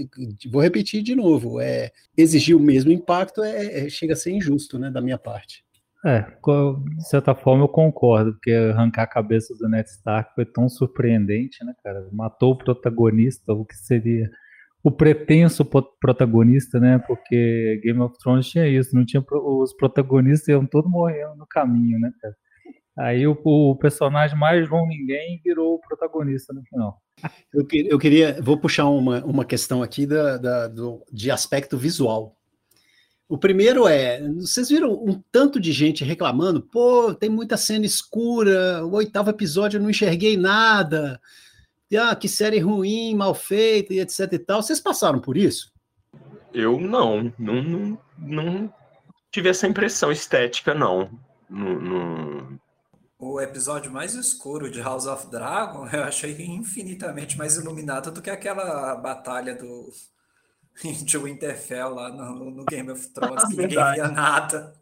vou 0.51 0.63
repetir 0.63 1.03
de 1.03 1.15
novo: 1.15 1.61
é 1.61 1.91
exigir 2.17 2.57
o 2.57 2.61
mesmo 2.61 2.93
impacto 2.93 3.43
é, 3.43 3.87
é 3.87 3.89
chega 3.91 4.13
a 4.13 4.17
ser 4.17 4.31
injusto, 4.31 4.79
né, 4.79 4.91
da 4.91 5.01
minha 5.01 5.19
parte. 5.19 5.65
É, 6.05 6.21
de 6.21 7.09
certa 7.09 7.33
forma 7.33 7.63
eu 7.63 7.69
concordo, 7.69 8.33
porque 8.33 8.51
arrancar 8.51 9.05
a 9.05 9.07
cabeça 9.07 9.55
do 9.55 9.69
Ned 9.69 9.89
Stark 9.89 10.35
foi 10.35 10.45
tão 10.45 10.69
surpreendente, 10.69 11.65
né, 11.65 11.75
cara? 11.83 12.09
Matou 12.13 12.53
o 12.53 12.59
protagonista, 12.59 13.53
o 13.53 13.65
que 13.65 13.77
seria 13.77 14.29
o 14.83 14.91
pretenso 14.91 15.65
protagonista, 16.01 16.81
né? 16.81 16.99
Porque 17.07 17.81
Game 17.85 18.01
of 18.01 18.19
Thrones 18.19 18.49
tinha 18.49 18.67
isso, 18.67 18.97
não 18.97 19.05
tinha 19.05 19.25
os 19.31 19.73
protagonistas 19.75 20.49
iam 20.49 20.67
todos 20.67 20.91
morrendo 20.91 21.37
no 21.37 21.47
caminho, 21.47 22.01
né, 22.01 22.13
cara? 22.21 22.35
Aí 22.99 23.27
o, 23.27 23.39
o, 23.45 23.77
personagem 23.77 24.39
mais 24.39 24.69
João 24.69 24.87
Ninguém 24.87 25.41
virou 25.43 25.75
o 25.75 25.81
protagonista 25.81 26.53
no 26.53 26.63
final. 26.63 27.01
Eu, 27.53 27.67
eu 27.89 27.99
queria, 27.99 28.41
vou 28.43 28.59
puxar 28.59 28.87
uma, 28.87 29.25
uma 29.25 29.45
questão 29.45 29.83
aqui 29.83 30.07
da, 30.07 30.37
da, 30.37 30.69
do, 30.69 31.03
de 31.11 31.31
aspecto 31.31 31.79
visual. 31.79 32.37
O 33.29 33.39
primeiro 33.39 33.89
é, 33.89 34.21
vocês 34.35 34.69
viram 34.69 34.93
um 34.93 35.23
tanto 35.33 35.59
de 35.59 35.73
gente 35.73 36.05
reclamando, 36.05 36.61
pô, 36.61 37.15
tem 37.15 37.31
muita 37.31 37.57
cena 37.57 37.87
escura, 37.87 38.85
o 38.85 38.93
oitavo 38.95 39.31
episódio 39.31 39.79
eu 39.79 39.83
não 39.83 39.89
enxerguei 39.89 40.37
nada, 40.37 41.19
e, 41.91 41.97
ah, 41.97 42.15
que 42.15 42.29
série 42.29 42.59
ruim, 42.59 43.15
mal 43.15 43.35
feita 43.35 43.95
e 43.95 44.01
etc 44.01 44.33
e 44.33 44.39
tal. 44.39 44.63
Vocês 44.63 44.81
passaram 44.81 45.19
por 45.19 45.37
isso? 45.37 45.73
Eu 46.53 46.79
não, 46.79 47.33
não, 47.39 47.63
não, 47.63 47.99
não 48.19 48.75
tive 49.31 49.49
essa 49.49 49.67
impressão 49.67 50.13
estética, 50.13 50.75
não. 50.75 51.11
No, 51.49 51.81
no, 51.81 52.61
o 53.23 53.41
episódio 53.41 53.89
mais 53.93 54.15
escuro 54.15 54.69
de 54.69 54.81
House 54.81 55.07
of 55.07 55.31
Dragon 55.31 55.87
eu 55.93 56.03
achei 56.03 56.33
infinitamente 56.45 57.39
mais 57.39 57.57
iluminado 57.57 58.11
do 58.11 58.21
que 58.21 58.29
aquela 58.29 58.97
batalha 58.97 59.55
do 59.55 59.91
de 61.05 61.19
Winterfell 61.19 61.95
lá 61.95 62.11
no, 62.11 62.51
no 62.51 62.65
Game 62.65 62.91
of 62.91 63.09
Thrones, 63.11 63.45
que 63.45 63.57
ninguém 63.57 63.93
via 63.93 64.09
nada. 64.09 64.75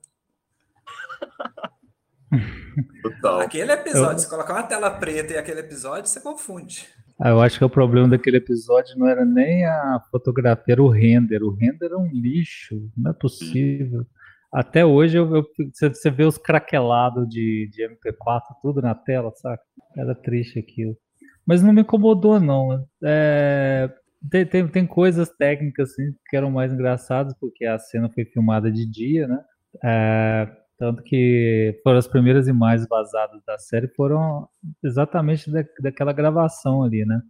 Total. 3.03 3.41
Aquele 3.41 3.73
episódio, 3.73 4.15
eu... 4.15 4.19
se 4.21 4.31
colocar 4.31 4.55
uma 4.55 4.63
tela 4.63 4.91
preta 4.91 5.35
e 5.35 5.37
aquele 5.37 5.61
episódio, 5.61 6.09
você 6.09 6.21
confunde. 6.21 6.89
Ah, 7.21 7.29
eu 7.29 7.41
acho 7.43 7.59
que 7.59 7.65
o 7.65 7.69
problema 7.69 8.09
daquele 8.09 8.39
episódio 8.39 8.97
não 8.97 9.07
era 9.07 9.23
nem 9.23 9.67
a 9.67 10.01
fotografia, 10.11 10.73
era 10.73 10.83
o 10.83 10.89
render. 10.89 11.43
O 11.43 11.51
render 11.51 11.93
é 11.93 11.97
um 11.97 12.11
lixo, 12.11 12.91
não 12.97 13.11
é 13.11 13.15
possível. 13.15 14.07
Até 14.53 14.85
hoje 14.85 15.17
eu, 15.17 15.37
eu, 15.37 15.45
você 15.93 16.11
vê 16.11 16.25
os 16.25 16.37
craquelados 16.37 17.29
de, 17.29 17.69
de 17.73 17.89
MP4 17.89 18.43
tudo 18.61 18.83
na 18.83 18.95
tela, 18.95 19.31
saca? 19.37 19.63
Era 19.97 20.15
triste 20.15 20.59
aquilo. 20.59 20.97
Mas 21.47 21.63
não 21.63 21.73
me 21.73 21.83
incomodou, 21.83 22.41
não. 22.41 22.85
É, 23.05 23.89
tem, 24.31 24.47
tem, 24.47 24.69
tem, 24.69 24.87
coisas 24.87 25.29
técnicas 25.31 25.91
assim, 25.91 26.15
que 26.29 26.37
eram 26.37 26.51
mais 26.51 26.73
engraçadas, 26.73 27.35
porque 27.41 27.65
a 27.65 27.79
cena 27.79 28.11
foi 28.11 28.25
filmada 28.25 28.71
de 28.71 28.89
dia, 28.91 29.27
né? 29.29 29.41
É, 29.85 30.49
tanto 30.79 31.03
que 31.03 31.79
foram 31.83 31.99
as 31.99 32.09
primeiras 32.09 32.49
imagens 32.49 32.89
vazadas 32.89 33.41
da 33.47 33.59
série 33.59 33.89
foram 33.89 34.49
exatamente 34.83 35.51
da, 35.51 35.63
daquela 35.81 36.13
gravação 36.13 36.83
ali, 36.83 37.05
né? 37.05 37.21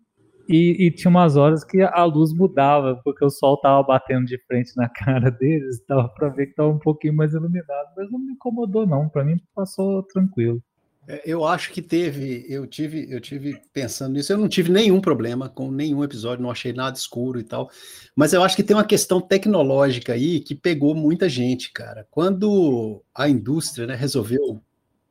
E, 0.52 0.86
e, 0.86 0.90
tinha 0.90 1.08
umas 1.08 1.36
horas 1.36 1.62
que 1.62 1.80
a 1.80 2.02
luz 2.02 2.32
mudava, 2.32 3.00
porque 3.04 3.24
o 3.24 3.30
sol 3.30 3.56
tava 3.58 3.84
batendo 3.84 4.26
de 4.26 4.36
frente 4.46 4.76
na 4.76 4.88
cara 4.90 5.30
deles, 5.30 5.80
dava 5.88 6.08
para 6.08 6.28
ver 6.28 6.48
que 6.48 6.54
tava 6.54 6.70
um 6.70 6.78
pouquinho 6.78 7.14
mais 7.14 7.32
iluminado, 7.32 7.92
mas 7.96 8.10
não 8.10 8.18
me 8.18 8.32
incomodou 8.32 8.84
não, 8.84 9.08
para 9.08 9.22
mim 9.22 9.40
passou 9.54 10.02
tranquilo. 10.02 10.60
É, 11.06 11.22
eu 11.24 11.46
acho 11.46 11.70
que 11.72 11.80
teve, 11.80 12.44
eu 12.48 12.66
tive, 12.66 13.06
eu 13.08 13.20
tive 13.20 13.60
pensando 13.72 14.14
nisso, 14.14 14.32
eu 14.32 14.38
não 14.38 14.48
tive 14.48 14.72
nenhum 14.72 15.00
problema 15.00 15.48
com 15.48 15.70
nenhum 15.70 16.02
episódio, 16.02 16.42
não 16.42 16.50
achei 16.50 16.72
nada 16.72 16.96
escuro 16.96 17.38
e 17.38 17.44
tal, 17.44 17.70
mas 18.16 18.32
eu 18.32 18.42
acho 18.42 18.56
que 18.56 18.64
tem 18.64 18.76
uma 18.76 18.84
questão 18.84 19.20
tecnológica 19.20 20.14
aí 20.14 20.40
que 20.40 20.56
pegou 20.56 20.96
muita 20.96 21.28
gente, 21.28 21.72
cara. 21.72 22.08
Quando 22.10 23.04
a 23.14 23.28
indústria 23.28 23.86
né, 23.86 23.94
resolveu 23.94 24.60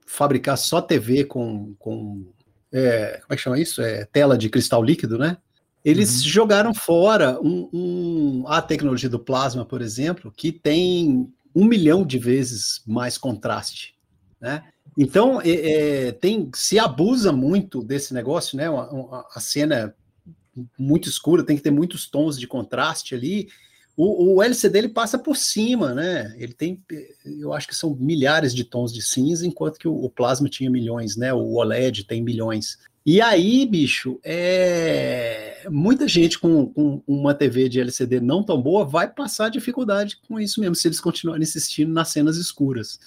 fabricar 0.05 0.57
só 0.57 0.81
TV 0.81 1.23
com, 1.23 1.73
com 1.79 2.25
é, 2.71 3.19
como 3.21 3.33
é 3.33 3.35
que 3.35 3.41
chama 3.41 3.59
isso? 3.59 3.81
É, 3.81 4.05
tela 4.05 4.37
de 4.37 4.49
cristal 4.49 4.83
líquido, 4.83 5.17
né? 5.17 5.37
Eles 5.83 6.21
uhum. 6.21 6.29
jogaram 6.29 6.73
fora 6.73 7.39
um, 7.41 7.69
um, 7.71 8.43
a 8.47 8.61
tecnologia 8.61 9.09
do 9.09 9.19
plasma, 9.19 9.65
por 9.65 9.81
exemplo, 9.81 10.31
que 10.35 10.51
tem 10.51 11.31
um 11.55 11.65
milhão 11.65 12.05
de 12.05 12.19
vezes 12.19 12.81
mais 12.85 13.17
contraste, 13.17 13.95
né? 14.39 14.63
Então, 14.97 15.39
é, 15.41 15.49
é, 16.07 16.11
tem, 16.11 16.49
se 16.53 16.77
abusa 16.77 17.31
muito 17.31 17.81
desse 17.81 18.13
negócio, 18.13 18.57
né? 18.57 18.69
Uma, 18.69 18.89
uma, 18.89 19.27
a 19.33 19.39
cena 19.39 19.95
muito 20.77 21.07
escura, 21.07 21.43
tem 21.43 21.55
que 21.55 21.63
ter 21.63 21.71
muitos 21.71 22.09
tons 22.09 22.37
de 22.37 22.47
contraste 22.47 23.15
ali. 23.15 23.47
O, 24.01 24.35
o, 24.35 24.41
LCD 24.41 24.77
ele 24.77 24.87
passa 24.87 25.19
por 25.19 25.35
cima, 25.35 25.93
né? 25.93 26.33
Ele 26.37 26.53
tem, 26.53 26.81
eu 27.25 27.51
acho 27.51 27.67
que 27.67 27.75
são 27.75 27.93
milhares 27.99 28.55
de 28.55 28.63
tons 28.63 28.93
de 28.93 29.01
cinza, 29.01 29.45
enquanto 29.45 29.77
que 29.77 29.89
o, 29.89 29.93
o 29.93 30.09
plasma 30.09 30.47
tinha 30.47 30.71
milhões, 30.71 31.17
né? 31.17 31.33
O 31.33 31.55
OLED 31.55 32.05
tem 32.05 32.23
milhões. 32.23 32.77
E 33.05 33.19
aí, 33.19 33.65
bicho, 33.65 34.17
é... 34.23 35.67
muita 35.69 36.07
gente 36.07 36.39
com, 36.39 36.67
com, 36.67 37.03
uma 37.05 37.33
TV 37.33 37.67
de 37.67 37.81
LCD 37.81 38.21
não 38.21 38.41
tão 38.41 38.61
boa 38.61 38.85
vai 38.85 39.05
passar 39.05 39.49
dificuldade 39.49 40.17
com 40.25 40.39
isso 40.39 40.61
mesmo, 40.61 40.75
se 40.75 40.87
eles 40.87 41.01
continuarem 41.01 41.43
insistindo 41.43 41.91
nas 41.91 42.07
cenas 42.07 42.37
escuras. 42.37 43.01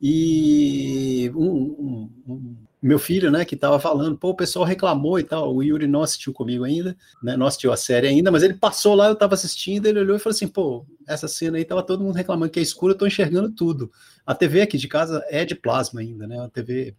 E 0.00 1.28
um, 1.34 1.44
um, 1.44 2.10
um, 2.28 2.56
meu 2.82 2.98
filho, 2.98 3.30
né, 3.30 3.44
que 3.44 3.54
estava 3.54 3.78
falando, 3.78 4.16
pô, 4.16 4.30
o 4.30 4.34
pessoal 4.34 4.64
reclamou 4.64 5.18
e 5.18 5.24
tal. 5.24 5.54
O 5.54 5.62
Yuri 5.62 5.86
não 5.86 6.02
assistiu 6.02 6.32
comigo 6.32 6.64
ainda, 6.64 6.96
né, 7.22 7.36
não 7.36 7.46
assistiu 7.46 7.72
a 7.72 7.76
série 7.76 8.06
ainda, 8.06 8.30
mas 8.30 8.42
ele 8.42 8.54
passou 8.54 8.94
lá, 8.94 9.08
eu 9.08 9.12
estava 9.12 9.34
assistindo, 9.34 9.86
ele 9.86 10.00
olhou 10.00 10.16
e 10.16 10.18
falou 10.18 10.34
assim: 10.34 10.48
pô, 10.48 10.86
essa 11.06 11.28
cena 11.28 11.58
aí 11.58 11.64
tava 11.64 11.82
todo 11.82 12.02
mundo 12.02 12.16
reclamando 12.16 12.50
que 12.50 12.58
é 12.58 12.62
escura, 12.62 12.94
eu 12.94 12.98
tô 12.98 13.06
enxergando 13.06 13.50
tudo. 13.50 13.90
A 14.26 14.34
TV 14.34 14.62
aqui 14.62 14.78
de 14.78 14.88
casa 14.88 15.24
é 15.28 15.44
de 15.44 15.54
plasma 15.54 16.00
ainda, 16.00 16.26
né, 16.26 16.36
uma 16.36 16.48
TV 16.48 16.94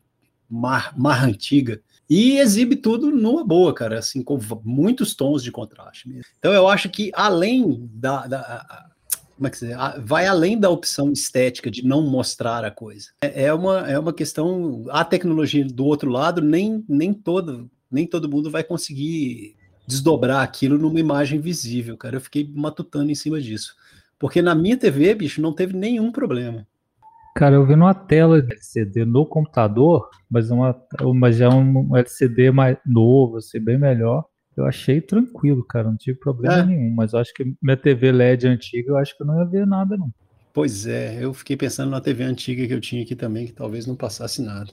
mar, 0.49 0.93
mar 0.97 1.23
antiga. 1.23 1.81
E 2.09 2.37
exibe 2.37 2.75
tudo 2.75 3.09
numa 3.09 3.43
boa, 3.43 3.73
cara, 3.73 3.97
assim, 3.97 4.21
com 4.21 4.37
muitos 4.65 5.15
tons 5.15 5.41
de 5.41 5.49
contraste 5.49 6.09
mesmo. 6.09 6.25
Então 6.37 6.53
eu 6.53 6.67
acho 6.67 6.89
que 6.89 7.09
além 7.15 7.89
da, 7.93 8.27
da 8.27 8.90
como 9.41 9.47
é 9.47 9.49
que 9.49 9.57
se 9.57 9.71
vai 10.03 10.27
além 10.27 10.59
da 10.59 10.69
opção 10.69 11.11
estética 11.11 11.71
de 11.71 11.83
não 11.83 12.03
mostrar 12.03 12.63
a 12.63 12.69
coisa. 12.69 13.07
É, 13.23 13.45
é, 13.45 13.53
uma, 13.53 13.89
é 13.89 13.97
uma 13.97 14.13
questão, 14.13 14.85
a 14.91 15.03
tecnologia 15.03 15.65
do 15.65 15.83
outro 15.83 16.11
lado, 16.11 16.43
nem, 16.43 16.85
nem, 16.87 17.11
todo, 17.11 17.67
nem 17.89 18.05
todo 18.05 18.29
mundo 18.29 18.51
vai 18.51 18.63
conseguir 18.63 19.55
desdobrar 19.87 20.43
aquilo 20.43 20.77
numa 20.77 20.99
imagem 20.99 21.39
visível, 21.39 21.97
cara. 21.97 22.17
Eu 22.17 22.21
fiquei 22.21 22.47
matutando 22.55 23.09
em 23.09 23.15
cima 23.15 23.41
disso. 23.41 23.73
Porque 24.19 24.43
na 24.43 24.53
minha 24.53 24.77
TV, 24.77 25.15
bicho, 25.15 25.41
não 25.41 25.53
teve 25.53 25.75
nenhum 25.75 26.11
problema. 26.11 26.67
Cara, 27.35 27.55
eu 27.55 27.65
vi 27.65 27.75
numa 27.75 27.95
tela 27.95 28.43
de 28.43 28.53
LCD 28.53 29.05
no 29.05 29.25
computador, 29.25 30.07
mas, 30.29 30.51
uma, 30.51 30.79
mas 31.15 31.37
já 31.37 31.49
um 31.49 31.97
LCD 31.97 32.51
mais 32.51 32.77
novo, 32.85 33.37
assim, 33.37 33.59
bem 33.59 33.79
melhor. 33.79 34.23
Eu 34.55 34.65
achei 34.65 34.99
tranquilo, 34.99 35.63
cara, 35.63 35.89
não 35.89 35.97
tive 35.97 36.19
problema 36.19 36.59
é. 36.59 36.65
nenhum, 36.65 36.93
mas 36.93 37.13
eu 37.13 37.19
acho 37.19 37.33
que 37.33 37.53
minha 37.61 37.77
TV 37.77 38.11
LED 38.11 38.47
antiga, 38.47 38.91
eu 38.91 38.97
acho 38.97 39.15
que 39.15 39.23
eu 39.23 39.27
não 39.27 39.39
ia 39.39 39.45
ver 39.45 39.65
nada, 39.65 39.95
não. 39.95 40.11
Pois 40.53 40.85
é, 40.85 41.23
eu 41.23 41.33
fiquei 41.33 41.55
pensando 41.55 41.89
na 41.89 42.01
TV 42.01 42.23
antiga 42.23 42.67
que 42.67 42.73
eu 42.73 42.81
tinha 42.81 43.01
aqui 43.01 43.15
também, 43.15 43.45
que 43.45 43.53
talvez 43.53 43.87
não 43.87 43.95
passasse 43.95 44.41
nada. 44.41 44.71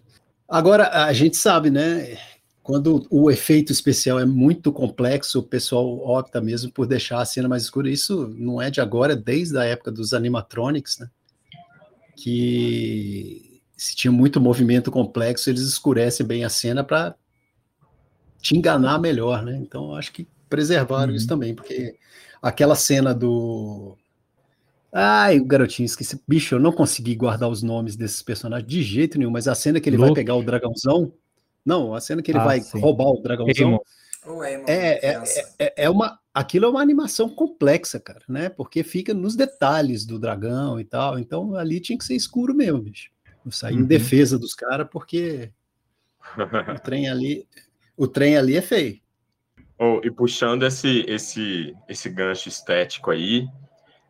Agora, 0.48 1.04
a 1.04 1.12
gente 1.12 1.36
sabe, 1.36 1.70
né? 1.70 2.16
Quando 2.62 3.06
o 3.10 3.30
efeito 3.30 3.70
especial 3.72 4.18
é 4.18 4.26
muito 4.26 4.72
complexo, 4.72 5.38
o 5.38 5.42
pessoal 5.42 5.86
opta 5.86 6.40
mesmo 6.40 6.72
por 6.72 6.86
deixar 6.86 7.20
a 7.20 7.24
cena 7.24 7.48
mais 7.48 7.62
escura. 7.62 7.88
Isso 7.88 8.34
não 8.36 8.60
é 8.60 8.70
de 8.70 8.80
agora, 8.80 9.12
é 9.12 9.16
desde 9.16 9.56
a 9.56 9.64
época 9.64 9.92
dos 9.92 10.12
animatronics, 10.12 10.98
né? 10.98 11.08
Que 12.16 13.62
se 13.76 13.94
tinha 13.94 14.10
muito 14.10 14.40
movimento 14.40 14.90
complexo, 14.90 15.48
eles 15.48 15.62
escurecem 15.62 16.26
bem 16.26 16.44
a 16.44 16.48
cena 16.48 16.82
para 16.82 17.14
te 18.40 18.56
enganar 18.56 18.98
melhor, 18.98 19.44
né? 19.44 19.56
Então, 19.56 19.94
acho 19.94 20.12
que 20.12 20.26
preservaram 20.48 21.10
uhum. 21.10 21.16
isso 21.16 21.26
também, 21.26 21.54
porque 21.54 21.96
aquela 22.42 22.74
cena 22.74 23.14
do. 23.14 23.96
Ai, 24.92 25.38
o 25.38 25.44
garotinho, 25.44 25.86
esqueci. 25.86 26.18
Bicho, 26.26 26.54
eu 26.54 26.58
não 26.58 26.72
consegui 26.72 27.14
guardar 27.14 27.48
os 27.48 27.62
nomes 27.62 27.94
desses 27.94 28.22
personagens 28.22 28.68
de 28.68 28.82
jeito 28.82 29.18
nenhum, 29.18 29.30
mas 29.30 29.46
a 29.46 29.54
cena 29.54 29.80
que 29.80 29.88
ele 29.88 29.96
Luke. 29.96 30.08
vai 30.08 30.14
pegar 30.14 30.34
o 30.34 30.42
dragãozão. 30.42 31.12
Não, 31.64 31.94
a 31.94 32.00
cena 32.00 32.22
que 32.22 32.30
ele 32.30 32.38
ah, 32.38 32.44
vai 32.44 32.60
sim. 32.60 32.80
roubar 32.80 33.08
o 33.08 33.20
dragãozão. 33.20 33.80
É, 34.66 35.10
é, 35.10 35.22
é, 35.58 35.84
é, 35.84 35.90
uma. 35.90 36.18
Aquilo 36.32 36.66
é 36.66 36.68
uma 36.68 36.80
animação 36.80 37.28
complexa, 37.28 37.98
cara, 37.98 38.22
né? 38.28 38.48
Porque 38.48 38.82
fica 38.82 39.12
nos 39.12 39.34
detalhes 39.34 40.06
do 40.06 40.18
dragão 40.18 40.78
e 40.78 40.84
tal. 40.84 41.18
Então 41.18 41.54
ali 41.54 41.80
tinha 41.80 41.98
que 41.98 42.04
ser 42.04 42.14
escuro 42.14 42.54
mesmo, 42.54 42.80
bicho. 42.80 43.10
Eu 43.44 43.52
saí 43.52 43.74
uhum. 43.74 43.80
em 43.80 43.84
defesa 43.84 44.38
dos 44.38 44.54
caras, 44.54 44.88
porque 44.90 45.50
o 46.36 46.80
trem 46.80 47.08
ali 47.08 47.46
o 47.98 48.06
trem 48.06 48.36
ali 48.36 48.56
é 48.56 48.62
feio. 48.62 48.98
Oh, 49.78 50.00
e 50.02 50.10
puxando 50.10 50.64
esse, 50.64 51.04
esse, 51.06 51.74
esse 51.88 52.08
gancho 52.08 52.48
estético 52.48 53.10
aí, 53.10 53.46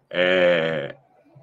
é... 0.09 0.95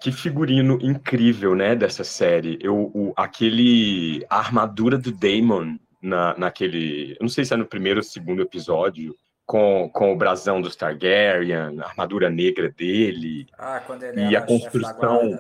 que 0.02 0.12
figurino 0.12 0.80
incrível, 0.82 1.56
né, 1.56 1.76
dessa 1.76 2.04
série. 2.04 2.58
Eu, 2.62 2.92
o, 2.94 3.14
aquele, 3.18 4.26
a 4.30 4.38
armadura 4.38 4.98
do 4.98 5.12
Damon 5.12 5.78
na, 6.02 6.38
naquele, 6.38 7.12
eu 7.14 7.18
não 7.22 7.30
sei 7.30 7.44
se 7.44 7.54
é 7.54 7.58
no 7.58 7.66
primeiro 7.66 8.00
ou 8.00 8.04
segundo 8.04 8.42
episódio, 8.42 9.16
com, 9.46 9.90
com 9.94 10.12
o 10.12 10.18
brasão 10.18 10.62
dos 10.62 10.76
Targaryen, 10.76 11.80
a 11.80 11.86
armadura 11.86 12.30
negra 12.30 12.70
dele. 12.70 13.48
Ah, 13.58 13.82
quando 13.86 14.04
ele 14.04 14.30
e 14.30 14.36
a 14.36 14.42
construção. 14.42 15.40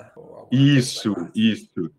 isso, 0.51 1.15
isso. 1.33 1.91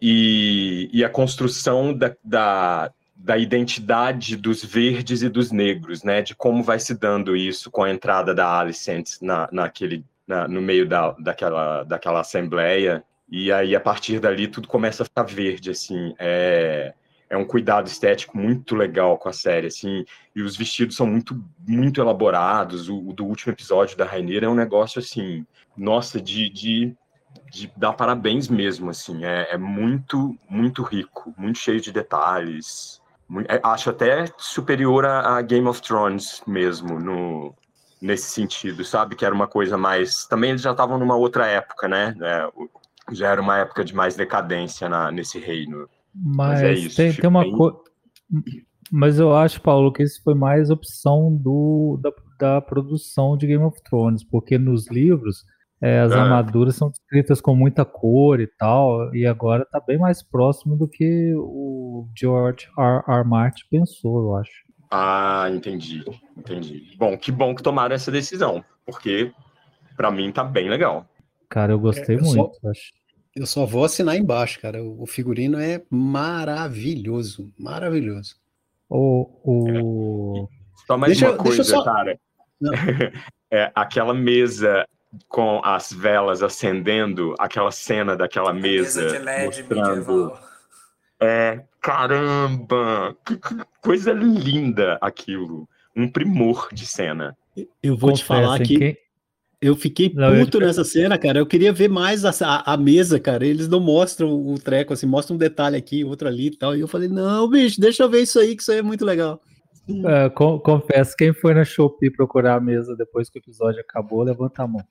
E, 0.00 0.90
e 0.92 1.02
a 1.02 1.08
construção 1.08 1.94
da, 1.94 2.14
da, 2.22 2.92
da 3.16 3.36
identidade 3.36 4.36
dos 4.36 4.64
verdes 4.64 5.22
e 5.22 5.28
dos 5.28 5.50
negros, 5.50 6.02
né? 6.02 6.22
De 6.22 6.34
como 6.34 6.62
vai 6.62 6.78
se 6.78 6.94
dando 6.94 7.36
isso 7.36 7.70
com 7.70 7.82
a 7.82 7.90
entrada 7.90 8.34
da 8.34 8.58
Alicent 8.60 9.20
na, 9.22 9.48
naquele, 9.50 10.04
na, 10.26 10.46
no 10.46 10.60
meio 10.60 10.86
da, 10.86 11.12
daquela, 11.12 11.82
daquela 11.84 12.20
assembleia. 12.20 13.02
E 13.28 13.50
aí, 13.50 13.74
a 13.74 13.80
partir 13.80 14.20
dali, 14.20 14.46
tudo 14.46 14.68
começa 14.68 15.02
a 15.02 15.06
ficar 15.06 15.24
verde, 15.24 15.70
assim. 15.70 16.14
É, 16.18 16.94
é 17.28 17.36
um 17.36 17.44
cuidado 17.44 17.88
estético 17.88 18.38
muito 18.38 18.76
legal 18.76 19.18
com 19.18 19.28
a 19.28 19.32
série, 19.32 19.66
assim. 19.66 20.04
E 20.34 20.42
os 20.42 20.56
vestidos 20.56 20.94
são 20.94 21.06
muito, 21.06 21.42
muito 21.66 22.00
elaborados. 22.00 22.88
O, 22.88 23.08
o 23.08 23.12
do 23.12 23.24
último 23.24 23.52
episódio 23.52 23.96
da 23.96 24.04
Rainha 24.04 24.38
é 24.40 24.48
um 24.48 24.54
negócio, 24.54 25.00
assim, 25.00 25.44
nossa, 25.76 26.20
de, 26.20 26.48
de 26.48 26.96
de 27.50 27.70
dar 27.76 27.92
parabéns 27.92 28.48
mesmo, 28.48 28.90
assim, 28.90 29.24
é, 29.24 29.52
é, 29.52 29.56
muito, 29.56 30.36
muito 30.48 30.82
rico, 30.82 31.34
muito 31.36 31.58
cheio 31.58 31.80
de 31.80 31.92
detalhes, 31.92 33.00
acho 33.62 33.90
até 33.90 34.26
superior 34.38 35.04
a, 35.04 35.40
Game 35.42 35.66
of 35.66 35.82
Thrones 35.82 36.42
mesmo, 36.46 36.98
no, 36.98 37.54
nesse 38.00 38.30
sentido, 38.30 38.84
sabe? 38.84 39.16
Que 39.16 39.24
era 39.24 39.34
uma 39.34 39.46
coisa 39.46 39.76
mais. 39.76 40.26
Também 40.26 40.50
eles 40.50 40.62
já 40.62 40.72
estavam 40.72 40.98
numa 40.98 41.16
outra 41.16 41.46
época, 41.46 41.88
né? 41.88 42.14
É, 42.20 42.48
já 43.12 43.30
era 43.30 43.40
uma 43.40 43.58
época 43.58 43.84
de 43.84 43.94
mais 43.94 44.16
decadência 44.16 44.88
na, 44.88 45.10
nesse 45.10 45.38
reino. 45.38 45.88
Mas, 46.14 46.60
mas 46.60 46.62
é 46.62 46.72
isso, 46.72 46.96
tem, 46.96 47.12
tem 47.12 47.28
uma 47.28 47.42
bem... 47.42 47.52
coisa. 47.52 47.78
Mas 48.90 49.18
eu 49.18 49.34
acho, 49.34 49.60
Paulo, 49.60 49.92
que 49.92 50.02
isso 50.02 50.22
foi 50.22 50.34
mais 50.34 50.70
opção 50.70 51.34
do, 51.34 51.98
da, 52.00 52.12
da 52.38 52.60
produção 52.60 53.36
de 53.36 53.46
Game 53.46 53.64
of 53.64 53.82
Thrones, 53.82 54.22
porque 54.22 54.56
nos 54.58 54.88
livros 54.88 55.44
é, 55.80 56.00
as 56.00 56.12
ah. 56.12 56.22
armaduras 56.22 56.76
são 56.76 56.88
descritas 56.88 57.40
com 57.40 57.54
muita 57.54 57.84
cor 57.84 58.40
e 58.40 58.46
tal, 58.46 59.14
e 59.14 59.26
agora 59.26 59.62
está 59.62 59.80
bem 59.80 59.98
mais 59.98 60.22
próximo 60.22 60.76
do 60.76 60.88
que 60.88 61.34
o 61.36 62.08
George 62.16 62.68
R. 62.78 63.02
R. 63.06 63.24
Martin 63.24 63.64
pensou, 63.70 64.20
eu 64.20 64.36
acho. 64.36 64.64
Ah, 64.90 65.48
entendi, 65.52 66.04
entendi. 66.36 66.94
Bom, 66.96 67.16
que 67.18 67.30
bom 67.30 67.54
que 67.54 67.62
tomaram 67.62 67.94
essa 67.94 68.10
decisão, 68.10 68.64
porque 68.86 69.32
para 69.96 70.10
mim 70.10 70.32
tá 70.32 70.42
bem 70.42 70.68
legal. 70.68 71.06
Cara, 71.48 71.72
eu 71.72 71.78
gostei 71.78 72.16
é, 72.16 72.18
eu 72.18 72.24
muito. 72.24 72.54
Só, 72.60 72.70
acho. 72.70 72.92
Eu 73.34 73.46
só 73.46 73.66
vou 73.66 73.84
assinar 73.84 74.16
embaixo, 74.16 74.60
cara. 74.60 74.82
O 74.82 75.06
figurino 75.06 75.58
é 75.60 75.82
maravilhoso, 75.90 77.52
maravilhoso. 77.58 78.36
O, 78.88 79.28
o... 79.44 80.48
É. 80.50 80.56
Só 80.86 80.96
mais 80.96 81.12
deixa, 81.12 81.32
uma 81.32 81.36
coisa, 81.36 81.62
só... 81.62 81.84
cara. 81.84 82.18
é, 83.50 83.70
aquela 83.74 84.14
mesa 84.14 84.86
com 85.28 85.60
as 85.64 85.92
velas 85.92 86.42
acendendo, 86.42 87.34
aquela 87.38 87.70
cena 87.70 88.16
daquela 88.16 88.52
mesa, 88.52 89.02
mesa 89.02 89.18
de 89.18 89.24
LED 89.24 89.62
mostrando. 89.62 90.32
É, 91.20 91.62
caramba, 91.80 93.16
que 93.24 93.38
coisa 93.80 94.12
linda 94.12 94.98
aquilo, 95.00 95.68
um 95.96 96.08
primor 96.08 96.68
de 96.72 96.86
cena. 96.86 97.36
Eu 97.82 97.96
vou 97.96 98.10
Confesso, 98.10 98.22
te 98.22 98.26
falar 98.26 98.58
que 98.58 98.78
quem... 98.78 98.96
eu 99.62 99.74
fiquei 99.74 100.10
puto 100.10 100.60
nessa 100.60 100.84
cena, 100.84 101.16
cara. 101.16 101.38
Eu 101.38 101.46
queria 101.46 101.72
ver 101.72 101.88
mais 101.88 102.24
a, 102.24 102.30
a, 102.44 102.74
a, 102.74 102.76
mesa, 102.76 103.18
cara. 103.18 103.46
Eles 103.46 103.66
não 103.66 103.80
mostram 103.80 104.28
o 104.30 104.58
treco, 104.58 104.92
assim, 104.92 105.06
mostram 105.06 105.36
um 105.36 105.38
detalhe 105.38 105.76
aqui, 105.76 106.04
outro 106.04 106.28
ali 106.28 106.48
e 106.48 106.56
tal. 106.56 106.76
E 106.76 106.80
eu 106.80 106.88
falei, 106.88 107.08
não, 107.08 107.48
bicho, 107.48 107.80
deixa 107.80 108.02
eu 108.02 108.10
ver 108.10 108.20
isso 108.20 108.38
aí, 108.38 108.54
que 108.54 108.60
isso 108.62 108.72
aí 108.72 108.78
é 108.78 108.82
muito 108.82 109.04
legal. 109.04 109.40
É, 109.88 110.28
confesso, 110.28 111.14
quem 111.16 111.32
foi 111.32 111.54
na 111.54 111.64
Shopee 111.64 112.10
procurar 112.10 112.56
a 112.56 112.60
mesa 112.60 112.96
depois 112.96 113.30
que 113.30 113.38
o 113.38 113.40
episódio 113.40 113.80
acabou, 113.80 114.22
levanta 114.22 114.64
a 114.64 114.66
mão. 114.66 114.84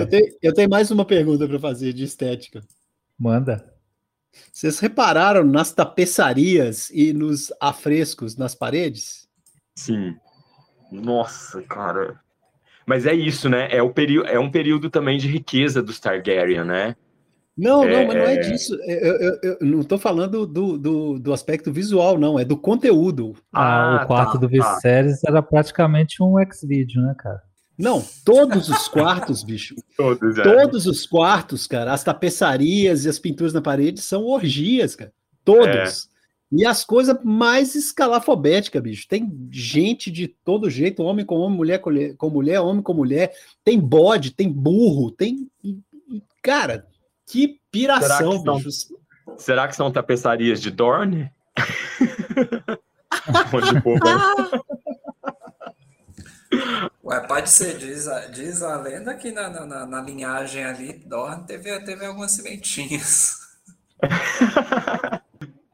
Eu, 0.00 0.08
tenho, 0.08 0.36
eu 0.42 0.54
tenho 0.54 0.70
mais 0.70 0.90
uma 0.90 1.04
pergunta 1.04 1.46
para 1.46 1.58
fazer 1.58 1.92
de 1.92 2.04
estética. 2.04 2.62
Manda. 3.18 3.72
Vocês 4.52 4.78
repararam 4.80 5.44
nas 5.44 5.72
tapeçarias 5.72 6.90
e 6.90 7.12
nos 7.12 7.52
afrescos 7.60 8.36
nas 8.36 8.54
paredes? 8.54 9.28
Sim. 9.76 10.16
Nossa, 10.90 11.62
cara. 11.62 12.20
Mas 12.86 13.06
é 13.06 13.14
isso, 13.14 13.48
né? 13.48 13.68
É, 13.70 13.82
o 13.82 13.92
é 14.26 14.38
um 14.38 14.50
período 14.50 14.90
também 14.90 15.18
de 15.18 15.26
riqueza 15.28 15.82
dos 15.82 15.98
Targaryen, 15.98 16.64
né? 16.64 16.96
Não, 17.56 17.84
é, 17.84 17.92
não, 17.92 18.06
mas 18.06 18.16
não 18.16 18.24
é, 18.24 18.34
é 18.34 18.36
disso. 18.38 18.74
Eu, 18.84 19.16
eu, 19.16 19.38
eu 19.42 19.58
não 19.60 19.80
estou 19.80 19.96
falando 19.96 20.44
do, 20.44 20.76
do, 20.76 21.18
do, 21.18 21.32
aspecto 21.32 21.72
visual, 21.72 22.18
não, 22.18 22.38
é 22.38 22.44
do 22.44 22.56
conteúdo. 22.56 23.36
Ah, 23.52 24.00
ah 24.00 24.04
o 24.04 24.06
quarto 24.06 24.32
tá, 24.32 24.38
do 24.38 24.48
tá. 24.48 24.74
Viserys 24.74 25.20
tá. 25.20 25.30
era 25.30 25.42
praticamente 25.42 26.20
um 26.20 26.38
X-Video, 26.40 27.00
né, 27.00 27.14
cara? 27.16 27.40
Não, 27.78 28.04
todos 28.24 28.68
os 28.68 28.88
quartos, 28.88 29.42
bicho. 29.42 29.74
Todos, 29.96 30.38
é. 30.38 30.42
todos 30.42 30.86
os 30.86 31.06
quartos, 31.06 31.66
cara, 31.66 31.92
as 31.92 32.04
tapeçarias 32.04 33.04
e 33.04 33.08
as 33.08 33.18
pinturas 33.18 33.52
na 33.52 33.60
parede 33.60 34.00
são 34.00 34.24
orgias, 34.24 34.94
cara. 34.94 35.12
Todos. 35.44 36.08
É. 36.10 36.14
E 36.52 36.64
as 36.64 36.84
coisas 36.84 37.16
mais 37.24 37.74
escalafobéticas, 37.74 38.80
bicho. 38.80 39.08
Tem 39.08 39.28
gente 39.50 40.10
de 40.10 40.28
todo 40.28 40.70
jeito, 40.70 41.02
homem 41.02 41.24
com 41.24 41.36
homem, 41.36 41.56
mulher 41.56 41.80
com 41.80 42.30
mulher, 42.30 42.60
homem 42.60 42.82
com 42.82 42.94
mulher. 42.94 43.32
Tem 43.64 43.78
bode, 43.78 44.30
tem 44.30 44.50
burro, 44.52 45.10
tem. 45.10 45.48
Cara, 46.42 46.86
que 47.26 47.60
piração, 47.70 48.38
será 48.38 48.54
que. 48.54 48.70
São, 48.70 49.38
será 49.38 49.68
que 49.68 49.76
são 49.76 49.90
tapeçarias 49.90 50.60
de 50.60 50.70
Dorne? 50.70 51.32
Onde 53.52 53.78
o 53.78 53.82
povo... 53.82 54.00
Ué, 57.04 57.20
pode 57.26 57.50
ser, 57.50 57.76
diz 57.76 58.08
a, 58.08 58.26
diz 58.26 58.62
a 58.62 58.80
lenda 58.80 59.14
que 59.14 59.30
na, 59.30 59.48
na, 59.50 59.86
na 59.86 60.00
linhagem 60.00 60.64
ali, 60.64 60.92
Dorne 61.06 61.44
teve, 61.46 61.78
teve 61.80 62.06
algumas 62.06 62.32
sementinhas. 62.32 63.40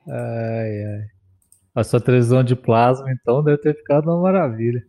ai, 0.09 0.85
ai. 0.85 1.07
A 1.75 1.85
sua 1.85 2.01
televisão 2.01 2.43
de 2.43 2.57
plasma, 2.57 3.13
então, 3.13 3.45
deve 3.45 3.59
ter 3.59 3.77
ficado 3.77 4.11
uma 4.11 4.21
maravilha. 4.23 4.85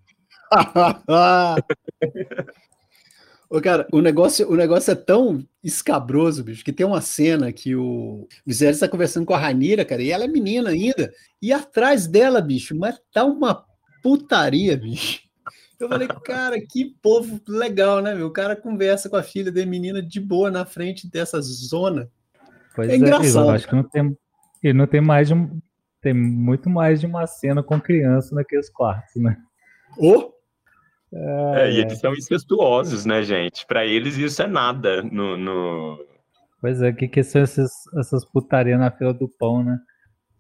Ô, 3.51 3.59
cara, 3.59 3.85
o 3.91 3.99
negócio, 3.99 4.49
o 4.49 4.55
negócio 4.55 4.91
é 4.91 4.95
tão 4.95 5.45
escabroso, 5.61 6.41
bicho, 6.41 6.63
que 6.63 6.71
tem 6.71 6.85
uma 6.85 7.01
cena 7.01 7.51
que 7.51 7.75
o 7.75 8.25
Viserys 8.45 8.77
está 8.77 8.87
conversando 8.87 9.25
com 9.25 9.33
a 9.33 9.37
Ranira, 9.37 9.83
cara, 9.83 10.01
e 10.01 10.09
ela 10.09 10.23
é 10.23 10.27
menina 10.27 10.69
ainda, 10.69 11.11
e 11.41 11.51
atrás 11.51 12.07
dela, 12.07 12.39
bicho, 12.39 12.73
mas 12.73 12.97
tá 13.11 13.25
uma 13.25 13.65
putaria, 14.01 14.77
bicho. 14.77 15.23
Eu 15.77 15.89
falei, 15.89 16.07
cara, 16.23 16.61
que 16.61 16.95
povo 17.01 17.41
legal, 17.45 18.01
né, 18.01 18.15
meu? 18.15 18.27
O 18.27 18.31
cara 18.31 18.55
conversa 18.55 19.09
com 19.09 19.17
a 19.17 19.23
filha 19.23 19.51
da 19.51 19.65
menina 19.65 20.01
de 20.01 20.21
boa 20.21 20.49
na 20.49 20.63
frente 20.63 21.09
dessa 21.11 21.41
zona. 21.41 22.09
Pois 22.73 22.87
é, 22.87 22.93
é 22.93 22.95
engraçado. 22.95 23.49
Eu 23.49 23.49
acho 23.49 23.67
que 23.67 23.75
não 23.75 23.83
tem, 23.83 24.17
e 24.63 24.71
não 24.71 24.87
tem 24.87 25.01
mais 25.01 25.27
de 25.27 25.33
um, 25.33 25.59
tem 25.99 26.13
muito 26.13 26.69
mais 26.69 27.01
de 27.01 27.05
uma 27.05 27.27
cena 27.27 27.61
com 27.61 27.81
criança 27.81 28.33
naqueles 28.33 28.69
quartos, 28.69 29.21
né? 29.21 29.35
Oh! 29.97 30.31
É, 31.13 31.63
é, 31.63 31.71
e 31.71 31.79
eles 31.81 31.99
são 31.99 32.13
incestuosos, 32.13 33.05
né, 33.05 33.21
gente? 33.21 33.65
Para 33.65 33.85
eles 33.85 34.17
isso 34.17 34.41
é 34.41 34.47
nada 34.47 35.03
no. 35.03 35.37
no... 35.37 36.05
Pois 36.61 36.81
é, 36.81 36.89
o 36.89 36.95
que, 36.95 37.07
que 37.07 37.23
são 37.23 37.41
esses, 37.41 37.71
essas 37.99 38.23
putarias 38.23 38.79
na 38.79 38.91
fila 38.91 39.13
do 39.13 39.27
pão, 39.27 39.63
né? 39.63 39.77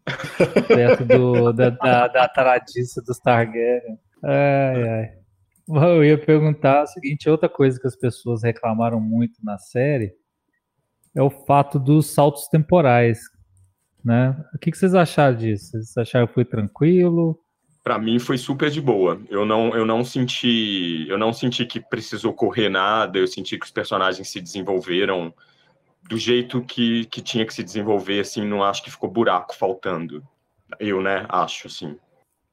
Perto 0.67 1.05
do, 1.05 1.51
da, 1.51 1.69
da, 1.71 2.07
da 2.07 2.27
taradice 2.27 3.03
dos 3.03 3.19
Targaryen. 3.19 3.99
Ai, 4.23 4.89
ai. 4.89 5.21
Eu 5.67 6.03
ia 6.03 6.17
perguntar 6.17 6.83
o 6.83 6.87
seguinte: 6.87 7.29
outra 7.29 7.49
coisa 7.49 7.79
que 7.79 7.87
as 7.87 7.95
pessoas 7.95 8.43
reclamaram 8.43 8.99
muito 8.99 9.43
na 9.43 9.57
série 9.57 10.13
é 11.15 11.21
o 11.21 11.29
fato 11.29 11.79
dos 11.79 12.13
saltos 12.13 12.47
temporais. 12.47 13.19
Né? 14.03 14.35
O 14.53 14.57
que, 14.57 14.71
que 14.71 14.77
vocês 14.77 14.95
acharam 14.95 15.37
disso? 15.37 15.71
Vocês 15.71 15.97
acharam 15.97 16.27
que 16.27 16.33
foi 16.33 16.45
tranquilo? 16.45 17.39
Para 17.83 17.97
mim 17.97 18.19
foi 18.19 18.37
super 18.37 18.69
de 18.69 18.79
boa. 18.79 19.19
Eu 19.29 19.45
não, 19.45 19.75
eu 19.75 19.85
não 19.85 20.03
senti, 20.03 21.05
eu 21.09 21.17
não 21.17 21.33
senti 21.33 21.65
que 21.65 21.79
precisou 21.79 22.33
correr 22.33 22.69
nada. 22.69 23.17
Eu 23.17 23.27
senti 23.27 23.57
que 23.57 23.65
os 23.65 23.71
personagens 23.71 24.29
se 24.29 24.39
desenvolveram 24.39 25.33
do 26.07 26.17
jeito 26.17 26.61
que, 26.61 27.05
que 27.05 27.21
tinha 27.21 27.45
que 27.45 27.53
se 27.53 27.63
desenvolver. 27.63 28.19
Assim, 28.19 28.45
não 28.45 28.63
acho 28.63 28.83
que 28.83 28.91
ficou 28.91 29.09
buraco 29.09 29.55
faltando. 29.55 30.23
Eu, 30.79 31.01
né? 31.01 31.25
Acho 31.29 31.67
assim. 31.67 31.97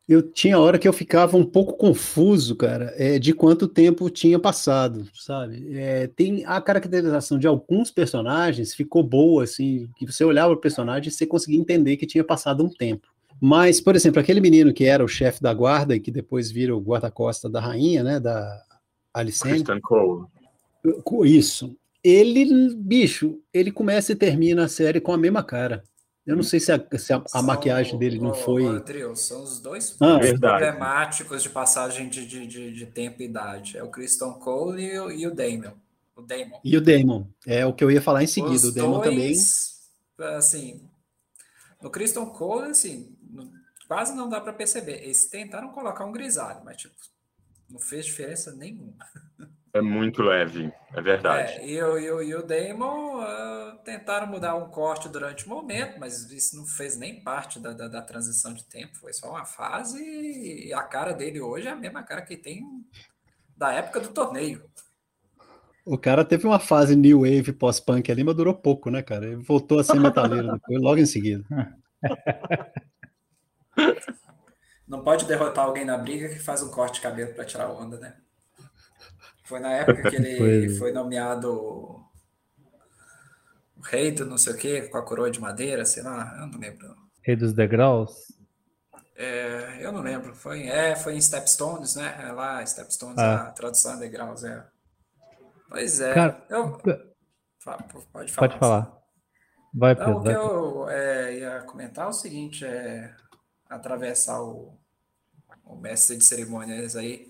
Eu 0.08 0.22
tinha 0.22 0.58
hora 0.58 0.78
que 0.78 0.88
eu 0.88 0.92
ficava 0.92 1.36
um 1.36 1.44
pouco 1.44 1.74
confuso, 1.74 2.56
cara, 2.56 2.94
é, 2.96 3.18
de 3.18 3.34
quanto 3.34 3.68
tempo 3.68 4.08
tinha 4.08 4.38
passado, 4.38 5.06
sabe? 5.12 5.78
É, 5.78 6.06
tem 6.06 6.46
a 6.46 6.58
caracterização 6.62 7.38
de 7.38 7.46
alguns 7.46 7.90
personagens 7.90 8.74
ficou 8.74 9.02
boa, 9.02 9.44
assim, 9.44 9.86
que 9.98 10.06
você 10.06 10.24
olhava 10.24 10.54
o 10.54 10.56
personagem 10.56 11.10
e 11.10 11.12
você 11.12 11.26
conseguia 11.26 11.60
entender 11.60 11.98
que 11.98 12.06
tinha 12.06 12.24
passado 12.24 12.64
um 12.64 12.70
tempo. 12.70 13.06
Mas, 13.40 13.80
por 13.80 13.94
exemplo, 13.94 14.20
aquele 14.20 14.40
menino 14.40 14.72
que 14.72 14.84
era 14.84 15.04
o 15.04 15.08
chefe 15.08 15.42
da 15.42 15.54
guarda 15.54 15.94
e 15.94 16.00
que 16.00 16.10
depois 16.10 16.50
vira 16.50 16.76
o 16.76 16.80
guarda-costa 16.80 17.48
da 17.48 17.60
rainha, 17.60 18.02
né, 18.02 18.18
da 18.18 18.62
Alicent. 19.14 19.50
Christian 19.50 19.80
Cole. 19.80 20.26
Isso. 21.24 21.76
Ele, 22.02 22.74
bicho, 22.74 23.40
ele 23.52 23.70
começa 23.70 24.12
e 24.12 24.16
termina 24.16 24.64
a 24.64 24.68
série 24.68 25.00
com 25.00 25.12
a 25.12 25.18
mesma 25.18 25.42
cara. 25.42 25.82
Eu 26.28 26.36
não 26.36 26.42
sei 26.42 26.60
se 26.60 26.70
a, 26.70 26.84
se 26.98 27.12
a, 27.12 27.24
a 27.32 27.42
maquiagem 27.42 27.98
dele 27.98 28.18
não 28.18 28.34
foi. 28.34 28.62
Rodrigo, 28.62 29.16
são 29.16 29.42
os 29.42 29.60
dois 29.60 29.96
ah, 29.98 30.18
problemáticos 30.18 31.42
de 31.42 31.48
passagem 31.48 32.08
de, 32.08 32.26
de, 32.26 32.46
de, 32.46 32.70
de, 32.70 32.86
tempo 32.86 33.22
e 33.22 33.24
idade. 33.24 33.78
É 33.78 33.82
o 33.82 33.88
Christian 33.88 34.32
Cole 34.32 34.84
e 34.84 34.98
o, 34.98 35.10
e 35.10 35.26
o 35.26 35.34
Damon. 35.34 35.72
O 36.14 36.20
Damon. 36.20 36.60
E 36.62 36.76
o 36.76 36.82
Damon. 36.82 37.26
É 37.46 37.64
o 37.64 37.72
que 37.72 37.82
eu 37.82 37.90
ia 37.90 38.02
falar 38.02 38.22
em 38.22 38.26
seguida. 38.26 38.56
Os 38.56 38.64
o 38.64 38.74
Damon 38.74 39.00
dois, 39.00 39.80
também. 40.16 40.36
Assim, 40.36 40.82
no 41.82 41.90
Christian 41.90 42.26
Cole, 42.26 42.72
assim, 42.72 43.16
quase 43.88 44.14
não 44.14 44.28
dá 44.28 44.40
para 44.40 44.52
perceber. 44.52 45.02
Eles 45.02 45.26
tentaram 45.26 45.72
colocar 45.72 46.04
um 46.04 46.12
grisalho, 46.12 46.60
mas 46.64 46.76
tipo, 46.76 46.94
não 47.68 47.80
fez 47.80 48.06
diferença 48.06 48.52
nenhuma. 48.52 48.94
É 49.72 49.82
muito 49.82 50.22
leve, 50.22 50.72
é 50.94 51.00
verdade. 51.00 51.52
É, 51.52 51.68
e, 51.68 51.82
o, 51.82 51.98
e, 51.98 52.10
o, 52.10 52.22
e 52.22 52.34
o 52.34 52.42
Damon 52.42 53.20
uh, 53.20 53.78
tentaram 53.84 54.26
mudar 54.26 54.54
um 54.54 54.70
corte 54.70 55.08
durante 55.08 55.46
o 55.46 55.48
momento, 55.48 56.00
mas 56.00 56.30
isso 56.30 56.56
não 56.56 56.66
fez 56.66 56.96
nem 56.96 57.22
parte 57.22 57.60
da, 57.60 57.72
da, 57.72 57.86
da, 57.86 58.02
transição 58.02 58.54
de 58.54 58.64
tempo, 58.64 58.96
foi 58.96 59.12
só 59.12 59.30
uma 59.30 59.44
fase 59.44 60.02
e 60.02 60.72
a 60.72 60.82
cara 60.82 61.12
dele 61.12 61.40
hoje 61.40 61.68
é 61.68 61.70
a 61.70 61.76
mesma 61.76 62.02
cara 62.02 62.22
que 62.22 62.36
tem 62.36 62.64
da 63.56 63.72
época 63.72 64.00
do 64.00 64.08
torneio. 64.08 64.64
O 65.84 65.98
cara 65.98 66.24
teve 66.24 66.46
uma 66.46 66.58
fase 66.58 66.96
new 66.96 67.20
wave 67.20 67.52
pós-punk 67.52 68.10
ali, 68.10 68.24
mas 68.24 68.36
durou 68.36 68.54
pouco, 68.54 68.90
né, 68.90 69.02
cara? 69.02 69.26
Ele 69.26 69.36
voltou 69.36 69.78
a 69.78 69.84
ser 69.84 70.00
metaleiro 70.00 70.52
depois, 70.52 70.80
logo 70.80 70.98
em 70.98 71.06
seguida. 71.06 71.44
Não 74.88 75.04
pode 75.04 75.26
derrotar 75.26 75.66
alguém 75.66 75.84
na 75.84 75.98
briga 75.98 76.30
que 76.30 76.38
faz 76.38 76.62
um 76.62 76.70
corte 76.70 76.94
de 76.94 77.00
cabelo 77.02 77.34
para 77.34 77.44
tirar 77.44 77.70
onda, 77.70 77.98
né? 77.98 78.16
Foi 79.44 79.60
na 79.60 79.72
época 79.72 80.10
que 80.10 80.16
ele 80.16 80.36
foi, 80.38 80.68
foi 80.70 80.92
nomeado 80.92 81.52
o 83.76 83.80
rei 83.82 84.10
do 84.10 84.24
não 84.24 84.38
sei 84.38 84.54
o 84.54 84.56
quê, 84.56 84.82
com 84.82 84.96
a 84.96 85.04
coroa 85.04 85.30
de 85.30 85.40
madeira, 85.40 85.84
sei 85.84 86.02
lá, 86.02 86.36
eu 86.40 86.46
não 86.46 86.58
lembro. 86.58 86.96
Rei 87.22 87.36
dos 87.36 87.52
degraus? 87.52 88.32
É, 89.14 89.78
eu 89.80 89.92
não 89.92 90.00
lembro. 90.00 90.34
Foi, 90.34 90.66
é, 90.66 90.96
foi 90.96 91.14
em 91.14 91.20
Stepstones, 91.20 91.96
né? 91.96 92.16
É 92.22 92.32
lá, 92.32 92.64
Stepstones, 92.64 93.18
ah. 93.18 93.48
a 93.48 93.50
tradução 93.52 93.94
de 93.94 94.00
degraus, 94.00 94.42
é. 94.42 94.64
Pois 95.68 96.00
é. 96.00 96.14
Cara, 96.14 96.46
eu... 96.48 96.78
Pode 96.78 98.32
falar. 98.32 98.48
Pode 98.48 98.58
falar. 98.58 98.98
Vai, 99.74 99.94
Pedro. 99.94 100.12
Não, 100.12 100.20
o 100.20 100.22
que 100.22 100.30
eu 100.30 100.88
é, 100.88 101.38
ia 101.38 101.60
comentar 101.62 102.06
é 102.06 102.08
o 102.08 102.12
seguinte, 102.12 102.64
é 102.64 103.14
atravessar 103.68 104.42
o, 104.42 104.78
o 105.64 105.76
mestre 105.76 106.16
de 106.16 106.24
cerimônias 106.24 106.96
aí. 106.96 107.28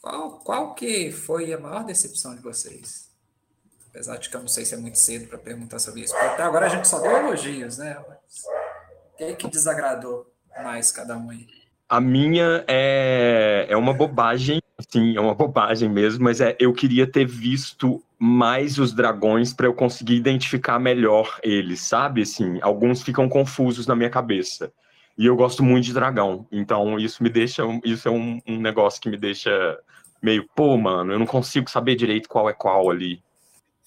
Qual, 0.00 0.40
qual 0.40 0.74
que 0.74 1.12
foi 1.12 1.52
a 1.52 1.58
maior 1.58 1.84
decepção 1.84 2.34
de 2.34 2.42
vocês? 2.42 3.10
Apesar 3.88 4.16
de 4.16 4.28
que 4.28 4.36
eu 4.36 4.40
não 4.40 4.48
sei 4.48 4.64
se 4.64 4.74
é 4.74 4.78
muito 4.78 4.98
cedo 4.98 5.28
para 5.28 5.38
perguntar 5.38 5.78
sobre 5.78 6.02
isso. 6.02 6.16
Até 6.16 6.42
agora 6.42 6.66
a 6.66 6.68
gente 6.68 6.88
só 6.88 6.98
deu 6.98 7.16
elogios, 7.16 7.78
né? 7.78 7.98
O 7.98 9.16
que, 9.16 9.24
é 9.24 9.34
que 9.34 9.48
desagradou? 9.48 10.32
mais 10.60 10.92
cada 10.92 11.16
um 11.16 11.30
aí? 11.30 11.46
A 11.88 12.00
minha 12.00 12.64
é, 12.66 13.66
é 13.68 13.76
uma 13.76 13.92
bobagem, 13.92 14.60
sim, 14.90 15.16
é 15.16 15.20
uma 15.20 15.34
bobagem 15.34 15.88
mesmo, 15.88 16.24
mas 16.24 16.40
é 16.40 16.56
eu 16.58 16.72
queria 16.72 17.06
ter 17.06 17.26
visto 17.26 18.02
mais 18.18 18.78
os 18.78 18.92
dragões 18.92 19.52
para 19.52 19.66
eu 19.66 19.74
conseguir 19.74 20.14
identificar 20.14 20.78
melhor 20.78 21.38
eles, 21.42 21.80
sabe? 21.80 22.22
Assim, 22.22 22.58
alguns 22.62 23.02
ficam 23.02 23.28
confusos 23.28 23.86
na 23.86 23.94
minha 23.94 24.10
cabeça. 24.10 24.72
E 25.22 25.26
eu 25.26 25.36
gosto 25.36 25.62
muito 25.62 25.84
de 25.84 25.92
dragão, 25.92 26.48
então 26.50 26.98
isso 26.98 27.22
me 27.22 27.30
deixa, 27.30 27.62
isso 27.84 28.08
é 28.08 28.10
um, 28.10 28.40
um 28.44 28.60
negócio 28.60 29.00
que 29.00 29.08
me 29.08 29.16
deixa 29.16 29.78
meio, 30.20 30.44
pô, 30.52 30.76
mano, 30.76 31.12
eu 31.12 31.18
não 31.20 31.26
consigo 31.26 31.70
saber 31.70 31.94
direito 31.94 32.28
qual 32.28 32.50
é 32.50 32.52
qual 32.52 32.90
ali. 32.90 33.22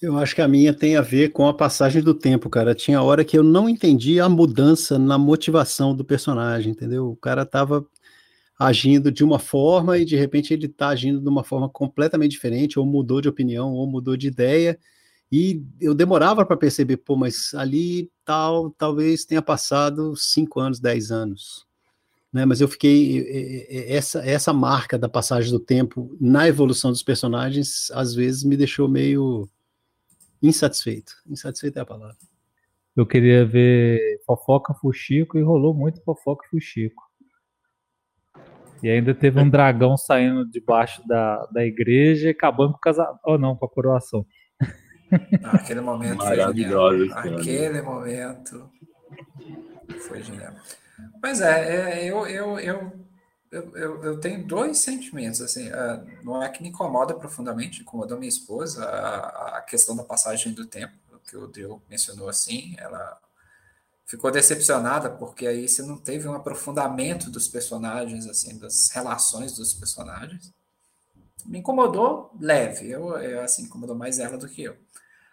Eu 0.00 0.16
acho 0.16 0.34
que 0.34 0.40
a 0.40 0.48
minha 0.48 0.72
tem 0.72 0.96
a 0.96 1.02
ver 1.02 1.32
com 1.32 1.46
a 1.46 1.52
passagem 1.52 2.00
do 2.00 2.14
tempo, 2.14 2.48
cara. 2.48 2.74
Tinha 2.74 3.02
hora 3.02 3.22
que 3.22 3.36
eu 3.36 3.42
não 3.42 3.68
entendi 3.68 4.18
a 4.18 4.30
mudança 4.30 4.98
na 4.98 5.18
motivação 5.18 5.94
do 5.94 6.06
personagem, 6.06 6.72
entendeu? 6.72 7.10
O 7.10 7.16
cara 7.16 7.44
tava 7.44 7.86
agindo 8.58 9.12
de 9.12 9.22
uma 9.22 9.38
forma 9.38 9.98
e 9.98 10.06
de 10.06 10.16
repente 10.16 10.54
ele 10.54 10.68
tá 10.68 10.88
agindo 10.88 11.20
de 11.20 11.28
uma 11.28 11.44
forma 11.44 11.68
completamente 11.68 12.30
diferente, 12.30 12.78
ou 12.78 12.86
mudou 12.86 13.20
de 13.20 13.28
opinião, 13.28 13.74
ou 13.74 13.86
mudou 13.86 14.16
de 14.16 14.26
ideia. 14.26 14.78
E 15.30 15.64
eu 15.80 15.94
demorava 15.94 16.46
para 16.46 16.56
perceber, 16.56 16.98
pô, 16.98 17.16
mas 17.16 17.52
ali 17.54 18.10
tal, 18.24 18.70
talvez 18.70 19.24
tenha 19.24 19.42
passado 19.42 20.14
cinco 20.16 20.60
anos, 20.60 20.78
dez 20.78 21.10
anos. 21.10 21.66
Né, 22.32 22.44
mas 22.44 22.60
eu 22.60 22.68
fiquei 22.68 23.66
essa 23.88 24.18
essa 24.18 24.52
marca 24.52 24.98
da 24.98 25.08
passagem 25.08 25.50
do 25.50 25.60
tempo 25.60 26.14
na 26.20 26.46
evolução 26.46 26.90
dos 26.90 27.02
personagens 27.02 27.90
às 27.92 28.14
vezes 28.14 28.44
me 28.44 28.56
deixou 28.56 28.88
meio 28.88 29.48
Insatisfeito. 30.42 31.12
Insatisfeito 31.26 31.78
é 31.78 31.82
a 31.82 31.86
palavra. 31.86 32.16
Eu 32.94 33.06
queria 33.06 33.44
ver 33.44 34.20
fofoca 34.26 34.74
Fuxico 34.74 35.38
e 35.38 35.42
rolou 35.42 35.74
muito 35.74 36.02
fofoca 36.02 36.46
Fuxico. 36.50 37.02
E 38.82 38.88
ainda 38.88 39.14
teve 39.14 39.40
um 39.40 39.48
dragão 39.48 39.96
saindo 39.96 40.48
debaixo 40.48 41.06
da, 41.06 41.44
da 41.46 41.64
igreja 41.64 42.28
e 42.28 42.30
acabando 42.30 42.72
com 42.72 42.78
o 42.78 42.80
casamento. 42.80 43.18
Oh, 43.24 43.38
não, 43.38 43.56
com 43.56 43.64
a 43.64 43.68
coroação. 43.68 44.26
Ah, 45.42 45.56
aquele 45.56 45.80
momento 45.80 46.18
Maravilhoso. 46.18 47.12
Aquele 47.14 47.82
momento 47.82 48.70
foi 50.08 50.22
genial. 50.22 50.54
Pois 51.20 51.40
é, 51.40 52.00
é 52.00 52.10
eu, 52.10 52.26
eu, 52.26 52.58
eu 52.58 53.06
eu, 53.52 54.20
tenho 54.20 54.46
dois 54.46 54.78
sentimentos, 54.78 55.40
assim, 55.40 55.68
uh, 55.68 56.24
não 56.24 56.42
é 56.42 56.48
que 56.48 56.62
me 56.62 56.68
incomoda 56.68 57.14
profundamente, 57.14 57.80
incomodou 57.80 58.18
minha 58.18 58.28
esposa, 58.28 58.84
a, 58.84 59.62
questão 59.62 59.96
da 59.96 60.04
passagem 60.04 60.52
do 60.52 60.66
tempo, 60.66 60.94
que 61.28 61.36
o 61.36 61.46
Deu 61.46 61.82
mencionou 61.88 62.28
assim, 62.28 62.74
ela 62.78 63.18
ficou 64.04 64.30
decepcionada 64.30 65.10
porque 65.10 65.46
aí 65.46 65.68
você 65.68 65.82
não 65.82 65.98
teve 65.98 66.28
um 66.28 66.34
aprofundamento 66.34 67.30
dos 67.30 67.48
personagens, 67.48 68.26
assim, 68.26 68.58
das 68.58 68.90
relações 68.90 69.56
dos 69.56 69.74
personagens. 69.74 70.52
Me 71.44 71.58
incomodou 71.58 72.32
leve, 72.40 72.88
eu, 72.90 73.16
eu 73.18 73.40
assim, 73.42 73.64
incomodou 73.64 73.96
mais 73.96 74.18
ela 74.18 74.36
do 74.36 74.48
que 74.48 74.62
eu. 74.62 74.76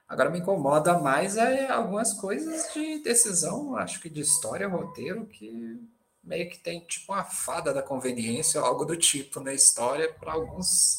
Agora 0.07 0.29
me 0.29 0.39
incomoda 0.39 0.99
mais 0.99 1.37
é 1.37 1.69
algumas 1.69 2.13
coisas 2.13 2.71
de 2.73 2.99
decisão, 2.99 3.75
acho 3.75 3.99
que 3.99 4.09
de 4.09 4.21
história, 4.21 4.67
roteiro, 4.67 5.25
que 5.25 5.81
meio 6.23 6.49
que 6.49 6.57
tem 6.57 6.79
tipo 6.81 7.13
uma 7.13 7.23
fada 7.23 7.73
da 7.73 7.81
conveniência 7.81 8.61
algo 8.61 8.85
do 8.85 8.95
tipo 8.95 9.39
na 9.39 9.53
história 9.53 10.13
para 10.13 10.33
alguns 10.33 10.97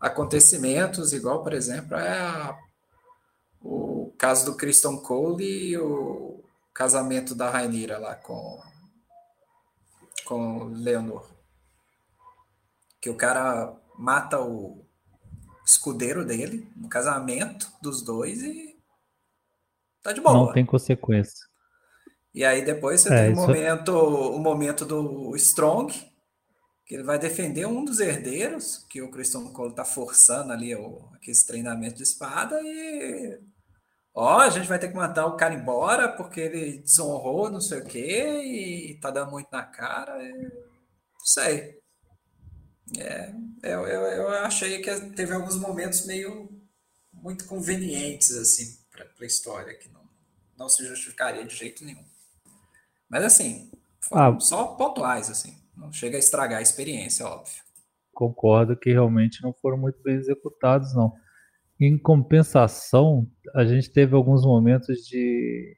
acontecimentos, 0.00 1.12
igual, 1.12 1.42
por 1.42 1.52
exemplo, 1.52 1.96
é 1.96 2.18
a, 2.18 2.58
o 3.60 4.12
caso 4.18 4.44
do 4.44 4.56
Christian 4.56 4.96
Cole 4.96 5.44
e 5.44 5.78
o 5.78 6.42
casamento 6.74 7.34
da 7.34 7.48
Rainira 7.48 7.98
lá 7.98 8.16
com, 8.16 8.60
com 10.24 10.64
Leonor. 10.64 11.30
Que 13.00 13.10
o 13.10 13.16
cara 13.16 13.74
mata 13.96 14.40
o 14.40 14.84
escudeiro 15.64 16.24
dele 16.24 16.70
no 16.76 16.88
casamento 16.88 17.70
dos 17.80 18.02
dois 18.02 18.42
e 18.42 18.76
tá 20.02 20.12
de 20.12 20.20
boa. 20.20 20.34
Não 20.34 20.52
tem 20.52 20.64
consequência. 20.66 21.46
E 22.34 22.44
aí 22.44 22.64
depois 22.64 23.02
você 23.02 23.12
é, 23.12 23.26
tem 23.26 23.32
o 23.32 23.36
momento, 23.36 23.90
o 23.90 24.38
momento 24.38 24.84
do 24.84 25.36
Strong, 25.36 25.92
que 26.86 26.94
ele 26.94 27.02
vai 27.02 27.18
defender 27.18 27.66
um 27.66 27.84
dos 27.84 28.00
herdeiros, 28.00 28.86
que 28.88 29.02
o 29.02 29.10
Christian 29.10 29.44
Cole 29.48 29.74
tá 29.74 29.84
forçando 29.84 30.52
ali 30.52 30.74
o, 30.74 31.08
aquele 31.14 31.36
treinamento 31.46 31.96
de 31.96 32.02
espada, 32.02 32.58
e 32.62 33.38
ó, 34.14 34.38
a 34.40 34.50
gente 34.50 34.68
vai 34.68 34.78
ter 34.78 34.88
que 34.88 34.94
mandar 34.94 35.26
o 35.26 35.36
cara 35.36 35.54
embora 35.54 36.08
porque 36.08 36.40
ele 36.40 36.78
desonrou, 36.78 37.50
não 37.50 37.60
sei 37.60 37.80
o 37.80 37.84
quê, 37.84 38.42
e 38.44 38.98
tá 39.00 39.10
dando 39.10 39.30
muito 39.30 39.48
na 39.52 39.62
cara. 39.62 40.22
E... 40.22 40.32
Não 40.32 41.26
sei. 41.26 41.81
É, 42.98 43.32
eu, 43.62 43.86
eu, 43.86 44.02
eu 44.02 44.28
achei 44.28 44.80
que 44.80 45.00
teve 45.10 45.32
alguns 45.32 45.56
momentos 45.56 46.04
meio 46.06 46.50
muito 47.12 47.46
convenientes 47.46 48.36
assim 48.36 48.78
para 48.90 49.06
a 49.20 49.26
história 49.26 49.74
que 49.74 49.88
não, 49.88 50.02
não 50.58 50.68
se 50.68 50.84
justificaria 50.84 51.44
de 51.44 51.54
jeito 51.54 51.84
nenhum. 51.84 52.04
Mas 53.08 53.24
assim, 53.24 53.70
ah, 54.10 54.38
só 54.40 54.68
pontuais, 54.74 55.30
assim. 55.30 55.54
Não 55.76 55.92
chega 55.92 56.16
a 56.16 56.18
estragar 56.18 56.58
a 56.58 56.62
experiência, 56.62 57.26
óbvio. 57.26 57.62
Concordo 58.12 58.76
que 58.76 58.90
realmente 58.90 59.42
não 59.42 59.52
foram 59.52 59.78
muito 59.78 60.02
bem 60.02 60.16
executados, 60.16 60.94
não. 60.94 61.12
Em 61.80 61.98
compensação, 61.98 63.26
a 63.54 63.64
gente 63.64 63.90
teve 63.90 64.14
alguns 64.14 64.44
momentos 64.44 64.98
de. 65.06 65.76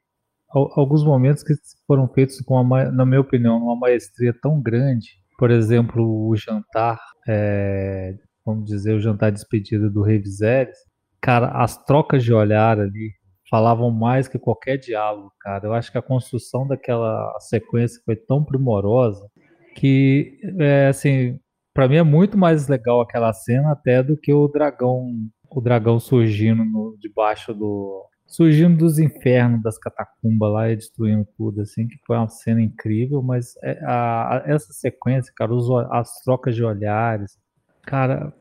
Alguns 0.49 1.03
momentos 1.03 1.43
que 1.43 1.53
foram 1.85 2.07
feitos 2.07 2.39
com, 2.41 2.55
uma, 2.55 2.89
na 2.89 3.05
minha 3.05 3.19
opinião, 3.19 3.57
uma 3.57 3.75
maestria 3.75 4.33
tão 4.33 4.61
grande. 4.61 5.21
Por 5.37 5.51
exemplo, 5.51 6.27
o 6.27 6.35
jantar, 6.35 6.99
é, 7.27 8.15
vamos 8.45 8.65
dizer, 8.65 8.93
o 8.93 9.01
jantar 9.01 9.31
despedida 9.31 9.89
do 9.89 10.01
Rei 10.01 10.19
Viserys. 10.19 10.77
Cara, 11.21 11.47
as 11.47 11.83
trocas 11.85 12.23
de 12.23 12.33
olhar 12.33 12.79
ali, 12.79 13.11
falavam 13.49 13.91
mais 13.91 14.27
que 14.27 14.39
qualquer 14.39 14.77
diálogo, 14.77 15.31
cara. 15.39 15.65
Eu 15.65 15.73
acho 15.73 15.91
que 15.91 15.97
a 15.97 16.01
construção 16.01 16.67
daquela 16.67 17.33
sequência 17.39 18.01
foi 18.05 18.15
tão 18.15 18.43
primorosa 18.43 19.27
que, 19.75 20.39
é, 20.59 20.87
assim, 20.87 21.39
para 21.73 21.87
mim 21.87 21.97
é 21.97 22.03
muito 22.03 22.37
mais 22.37 22.67
legal 22.67 23.01
aquela 23.01 23.33
cena 23.33 23.71
até 23.71 24.01
do 24.01 24.17
que 24.17 24.33
o 24.33 24.47
dragão, 24.47 25.05
o 25.49 25.61
dragão 25.61 25.99
surgindo 25.99 26.63
no, 26.63 26.97
debaixo 26.99 27.53
do 27.53 28.05
surgindo 28.25 28.77
dos 28.77 28.99
infernos 28.99 29.61
das 29.61 29.77
catacumbas 29.77 30.51
lá 30.51 30.69
e 30.69 30.75
destruindo 30.75 31.27
tudo, 31.37 31.61
assim, 31.61 31.87
que 31.87 31.97
foi 32.05 32.17
uma 32.17 32.27
cena 32.27 32.61
incrível, 32.61 33.21
mas 33.21 33.55
é, 33.63 33.79
a, 33.85 34.37
a, 34.37 34.43
essa 34.45 34.73
sequência, 34.73 35.31
cara, 35.35 35.53
os, 35.53 35.69
as 35.91 36.21
trocas 36.23 36.55
de 36.55 36.63
olhares, 36.63 37.37
cara, 37.83 38.33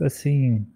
assim, 0.00 0.66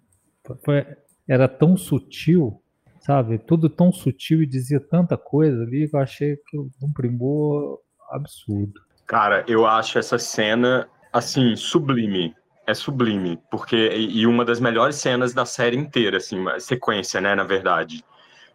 foi, 0.63 0.85
era 1.27 1.47
tão 1.47 1.77
sutil 1.77 2.61
sabe? 3.09 3.39
Tudo 3.39 3.69
tão 3.69 3.91
sutil 3.91 4.43
e 4.43 4.45
dizia 4.45 4.79
tanta 4.79 5.17
coisa 5.17 5.63
ali 5.63 5.89
que 5.89 5.95
eu 5.95 5.99
achei 5.99 6.35
que 6.35 6.57
um 6.57 6.93
primor 6.93 7.79
absurdo. 8.11 8.73
Cara, 9.07 9.43
eu 9.47 9.65
acho 9.65 9.97
essa 9.97 10.19
cena, 10.19 10.87
assim, 11.11 11.55
sublime. 11.55 12.35
É 12.67 12.73
sublime, 12.75 13.39
porque 13.49 13.75
e 13.97 14.27
uma 14.27 14.45
das 14.45 14.59
melhores 14.59 14.97
cenas 14.97 15.33
da 15.33 15.43
série 15.43 15.75
inteira, 15.75 16.17
assim, 16.17 16.37
sequência, 16.59 17.19
né, 17.19 17.33
na 17.33 17.43
verdade. 17.43 18.05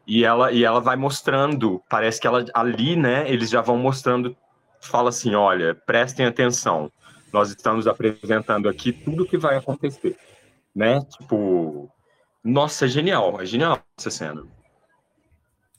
E 0.06 0.24
ela 0.24 0.52
e 0.52 0.64
ela 0.64 0.80
vai 0.80 0.96
mostrando, 0.96 1.82
parece 1.88 2.20
que 2.20 2.26
ela 2.26 2.44
ali, 2.52 2.94
né, 2.94 3.30
eles 3.30 3.48
já 3.48 3.60
vão 3.60 3.78
mostrando, 3.78 4.36
fala 4.80 5.08
assim, 5.08 5.34
olha, 5.34 5.74
prestem 5.74 6.26
atenção. 6.26 6.90
Nós 7.32 7.48
estamos 7.48 7.86
apresentando 7.86 8.68
aqui 8.68 8.92
tudo 8.92 9.24
o 9.24 9.26
que 9.26 9.36
vai 9.36 9.56
acontecer, 9.56 10.16
né? 10.74 11.00
Tipo, 11.18 11.90
nossa, 12.44 12.84
é 12.84 12.88
genial, 12.88 13.40
é 13.40 13.46
genial 13.46 13.82
essa 13.98 14.10
cena. 14.10 14.44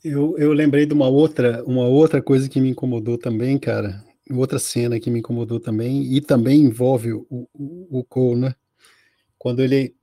Eu, 0.04 0.36
eu 0.36 0.52
lembrei 0.52 0.84
de 0.84 0.92
uma 0.92 1.08
outra, 1.08 1.64
uma 1.64 1.86
outra 1.86 2.20
coisa 2.20 2.48
que 2.48 2.60
me 2.60 2.70
incomodou 2.70 3.16
também, 3.16 3.58
cara. 3.58 4.04
Outra 4.30 4.58
cena 4.58 5.00
que 5.00 5.10
me 5.10 5.20
incomodou 5.20 5.60
também, 5.60 6.02
e 6.14 6.20
também 6.20 6.60
envolve 6.60 7.12
o, 7.12 7.26
o, 7.30 8.00
o 8.00 8.04
Cole, 8.04 8.40
né? 8.40 8.54
Quando 9.38 9.60
ele, 9.60 9.94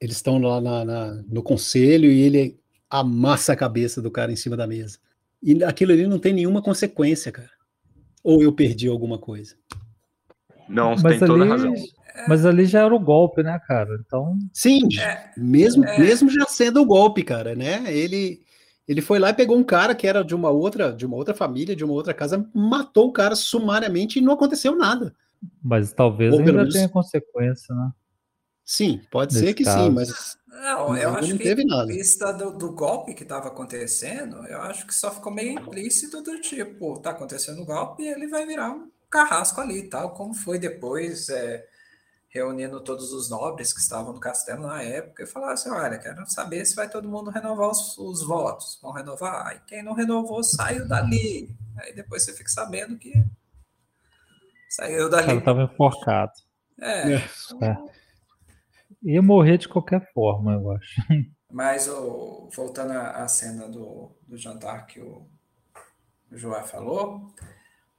eles 0.00 0.16
estão 0.16 0.38
lá 0.38 0.60
na, 0.60 0.84
na, 0.84 1.22
no 1.28 1.42
conselho 1.42 2.10
e 2.10 2.20
ele 2.20 2.58
amassa 2.90 3.52
a 3.52 3.56
cabeça 3.56 4.00
do 4.00 4.10
cara 4.10 4.32
em 4.32 4.36
cima 4.36 4.56
da 4.56 4.66
mesa. 4.66 4.98
E 5.42 5.62
aquilo 5.62 5.92
ali 5.92 6.06
não 6.06 6.18
tem 6.18 6.32
nenhuma 6.32 6.62
consequência, 6.62 7.30
cara. 7.30 7.50
Ou 8.22 8.42
eu 8.42 8.52
perdi 8.52 8.88
alguma 8.88 9.18
coisa? 9.18 9.54
Não, 10.68 10.96
você 10.96 11.02
mas 11.02 11.18
tem 11.18 11.28
toda 11.28 11.42
ali, 11.42 11.50
razão. 11.50 11.74
Mas 12.26 12.44
ali 12.44 12.66
já 12.66 12.84
era 12.84 12.94
o 12.94 12.98
golpe, 12.98 13.42
né, 13.42 13.58
cara? 13.66 13.98
Então. 14.04 14.36
Sim, 14.52 14.80
é, 15.00 15.30
mesmo, 15.36 15.84
é. 15.84 15.98
mesmo 15.98 16.30
já 16.30 16.44
sendo 16.46 16.82
o 16.82 16.86
golpe, 16.86 17.22
cara, 17.22 17.54
né? 17.54 17.84
Ele, 17.86 18.40
ele 18.86 19.00
foi 19.00 19.18
lá 19.18 19.30
e 19.30 19.34
pegou 19.34 19.56
um 19.56 19.64
cara 19.64 19.94
que 19.94 20.06
era 20.06 20.24
de 20.24 20.34
uma 20.34 20.50
outra, 20.50 20.92
de 20.92 21.06
uma 21.06 21.16
outra 21.16 21.34
família, 21.34 21.76
de 21.76 21.84
uma 21.84 21.94
outra 21.94 22.12
casa, 22.12 22.48
matou 22.52 23.08
o 23.08 23.12
cara 23.12 23.36
sumariamente 23.36 24.18
e 24.18 24.22
não 24.22 24.32
aconteceu 24.32 24.74
nada. 24.74 25.14
Mas 25.62 25.92
talvez 25.92 26.32
Ou 26.32 26.40
ainda 26.40 26.52
menos... 26.52 26.74
tenha 26.74 26.88
consequência, 26.88 27.74
né? 27.74 27.90
Sim, 28.68 29.00
pode 29.10 29.32
ser 29.32 29.54
que 29.54 29.64
caso. 29.64 29.78
sim, 29.78 29.90
mas 29.90 30.36
não, 30.46 30.94
eu 30.94 31.14
acho 31.14 31.30
não 31.30 31.38
que 31.38 31.42
teve 31.42 31.64
nada. 31.64 31.86
vista 31.86 32.34
do, 32.34 32.50
do 32.50 32.70
golpe 32.70 33.14
que 33.14 33.22
estava 33.22 33.48
acontecendo, 33.48 34.46
eu 34.46 34.60
acho 34.60 34.86
que 34.86 34.94
só 34.94 35.10
ficou 35.10 35.32
meio 35.32 35.58
implícito 35.58 36.22
do 36.22 36.38
tipo, 36.42 37.00
tá 37.00 37.12
acontecendo 37.12 37.62
o 37.62 37.64
golpe 37.64 38.02
e 38.02 38.08
ele 38.08 38.26
vai 38.26 38.44
virar 38.44 38.72
um 38.72 38.90
carrasco 39.08 39.58
ali, 39.62 39.88
tal, 39.88 40.10
como 40.10 40.34
foi 40.34 40.58
depois, 40.58 41.30
é, 41.30 41.66
reunindo 42.28 42.84
todos 42.84 43.10
os 43.10 43.30
nobres 43.30 43.72
que 43.72 43.80
estavam 43.80 44.12
no 44.12 44.20
castelo 44.20 44.66
na 44.66 44.82
época 44.82 45.22
e 45.22 45.26
falar 45.26 45.54
assim, 45.54 45.70
olha, 45.70 45.96
quero 45.96 46.28
saber 46.30 46.62
se 46.66 46.76
vai 46.76 46.90
todo 46.90 47.08
mundo 47.08 47.30
renovar 47.30 47.70
os, 47.70 47.96
os 47.96 48.22
votos, 48.22 48.78
vão 48.82 48.92
renovar, 48.92 49.56
e 49.56 49.66
quem 49.66 49.82
não 49.82 49.94
renovou 49.94 50.44
saiu 50.44 50.86
dali, 50.86 51.56
aí 51.78 51.94
depois 51.94 52.22
você 52.22 52.34
fica 52.34 52.50
sabendo 52.50 52.98
que 52.98 53.14
saiu 54.68 55.08
dali. 55.08 55.30
Ele 55.30 55.38
estava 55.38 55.62
enforcado. 55.62 56.32
É. 56.78 57.14
é. 57.14 57.24
é. 57.62 57.97
Ia 59.02 59.22
morrer 59.22 59.58
de 59.58 59.68
qualquer 59.68 60.12
forma, 60.12 60.54
eu 60.54 60.72
acho. 60.72 61.02
Mas, 61.50 61.86
voltando 62.54 62.92
à 62.92 63.26
cena 63.26 63.68
do, 63.68 64.10
do 64.26 64.36
jantar 64.36 64.86
que 64.86 65.00
o, 65.00 65.26
João 66.30 66.62
falou, 66.64 67.32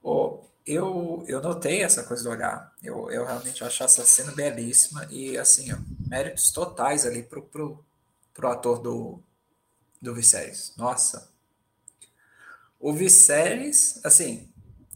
oh, 0.02 0.44
eu, 0.64 1.24
eu 1.26 1.40
notei 1.42 1.82
essa 1.82 2.04
coisa 2.04 2.22
do 2.22 2.30
olhar. 2.30 2.72
Eu, 2.82 3.10
eu 3.10 3.24
realmente 3.24 3.64
acho 3.64 3.82
essa 3.82 4.04
cena 4.04 4.30
belíssima 4.32 5.06
e, 5.10 5.36
assim, 5.36 5.72
ó, 5.72 5.78
méritos 6.06 6.52
totais 6.52 7.04
ali 7.04 7.22
pro, 7.22 7.42
pro, 7.42 7.84
pro 8.32 8.48
ator 8.48 8.80
do, 8.80 9.20
do 10.00 10.14
Viserys. 10.14 10.74
Nossa. 10.76 11.28
O 12.78 12.92
Viserys, 12.92 14.00
assim, 14.04 14.48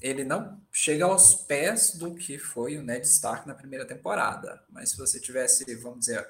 ele 0.05 0.23
não 0.23 0.61
chega 0.71 1.07
aos 1.07 1.35
pés 1.35 1.93
do 1.95 2.15
que 2.15 2.39
foi 2.39 2.77
o 2.77 2.83
Ned 2.83 3.07
Stark 3.07 3.49
na 3.49 3.55
primeira 3.55 3.87
temporada. 3.87 4.63
Mas 4.69 4.91
se 4.91 4.99
você 4.99 5.19
tivesse, 5.19 5.75
vamos 5.77 6.01
dizer, 6.01 6.29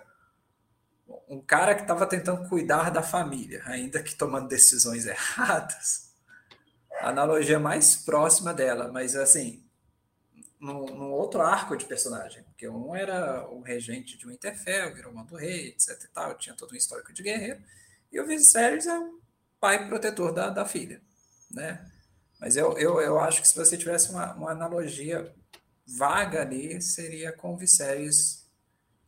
um 1.29 1.41
cara 1.41 1.75
que 1.75 1.83
estava 1.83 2.07
tentando 2.07 2.49
cuidar 2.49 2.91
da 2.91 3.03
família, 3.03 3.65
ainda 3.67 4.01
que 4.01 4.15
tomando 4.15 4.47
decisões 4.47 5.07
erradas, 5.11 6.15
a 7.01 7.09
analogia 7.09 7.59
mais 7.59 7.97
próxima 7.97 8.55
dela, 8.55 8.93
mas 8.93 9.17
assim, 9.17 9.69
num, 10.61 10.87
num 10.87 11.11
outro 11.11 11.43
arco 11.43 11.77
de 11.77 11.85
personagem, 11.85 12.45
porque 12.45 12.69
um 12.69 12.95
era 12.95 13.45
o 13.51 13.61
regente 13.61 14.17
de 14.17 14.25
Winterfell, 14.25 14.95
virou 14.95 15.13
mão 15.13 15.27
do 15.27 15.35
rei, 15.35 15.71
etc 15.71 16.01
e 16.01 16.09
tal, 16.15 16.39
tinha 16.39 16.55
todo 16.55 16.73
um 16.73 16.77
histórico 16.77 17.13
de 17.13 17.25
guerreiro, 17.25 17.61
e 18.13 18.21
o 18.21 18.27
Viserys 18.27 18.87
é 18.87 18.97
o 18.97 19.21
pai 19.59 19.89
protetor 19.89 20.33
da, 20.33 20.49
da 20.49 20.65
filha, 20.65 21.03
né? 21.51 21.91
Mas 22.45 22.59
eu, 22.59 22.77
eu, 22.77 23.01
eu 23.01 23.19
acho 23.19 23.41
que 23.41 23.49
se 23.49 23.57
você 23.57 23.75
tivesse 23.75 24.11
uma, 24.11 24.35
uma 24.35 24.51
analogia 24.51 25.35
vaga 25.87 26.43
ali, 26.43 26.79
seria 26.83 27.33
com 27.33 27.55
o 27.55 27.57
Viserys, 27.57 28.45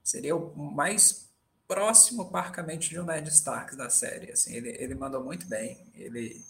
seria 0.02 0.34
o 0.34 0.56
mais 0.56 1.28
próximo, 1.68 2.30
parcamente, 2.30 2.88
de 2.88 2.98
um 2.98 3.04
Ned 3.04 3.28
Stark 3.28 3.76
da 3.76 3.90
série. 3.90 4.32
Assim, 4.32 4.54
ele, 4.54 4.70
ele 4.78 4.94
mandou 4.94 5.22
muito 5.22 5.46
bem, 5.46 5.86
ele... 5.94 6.42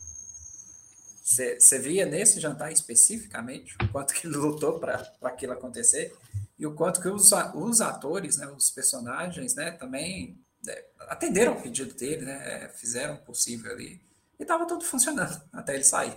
Você 1.25 1.77
via 1.81 2.07
nesse 2.07 2.39
jantar 2.39 2.71
especificamente 2.71 3.75
o 3.83 3.89
quanto 3.91 4.15
que 4.15 4.29
ele 4.29 4.37
lutou 4.37 4.79
para 4.79 5.13
aquilo 5.23 5.55
acontecer 5.55 6.17
e 6.57 6.65
o 6.69 6.75
quanto 6.77 7.01
que 7.01 7.09
os, 7.09 7.33
os 7.57 7.81
atores, 7.81 8.37
né, 8.37 8.47
os 8.47 8.71
personagens, 8.71 9.57
né, 9.57 9.73
também 9.73 10.39
é, 10.69 10.85
atenderam 11.09 11.55
o 11.55 11.61
pedido 11.61 11.93
dele, 11.95 12.25
né, 12.25 12.69
fizeram 12.77 13.15
o 13.15 13.25
possível 13.25 13.73
ali. 13.73 14.01
E 14.39 14.45
estava 14.45 14.65
tudo 14.69 14.85
funcionando 14.85 15.43
até 15.53 15.75
ele 15.75 15.83
sair. 15.83 16.17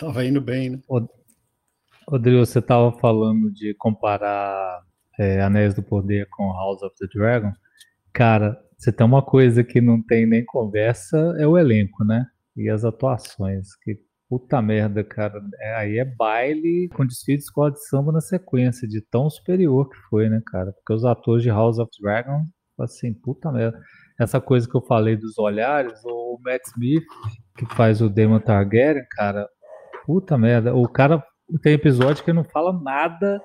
Tava 0.00 0.24
indo 0.24 0.40
bem, 0.40 0.70
né? 0.70 0.80
Rodrigo, 2.08 2.38
você 2.38 2.62
tava 2.62 2.90
falando 2.98 3.52
de 3.52 3.74
comparar 3.74 4.82
é, 5.18 5.42
Anéis 5.42 5.74
do 5.74 5.82
Poder 5.82 6.26
com 6.30 6.50
House 6.54 6.80
of 6.82 6.96
the 6.98 7.06
Dragon. 7.14 7.52
Cara, 8.10 8.58
você 8.78 8.90
tem 8.90 9.06
uma 9.06 9.22
coisa 9.22 9.62
que 9.62 9.78
não 9.78 10.02
tem 10.02 10.24
nem 10.24 10.42
conversa, 10.42 11.36
é 11.38 11.46
o 11.46 11.58
elenco, 11.58 12.02
né? 12.02 12.24
E 12.56 12.70
as 12.70 12.82
atuações. 12.82 13.76
Que 13.84 13.98
puta 14.26 14.62
merda, 14.62 15.04
cara. 15.04 15.38
É, 15.60 15.74
aí 15.74 15.98
é 15.98 16.04
baile 16.06 16.88
com 16.94 17.04
desfile 17.04 17.36
de 17.36 17.44
escola 17.44 17.70
de 17.70 17.86
samba 17.86 18.10
na 18.10 18.22
sequência, 18.22 18.88
de 18.88 19.02
tão 19.02 19.28
superior 19.28 19.90
que 19.90 19.96
foi, 20.08 20.30
né, 20.30 20.40
cara? 20.46 20.72
Porque 20.72 20.94
os 20.94 21.04
atores 21.04 21.42
de 21.42 21.50
House 21.50 21.78
of 21.78 21.90
Dragon, 22.00 22.46
assim, 22.78 23.12
puta 23.12 23.52
merda. 23.52 23.78
Essa 24.18 24.40
coisa 24.40 24.66
que 24.66 24.74
eu 24.74 24.82
falei 24.82 25.14
dos 25.14 25.36
olhares, 25.36 26.00
o 26.06 26.38
Matt 26.42 26.62
Smith, 26.68 27.04
que 27.58 27.66
faz 27.74 28.00
o 28.00 28.08
Demon 28.08 28.40
Targaryen, 28.40 29.04
cara, 29.10 29.46
Puta 30.04 30.36
merda. 30.38 30.74
O 30.74 30.88
cara 30.88 31.22
tem 31.62 31.74
episódio 31.74 32.24
que 32.24 32.32
não 32.32 32.44
fala 32.44 32.72
nada 32.72 33.40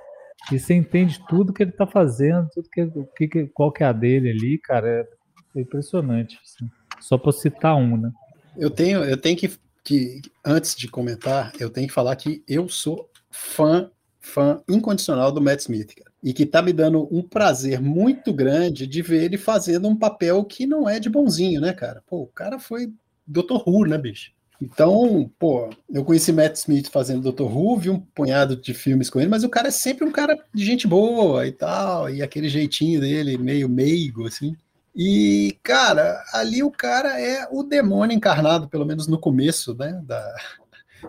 e 0.51 0.59
você 0.59 0.73
entende 0.73 1.19
tudo 1.27 1.53
que 1.53 1.63
ele 1.63 1.71
tá 1.71 1.87
fazendo, 1.87 2.47
tudo 2.53 2.69
que, 2.69 3.27
que 3.27 3.47
qual 3.47 3.71
que 3.71 3.83
é 3.83 3.87
a 3.87 3.91
dele 3.91 4.29
ali, 4.29 4.57
cara. 4.57 5.07
É 5.55 5.61
impressionante. 5.61 6.39
Assim. 6.43 6.69
Só 6.99 7.17
para 7.17 7.31
citar 7.31 7.75
um, 7.75 7.97
né? 7.97 8.11
Eu 8.57 8.69
tenho, 8.69 9.03
eu 9.03 9.17
tenho 9.17 9.37
que, 9.37 9.51
que, 9.83 10.21
antes 10.43 10.75
de 10.75 10.87
comentar, 10.87 11.51
eu 11.59 11.69
tenho 11.69 11.87
que 11.87 11.93
falar 11.93 12.15
que 12.15 12.43
eu 12.47 12.69
sou 12.69 13.09
fã, 13.29 13.89
fã 14.19 14.61
incondicional 14.69 15.31
do 15.31 15.41
Matt 15.41 15.61
Smith, 15.61 15.95
cara. 15.95 16.11
E 16.23 16.33
que 16.33 16.45
tá 16.45 16.61
me 16.61 16.73
dando 16.73 17.07
um 17.15 17.21
prazer 17.21 17.79
muito 17.79 18.33
grande 18.33 18.87
de 18.87 19.01
ver 19.01 19.23
ele 19.23 19.37
fazendo 19.37 19.87
um 19.87 19.95
papel 19.95 20.43
que 20.43 20.65
não 20.65 20.89
é 20.89 20.99
de 20.99 21.09
bonzinho, 21.09 21.61
né, 21.61 21.73
cara? 21.73 22.03
Pô, 22.07 22.23
o 22.23 22.27
cara 22.27 22.59
foi 22.59 22.91
Dr. 23.27 23.61
Who, 23.65 23.85
né, 23.85 23.97
bicho? 23.97 24.31
Então, 24.61 25.29
pô, 25.37 25.69
eu 25.89 26.03
conheci 26.05 26.31
Matt 26.31 26.55
Smith 26.55 26.89
fazendo 26.89 27.31
Dr. 27.31 27.43
Who, 27.43 27.77
vi 27.77 27.89
um 27.89 27.99
punhado 27.99 28.55
de 28.55 28.73
filmes 28.73 29.09
com 29.09 29.19
ele, 29.19 29.29
mas 29.29 29.43
o 29.43 29.49
cara 29.49 29.67
é 29.67 29.71
sempre 29.71 30.05
um 30.05 30.11
cara 30.11 30.37
de 30.53 30.65
gente 30.65 30.87
boa 30.87 31.45
e 31.45 31.51
tal, 31.51 32.09
e 32.09 32.21
aquele 32.21 32.47
jeitinho 32.47 33.01
dele 33.01 33.37
meio 33.37 33.67
meigo, 33.67 34.27
assim. 34.27 34.55
E, 34.95 35.57
cara, 35.61 36.23
ali 36.33 36.63
o 36.63 36.71
cara 36.71 37.19
é 37.19 37.45
o 37.51 37.63
demônio 37.63 38.15
encarnado, 38.15 38.69
pelo 38.69 38.85
menos 38.85 39.07
no 39.07 39.19
começo, 39.19 39.75
né, 39.75 40.01
da, 40.05 40.35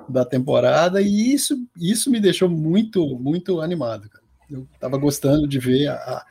da 0.08 0.24
temporada, 0.24 1.00
e 1.00 1.32
isso, 1.32 1.56
isso 1.76 2.10
me 2.10 2.18
deixou 2.18 2.48
muito, 2.48 3.16
muito 3.16 3.60
animado, 3.60 4.08
cara. 4.10 4.24
Eu 4.50 4.66
tava 4.80 4.96
gostando 4.98 5.46
de 5.46 5.58
ver 5.58 5.88
a, 5.88 5.94
a, 5.94 6.26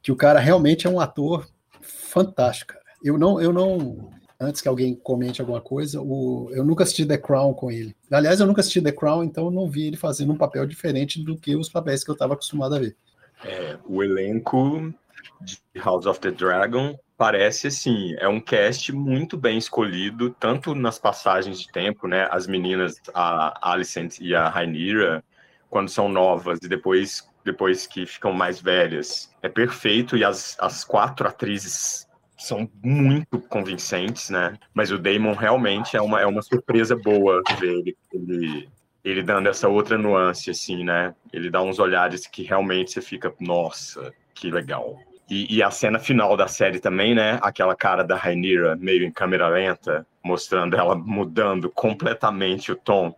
que 0.00 0.12
o 0.12 0.16
cara 0.16 0.38
realmente 0.38 0.86
é 0.86 0.90
um 0.90 1.00
ator 1.00 1.48
fantástico, 1.80 2.72
cara. 2.72 2.82
Eu 3.02 3.18
não, 3.18 3.40
eu 3.40 3.52
não 3.52 4.10
antes 4.42 4.60
que 4.60 4.68
alguém 4.68 4.94
comente 4.94 5.40
alguma 5.40 5.60
coisa, 5.60 6.00
o, 6.00 6.50
eu 6.52 6.64
nunca 6.64 6.82
assisti 6.82 7.06
The 7.06 7.18
Crown 7.18 7.54
com 7.54 7.70
ele. 7.70 7.94
Aliás, 8.10 8.40
eu 8.40 8.46
nunca 8.46 8.60
assisti 8.60 8.82
The 8.82 8.92
Crown, 8.92 9.24
então 9.24 9.50
não 9.50 9.68
vi 9.68 9.86
ele 9.86 9.96
fazendo 9.96 10.32
um 10.32 10.36
papel 10.36 10.66
diferente 10.66 11.22
do 11.22 11.36
que 11.36 11.56
os 11.56 11.68
papéis 11.68 12.02
que 12.02 12.10
eu 12.10 12.14
estava 12.14 12.34
acostumado 12.34 12.74
a 12.74 12.78
ver. 12.78 12.96
É, 13.44 13.78
o 13.86 14.02
elenco 14.02 14.92
de 15.40 15.58
House 15.76 16.06
of 16.06 16.20
the 16.20 16.30
Dragon 16.30 16.98
parece 17.16 17.68
assim, 17.68 18.14
é 18.18 18.26
um 18.26 18.40
cast 18.40 18.92
muito 18.92 19.36
bem 19.36 19.56
escolhido, 19.56 20.30
tanto 20.38 20.74
nas 20.74 20.98
passagens 20.98 21.60
de 21.60 21.68
tempo, 21.70 22.08
né? 22.08 22.28
As 22.30 22.46
meninas, 22.46 22.96
a 23.14 23.72
Alicent 23.72 24.18
e 24.20 24.34
a 24.34 24.48
Rhaenyra, 24.48 25.22
quando 25.70 25.88
são 25.88 26.08
novas 26.08 26.58
e 26.62 26.68
depois 26.68 27.30
depois 27.44 27.86
que 27.86 28.06
ficam 28.06 28.32
mais 28.32 28.60
velhas, 28.60 29.30
é 29.42 29.48
perfeito 29.48 30.16
e 30.16 30.24
as, 30.24 30.56
as 30.60 30.84
quatro 30.84 31.26
atrizes 31.26 32.06
são 32.42 32.68
muito 32.82 33.38
convincentes, 33.48 34.30
né? 34.30 34.54
Mas 34.74 34.90
o 34.90 34.98
Damon 34.98 35.34
realmente 35.34 35.96
é 35.96 36.00
uma, 36.00 36.20
é 36.20 36.26
uma 36.26 36.42
surpresa 36.42 36.96
boa 36.96 37.42
ver 37.58 37.70
ele, 37.70 37.96
ele, 38.12 38.68
ele 39.04 39.22
dando 39.22 39.48
essa 39.48 39.68
outra 39.68 39.96
nuance, 39.96 40.50
assim, 40.50 40.84
né? 40.84 41.14
Ele 41.32 41.50
dá 41.50 41.62
uns 41.62 41.78
olhares 41.78 42.26
que 42.26 42.42
realmente 42.42 42.92
você 42.92 43.00
fica, 43.00 43.32
nossa, 43.40 44.12
que 44.34 44.50
legal. 44.50 44.98
E, 45.30 45.56
e 45.56 45.62
a 45.62 45.70
cena 45.70 45.98
final 45.98 46.36
da 46.36 46.48
série 46.48 46.78
também, 46.78 47.14
né? 47.14 47.38
Aquela 47.42 47.74
cara 47.74 48.02
da 48.02 48.16
Rhaenyra 48.16 48.76
meio 48.76 49.04
em 49.04 49.10
câmera 49.10 49.48
lenta, 49.48 50.06
mostrando 50.22 50.76
ela 50.76 50.94
mudando 50.94 51.70
completamente 51.70 52.72
o 52.72 52.76
tom, 52.76 53.14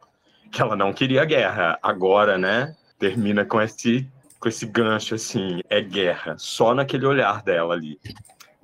que 0.52 0.62
ela 0.62 0.76
não 0.76 0.92
queria 0.92 1.24
guerra. 1.24 1.78
Agora, 1.82 2.38
né? 2.38 2.76
Termina 2.98 3.44
com 3.44 3.60
esse 3.60 4.08
com 4.44 4.48
esse 4.50 4.66
gancho 4.66 5.14
assim, 5.14 5.60
é 5.70 5.80
guerra, 5.80 6.36
só 6.36 6.74
naquele 6.74 7.06
olhar 7.06 7.42
dela 7.42 7.72
ali. 7.72 7.98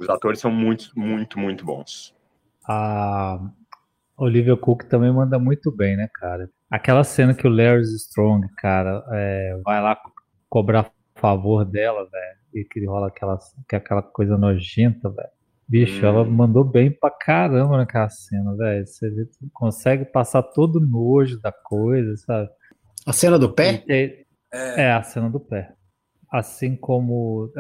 Os 0.01 0.09
atores 0.09 0.41
são 0.41 0.51
muito, 0.51 0.91
muito, 0.97 1.39
muito 1.39 1.65
bons. 1.65 2.15
A 2.67 3.39
Olivia 4.17 4.57
Cook 4.57 4.85
também 4.85 5.13
manda 5.13 5.39
muito 5.39 5.71
bem, 5.71 5.97
né, 5.97 6.09
cara? 6.15 6.49
Aquela 6.71 7.05
cena 7.05 7.35
que 7.35 7.47
o 7.47 7.51
Larry 7.51 7.83
Strong, 7.83 8.47
cara, 8.57 9.05
é, 9.13 9.61
vai 9.65 9.83
lá 9.83 9.99
cobrar 10.49 10.91
favor 11.17 11.65
dela, 11.65 12.09
velho, 12.11 12.39
e 12.55 12.65
que 12.65 12.85
rola 12.87 13.09
aquela, 13.09 13.39
que 13.69 13.77
é 13.77 13.79
aquela 13.79 14.03
coisa 14.03 14.39
nojenta, 14.39 15.11
velho. 15.11 15.29
Bicho, 15.69 16.05
hum. 16.05 16.09
ela 16.09 16.25
mandou 16.25 16.65
bem 16.65 16.91
pra 16.91 17.11
caramba 17.11 17.77
naquela 17.77 18.09
cena, 18.09 18.57
velho. 18.57 18.87
Você 18.87 19.29
consegue 19.53 20.05
passar 20.05 20.43
todo 20.43 20.77
o 20.77 20.81
nojo 20.81 21.39
da 21.41 21.53
coisa, 21.53 22.17
sabe? 22.17 22.49
A 23.07 23.13
cena 23.13 23.39
do 23.39 23.53
pé? 23.53 23.85
É, 23.89 24.25
é 24.53 24.93
a 24.93 25.03
cena 25.03 25.31
do 25.31 25.39
pé. 25.39 25.73
Assim 26.31 26.75
como. 26.75 27.53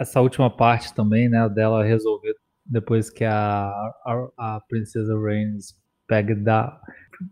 Essa 0.00 0.20
última 0.20 0.50
parte 0.50 0.94
também, 0.94 1.28
né, 1.28 1.48
dela 1.48 1.84
resolver 1.84 2.34
depois 2.64 3.10
que 3.10 3.24
a, 3.24 3.70
a, 4.06 4.28
a 4.38 4.60
princesa 4.68 5.18
Reigns 5.18 5.74
pega 6.06 6.34
dá. 6.34 6.80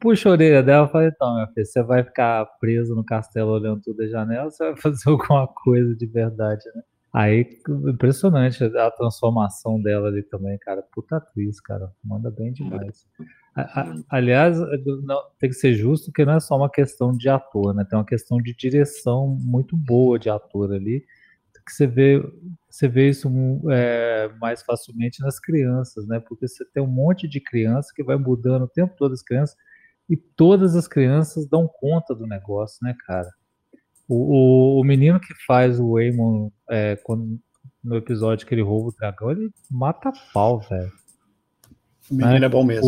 Puxa 0.01 0.29
a 0.29 0.33
orelha 0.33 0.63
dela 0.63 0.87
e 0.87 0.91
fala: 0.91 1.07
então, 1.07 1.35
minha 1.35 1.47
filha, 1.49 1.65
você 1.65 1.83
vai 1.83 2.05
ficar 2.05 2.47
preso 2.61 2.95
no 2.95 3.05
castelo 3.05 3.51
olhando 3.51 3.81
tudo 3.83 3.99
da 3.99 4.07
janela 4.07 4.51
você 4.51 4.65
vai 4.65 4.77
fazer 4.81 5.11
alguma 5.11 5.47
coisa 5.47 5.95
de 5.95 6.07
verdade, 6.07 6.65
né? 6.75 6.83
Aí, 7.13 7.59
impressionante 7.89 8.63
a 8.63 8.91
transformação 8.93 9.83
dela 9.83 10.09
ali 10.09 10.23
também, 10.23 10.57
cara. 10.59 10.81
Puta 10.93 11.17
atriz, 11.17 11.61
cara. 11.61 11.91
Manda 12.05 12.31
bem 12.31 12.53
demais. 12.53 13.05
A, 13.53 13.81
a, 13.81 13.95
aliás, 14.11 14.57
não, 15.03 15.21
tem 15.41 15.51
que 15.51 15.57
ser 15.57 15.75
justo 15.75 16.13
que 16.13 16.25
não 16.25 16.35
é 16.35 16.41
só 16.41 16.57
uma 16.57 16.71
questão 16.71 17.11
de 17.11 17.29
ator, 17.29 17.75
né? 17.75 17.85
Tem 17.85 17.99
uma 17.99 18.05
questão 18.05 18.39
de 18.39 18.55
direção 18.55 19.27
muito 19.27 19.77
boa 19.77 20.21
de 20.21 20.31
ator 20.31 20.73
ali. 20.73 21.05
Que 21.65 21.73
você 21.73 21.87
vê, 21.87 22.23
você 22.69 22.89
vê 22.89 23.09
isso 23.09 23.29
é, 23.71 24.31
mais 24.41 24.63
facilmente 24.63 25.21
nas 25.21 25.39
crianças, 25.39 26.07
né? 26.07 26.21
Porque 26.21 26.49
você 26.49 26.65
tem 26.65 26.83
um 26.83 26.87
monte 26.87 27.29
de 27.29 27.41
criança 27.41 27.93
que 27.95 28.03
vai 28.03 28.17
mudando 28.17 28.63
o 28.63 28.69
tempo 28.69 28.95
todo 28.97 29.13
as 29.13 29.23
crianças 29.23 29.57
e 30.09 30.17
todas 30.17 30.75
as 30.75 30.89
crianças 30.89 31.47
dão 31.49 31.69
conta 31.69 32.15
do 32.15 32.27
negócio, 32.27 32.79
né, 32.83 32.95
cara? 33.07 33.31
O, 34.09 34.79
o, 34.79 34.81
o 34.81 34.85
menino 34.85 35.21
que 35.21 35.35
faz 35.47 35.79
o 35.79 35.93
Waymon 35.93 36.51
é, 36.69 36.97
quando, 36.97 37.39
no 37.83 37.97
episódio 37.97 38.47
que 38.47 38.55
ele 38.55 38.63
rouba 38.63 38.89
o 38.89 38.95
dragão, 38.99 39.31
ele 39.31 39.51
mata 39.71 40.13
pau, 40.33 40.61
velho. 40.61 40.93
O 42.11 42.15
menino 42.15 42.41
né? 42.41 42.47
é 42.47 42.49
bom 42.49 42.65
mesmo. 42.65 42.87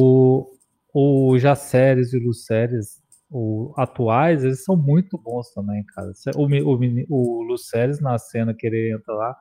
O, 0.92 1.30
o 1.32 1.38
Jaceres 1.38 2.12
e 2.12 2.16
o 2.16 2.22
Luceres, 2.22 3.01
o, 3.32 3.72
atuais, 3.76 4.44
eles 4.44 4.62
são 4.62 4.76
muito 4.76 5.16
bons 5.16 5.52
também, 5.54 5.82
cara. 5.84 6.12
O, 6.36 6.46
o, 6.46 7.06
o 7.08 7.42
Luceres 7.42 7.98
na 8.00 8.18
cena 8.18 8.52
que 8.52 8.66
ele 8.66 8.92
entra 8.92 9.14
lá, 9.14 9.36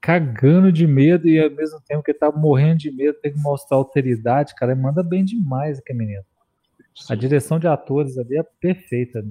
cagando 0.00 0.72
de 0.72 0.86
medo 0.86 1.28
e 1.28 1.38
ao 1.38 1.50
mesmo 1.50 1.80
tempo 1.86 2.02
que 2.02 2.12
ele 2.12 2.18
tá 2.18 2.32
morrendo 2.32 2.78
de 2.78 2.90
medo, 2.90 3.18
tem 3.20 3.32
que 3.32 3.40
mostrar 3.40 3.76
alteridade, 3.76 4.54
cara, 4.54 4.72
ele 4.72 4.80
manda 4.80 5.02
bem 5.02 5.24
demais 5.24 5.78
aquele 5.78 5.98
menino. 5.98 6.24
A 7.10 7.14
direção 7.14 7.58
de 7.58 7.68
atores 7.68 8.16
ali 8.16 8.38
é 8.38 8.42
perfeita, 8.42 9.22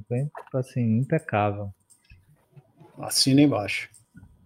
assim, 0.54 1.00
impecável. 1.00 1.72
Assina 3.00 3.42
embaixo. 3.42 3.90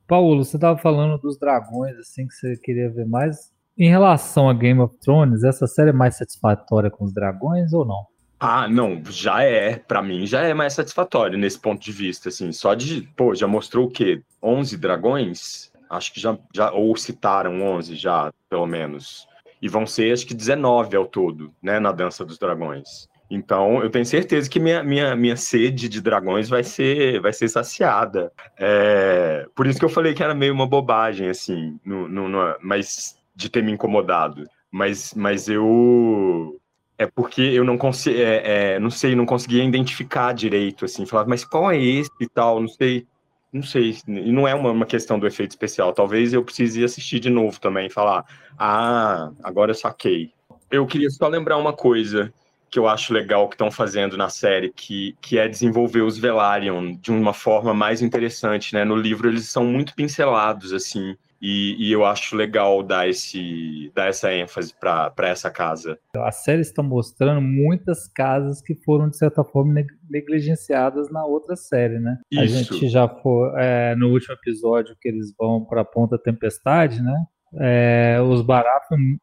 Paulo, 0.07 0.43
você 0.43 0.55
estava 0.55 0.80
falando 0.80 1.20
dos 1.20 1.38
dragões, 1.38 1.97
assim, 1.97 2.26
que 2.26 2.34
você 2.34 2.55
queria 2.55 2.89
ver 2.89 3.05
mais. 3.05 3.51
Em 3.78 3.89
relação 3.89 4.49
a 4.49 4.53
Game 4.53 4.80
of 4.80 4.97
Thrones, 4.99 5.43
essa 5.43 5.68
série 5.68 5.89
é 5.89 5.93
mais 5.93 6.16
satisfatória 6.16 6.89
com 6.89 7.03
os 7.03 7.14
dragões 7.14 7.74
ou 7.74 7.86
não? 7.86 8.07
Ah, 8.39 8.67
não, 8.67 9.01
já 9.09 9.43
é, 9.43 9.75
para 9.75 10.01
mim 10.01 10.25
já 10.25 10.41
é 10.41 10.53
mais 10.53 10.73
satisfatório 10.73 11.37
nesse 11.37 11.59
ponto 11.59 11.83
de 11.83 11.91
vista, 11.91 12.29
assim, 12.29 12.51
só 12.53 12.73
de, 12.73 13.01
pô, 13.15 13.35
já 13.35 13.47
mostrou 13.47 13.87
o 13.87 13.91
quê? 13.91 14.21
11 14.41 14.77
dragões? 14.77 15.71
Acho 15.89 16.13
que 16.13 16.21
já, 16.21 16.37
já 16.53 16.71
ou 16.71 16.95
citaram 16.95 17.61
11 17.61 17.95
já, 17.95 18.31
pelo 18.49 18.65
menos. 18.65 19.27
E 19.61 19.67
vão 19.67 19.85
ser, 19.85 20.13
acho 20.13 20.25
que 20.25 20.33
19 20.33 20.95
ao 20.95 21.05
todo, 21.05 21.53
né, 21.61 21.79
na 21.79 21.91
Dança 21.91 22.23
dos 22.23 22.37
Dragões. 22.37 23.09
Então, 23.29 23.83
eu 23.83 23.89
tenho 23.89 24.05
certeza 24.05 24.49
que 24.49 24.59
minha, 24.59 24.83
minha, 24.83 25.15
minha 25.15 25.35
sede 25.35 25.87
de 25.87 26.01
dragões 26.01 26.49
vai 26.49 26.63
ser, 26.63 27.21
vai 27.21 27.31
ser 27.31 27.47
saciada. 27.47 28.31
É, 28.57 29.45
por 29.53 29.67
isso 29.67 29.77
que 29.77 29.85
eu 29.85 29.89
falei 29.89 30.13
que 30.13 30.23
era 30.23 30.33
meio 30.33 30.53
uma 30.53 30.65
bobagem, 30.65 31.29
assim, 31.29 31.79
no, 31.85 32.07
no, 32.07 32.27
no, 32.27 32.55
mas 32.61 33.15
de 33.35 33.49
ter 33.49 33.63
me 33.63 33.71
incomodado. 33.71 34.45
Mas, 34.71 35.13
mas 35.13 35.47
eu. 35.47 36.59
É 36.99 37.05
porque 37.07 37.41
eu 37.41 37.63
não 37.63 37.77
consigo. 37.77 38.19
É, 38.19 38.73
é, 38.73 38.79
não 38.79 38.89
sei, 38.89 39.15
não 39.15 39.25
conseguia 39.25 39.63
identificar 39.63 40.33
direito, 40.33 40.83
assim. 40.83 41.05
Falava, 41.05 41.29
mas 41.29 41.45
qual 41.45 41.71
é 41.71 41.81
esse 41.81 42.11
e 42.19 42.27
tal? 42.27 42.59
Não 42.59 42.67
sei. 42.67 43.07
Não 43.53 43.63
sei. 43.63 43.97
E 44.05 44.31
não 44.33 44.45
é 44.45 44.53
uma, 44.53 44.71
uma 44.71 44.85
questão 44.85 45.17
do 45.17 45.25
efeito 45.25 45.51
especial. 45.51 45.93
Talvez 45.93 46.33
eu 46.33 46.43
precise 46.43 46.83
assistir 46.83 47.21
de 47.21 47.29
novo 47.29 47.57
também 47.57 47.87
e 47.87 47.89
falar: 47.89 48.25
ah, 48.57 49.31
agora 49.41 49.71
eu 49.71 49.75
saquei. 49.75 50.33
Eu 50.69 50.85
queria 50.85 51.09
só 51.09 51.29
lembrar 51.29 51.57
uma 51.57 51.71
coisa 51.71 52.33
que 52.69 52.77
eu 52.77 52.87
acho 52.87 53.13
legal 53.13 53.47
que 53.47 53.55
estão 53.55 53.71
fazendo 53.71 54.17
na 54.17 54.29
série, 54.29 54.69
que, 54.69 55.15
que 55.21 55.39
é 55.39 55.47
desenvolver 55.47 56.01
os 56.01 56.17
Velaryon 56.17 56.95
de 56.97 57.11
uma 57.11 57.33
forma 57.33 57.73
mais 57.73 58.01
interessante, 58.01 58.73
né? 58.73 58.83
No 58.83 58.95
livro 58.95 59.29
eles 59.29 59.47
são 59.47 59.63
muito 59.63 59.95
pincelados, 59.95 60.73
assim, 60.73 61.15
e, 61.41 61.75
e 61.79 61.91
eu 61.91 62.05
acho 62.05 62.35
legal 62.35 62.83
dar, 62.83 63.07
esse, 63.07 63.91
dar 63.95 64.07
essa 64.07 64.33
ênfase 64.33 64.73
para 64.79 65.13
essa 65.19 65.49
casa. 65.49 65.97
A 66.15 66.31
série 66.31 66.61
está 66.61 66.83
mostrando 66.83 67.41
muitas 67.41 68.07
casas 68.07 68.61
que 68.61 68.75
foram, 68.75 69.09
de 69.09 69.17
certa 69.17 69.43
forma, 69.43 69.83
negligenciadas 70.09 71.09
na 71.09 71.25
outra 71.25 71.55
série, 71.55 71.99
né? 71.99 72.17
Isso. 72.31 72.41
A 72.41 72.45
gente 72.45 72.89
já 72.89 73.07
foi, 73.07 73.51
é, 73.57 73.95
no 73.95 74.09
último 74.09 74.33
episódio 74.33 74.95
que 74.99 75.07
eles 75.07 75.33
vão 75.37 75.63
para 75.63 75.81
a 75.81 75.85
Ponta 75.85 76.17
Tempestade, 76.17 77.01
né? 77.01 77.25
É, 77.59 78.21
os 78.21 78.41
Baratheon 78.41 79.17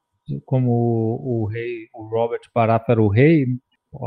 como 0.44 0.70
o, 0.70 1.42
o 1.42 1.46
rei, 1.46 1.88
o 1.94 2.02
Robert 2.08 2.40
Baratheon 2.52 2.92
era 2.92 3.02
o 3.02 3.08
rei, 3.08 3.46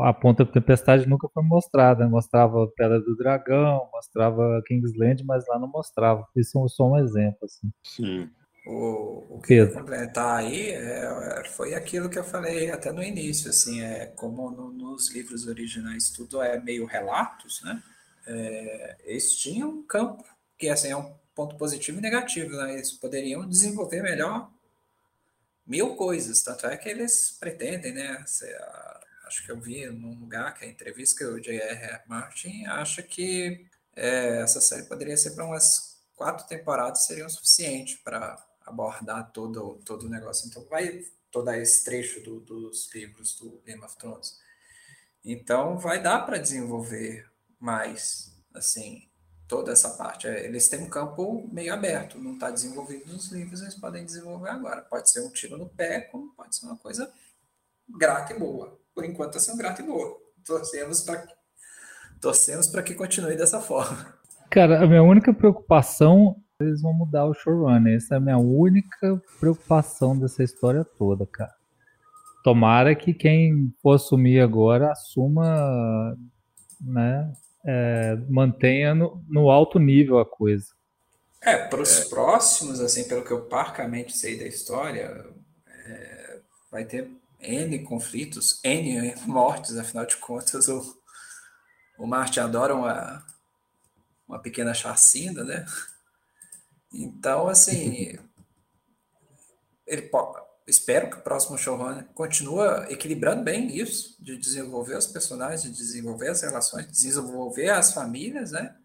a 0.03 0.13
Ponta 0.13 0.45
da 0.45 0.51
Tempestade 0.51 1.07
nunca 1.07 1.27
foi 1.29 1.43
mostrada. 1.43 2.05
Né? 2.05 2.09
Mostrava 2.09 2.63
a 2.63 2.67
Pedra 2.67 2.99
do 2.99 3.15
Dragão, 3.15 3.89
mostrava 3.91 4.61
Kingsland, 4.67 5.23
mas 5.23 5.45
lá 5.47 5.59
não 5.59 5.67
mostrava. 5.67 6.27
Isso 6.35 6.63
é 6.63 6.67
só 6.67 6.91
um 6.91 6.97
exemplo. 6.97 7.39
Assim. 7.43 7.71
Sim. 7.83 8.29
O, 8.65 9.37
o 9.37 9.41
que 9.41 9.55
eu 9.55 9.73
completar 9.73 10.37
aí 10.37 10.71
é, 10.71 11.43
foi 11.55 11.73
aquilo 11.73 12.09
que 12.09 12.19
eu 12.19 12.23
falei 12.23 12.69
até 12.69 12.91
no 12.91 13.01
início, 13.01 13.49
assim, 13.49 13.81
é 13.81 14.05
como 14.07 14.51
no, 14.51 14.71
nos 14.71 15.09
livros 15.11 15.47
originais 15.47 16.09
tudo 16.11 16.41
é 16.41 16.59
meio 16.59 16.85
relatos, 16.85 17.61
né? 17.63 17.81
É, 18.27 18.97
eles 19.05 19.33
tinham 19.35 19.69
um 19.69 19.83
campo 19.83 20.23
que 20.57 20.69
assim 20.69 20.89
é 20.89 20.97
um 20.97 21.11
ponto 21.33 21.55
positivo 21.55 21.97
e 21.97 22.01
negativo, 22.01 22.51
né? 22.57 22.73
Eles 22.73 22.91
poderiam 22.91 23.47
desenvolver 23.47 24.03
melhor 24.03 24.51
mil 25.65 25.95
coisas. 25.95 26.43
Tanto 26.43 26.67
é 26.67 26.75
que 26.75 26.89
eles 26.89 27.37
pretendem, 27.39 27.93
né? 27.93 28.23
Acho 29.29 29.45
que 29.45 29.51
eu 29.51 29.59
vi 29.59 29.85
num 29.85 30.19
lugar 30.19 30.55
que 30.55 30.65
a 30.65 30.67
entrevista 30.67 31.19
que 31.19 31.23
o 31.23 31.39
J.R. 31.39 32.01
Martin 32.07 32.65
acha 32.65 33.03
que 33.03 33.65
é, 33.95 34.41
essa 34.41 34.59
série 34.59 34.83
poderia 34.83 35.15
ser 35.15 35.31
para 35.31 35.45
umas 35.45 36.01
quatro 36.15 36.47
temporadas 36.47 37.05
seriam 37.05 37.29
suficiente 37.29 37.99
para 38.03 38.43
abordar 38.65 39.31
todo, 39.31 39.79
todo 39.85 40.07
o 40.07 40.09
negócio. 40.09 40.47
Então 40.47 40.65
vai 40.65 41.05
todo 41.31 41.51
esse 41.51 41.85
trecho 41.85 42.21
do, 42.21 42.39
dos 42.39 42.93
livros 42.93 43.35
do 43.35 43.61
Game 43.65 43.83
of 43.83 43.95
Thrones. 43.97 44.39
Então 45.23 45.77
vai 45.77 46.01
dar 46.01 46.25
para 46.25 46.39
desenvolver 46.39 47.29
mais, 47.59 48.35
assim, 48.53 49.07
toda 49.47 49.71
essa 49.71 49.91
parte. 49.91 50.27
É, 50.27 50.43
eles 50.45 50.67
têm 50.69 50.81
um 50.81 50.89
campo 50.89 51.47
meio 51.51 51.71
aberto, 51.71 52.17
não 52.17 52.33
está 52.33 52.49
desenvolvido 52.49 53.13
nos 53.13 53.27
livros, 53.31 53.61
eles 53.61 53.75
podem 53.75 54.03
desenvolver 54.03 54.49
agora. 54.49 54.81
Pode 54.81 55.09
ser 55.11 55.21
um 55.21 55.29
tiro 55.29 55.55
no 55.55 55.69
pé, 55.69 56.01
como 56.01 56.33
pode 56.33 56.55
ser 56.55 56.65
uma 56.65 56.77
coisa 56.77 57.11
grata 57.87 58.33
e 58.33 58.39
boa. 58.39 58.78
Por 58.93 59.05
enquanto 59.05 59.37
está 59.37 59.51
sendo 59.51 59.57
grata 59.57 59.81
e 59.81 59.85
boa. 59.85 60.17
Torcemos 60.45 61.01
para 61.01 61.27
torcemos 62.19 62.67
para 62.67 62.83
que 62.83 62.95
continue 62.95 63.35
dessa 63.35 63.61
forma. 63.61 64.13
Cara, 64.49 64.83
a 64.83 64.87
minha 64.87 65.03
única 65.03 65.33
preocupação 65.33 66.35
eles 66.59 66.81
vão 66.81 66.93
mudar 66.93 67.25
o 67.25 67.33
showrunner. 67.33 67.95
Essa 67.95 68.15
é 68.15 68.17
a 68.17 68.21
minha 68.21 68.37
única 68.37 69.21
preocupação 69.39 70.17
dessa 70.17 70.43
história 70.43 70.83
toda, 70.83 71.25
cara. 71.25 71.53
Tomara 72.43 72.95
que 72.95 73.13
quem 73.13 73.73
for 73.81 73.95
assumir 73.95 74.41
agora 74.41 74.91
assuma, 74.91 76.17
né, 76.81 77.31
é, 77.65 78.17
mantenha 78.29 78.93
no, 78.93 79.23
no, 79.27 79.49
alto 79.49 79.79
nível 79.79 80.19
a 80.19 80.25
coisa. 80.25 80.67
É, 81.41 81.57
para 81.67 81.81
os 81.81 82.05
é. 82.05 82.09
próximos, 82.09 82.79
assim, 82.81 83.07
pelo 83.07 83.23
que 83.23 83.31
eu 83.31 83.45
parcamente 83.45 84.17
sei 84.17 84.37
da 84.37 84.45
história, 84.45 85.25
é, 85.67 86.39
vai 86.71 86.83
ter 86.83 87.09
N 87.39 87.79
conflitos, 87.83 88.59
N 88.63 89.15
mortes, 89.25 89.77
afinal 89.77 90.05
de 90.05 90.17
contas, 90.17 90.67
o, 90.67 91.01
o 91.97 92.05
Marte 92.05 92.39
adora 92.39 92.75
uma, 92.75 93.25
uma 94.27 94.39
pequena 94.39 94.73
chacina, 94.73 95.43
né? 95.43 95.65
Então, 96.91 97.47
assim, 97.47 98.17
ele 99.85 100.09
espero 100.67 101.09
que 101.09 101.17
o 101.17 101.21
próximo 101.21 101.57
showrunner 101.57 102.05
continue 102.13 102.91
equilibrando 102.91 103.43
bem 103.43 103.75
isso, 103.75 104.15
de 104.19 104.37
desenvolver 104.37 104.97
os 104.97 105.07
personagens, 105.07 105.63
de 105.63 105.71
desenvolver 105.71 106.29
as 106.29 106.41
relações, 106.41 106.85
de 106.85 106.91
desenvolver 106.91 107.69
as 107.69 107.93
famílias, 107.93 108.51
né? 108.51 108.75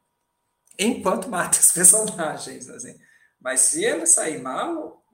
Enquanto 0.79 1.29
mata 1.29 1.59
os 1.59 1.71
personagens, 1.73 2.69
assim. 2.69 2.99
Mas 3.41 3.61
se 3.61 3.85
ele 3.85 4.07
sair 4.07 4.41
mal, 4.41 5.05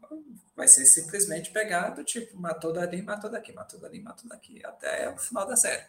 vai 0.61 0.69
ser 0.69 0.85
simplesmente 0.85 1.51
pegado, 1.51 2.05
tipo, 2.05 2.39
matou 2.39 2.71
dali, 2.71 3.01
matou 3.01 3.31
daqui, 3.31 3.51
matou 3.51 3.81
dali, 3.81 3.99
matou 3.99 4.29
daqui, 4.29 4.61
até 4.63 5.11
o 5.11 5.17
final 5.17 5.47
da 5.47 5.57
série. 5.57 5.85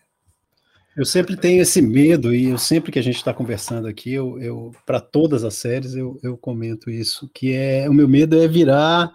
Eu 0.96 1.06
sempre 1.06 1.36
tenho 1.36 1.62
esse 1.62 1.82
medo, 1.82 2.34
e 2.34 2.46
eu 2.50 2.58
sempre 2.58 2.90
que 2.90 3.00
a 3.00 3.02
gente 3.02 3.18
está 3.18 3.34
conversando 3.34 3.88
aqui, 3.88 4.14
eu, 4.14 4.40
eu 4.42 4.72
para 4.86 5.02
todas 5.02 5.44
as 5.44 5.56
séries, 5.56 5.94
eu, 5.94 6.18
eu 6.24 6.38
comento 6.38 6.90
isso, 6.90 7.30
que 7.34 7.54
é 7.54 7.90
o 7.90 7.94
meu 7.94 8.08
medo 8.08 8.42
é 8.42 8.48
virar 8.48 9.14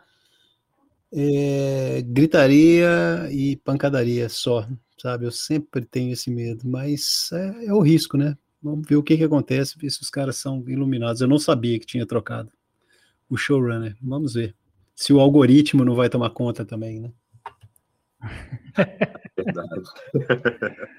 é, 1.11 2.02
gritaria 2.02 3.26
e 3.30 3.57
pancadaria 3.57 4.28
só, 4.28 4.68
sabe? 5.00 5.24
Eu 5.24 5.32
sempre 5.32 5.86
tenho 5.86 6.12
esse 6.12 6.30
medo, 6.30 6.68
mas 6.68 7.30
é, 7.32 7.66
é, 7.66 7.72
o 7.72 7.80
risco, 7.80 8.18
né? 8.18 8.36
Vamos 8.62 8.86
ver 8.86 8.96
o 8.96 9.02
que, 9.02 9.16
que 9.16 9.24
acontece, 9.24 9.78
ver 9.78 9.88
se 9.88 10.02
os 10.02 10.11
caras 10.11 10.36
são 10.36 10.62
iluminados. 10.68 11.22
Eu 11.22 11.28
não 11.28 11.38
sabia 11.38 11.78
que 11.78 11.86
tinha 11.86 12.04
trocado 12.04 12.50
o 13.28 13.36
showrunner. 13.36 13.96
Vamos 14.02 14.34
ver. 14.34 14.54
Se 14.97 15.12
o 15.12 15.20
algoritmo 15.20 15.84
não 15.84 15.94
vai 15.94 16.09
tomar 16.09 16.30
conta 16.30 16.64
também, 16.64 16.99
né? 16.99 17.12
Verdade. 19.36 19.82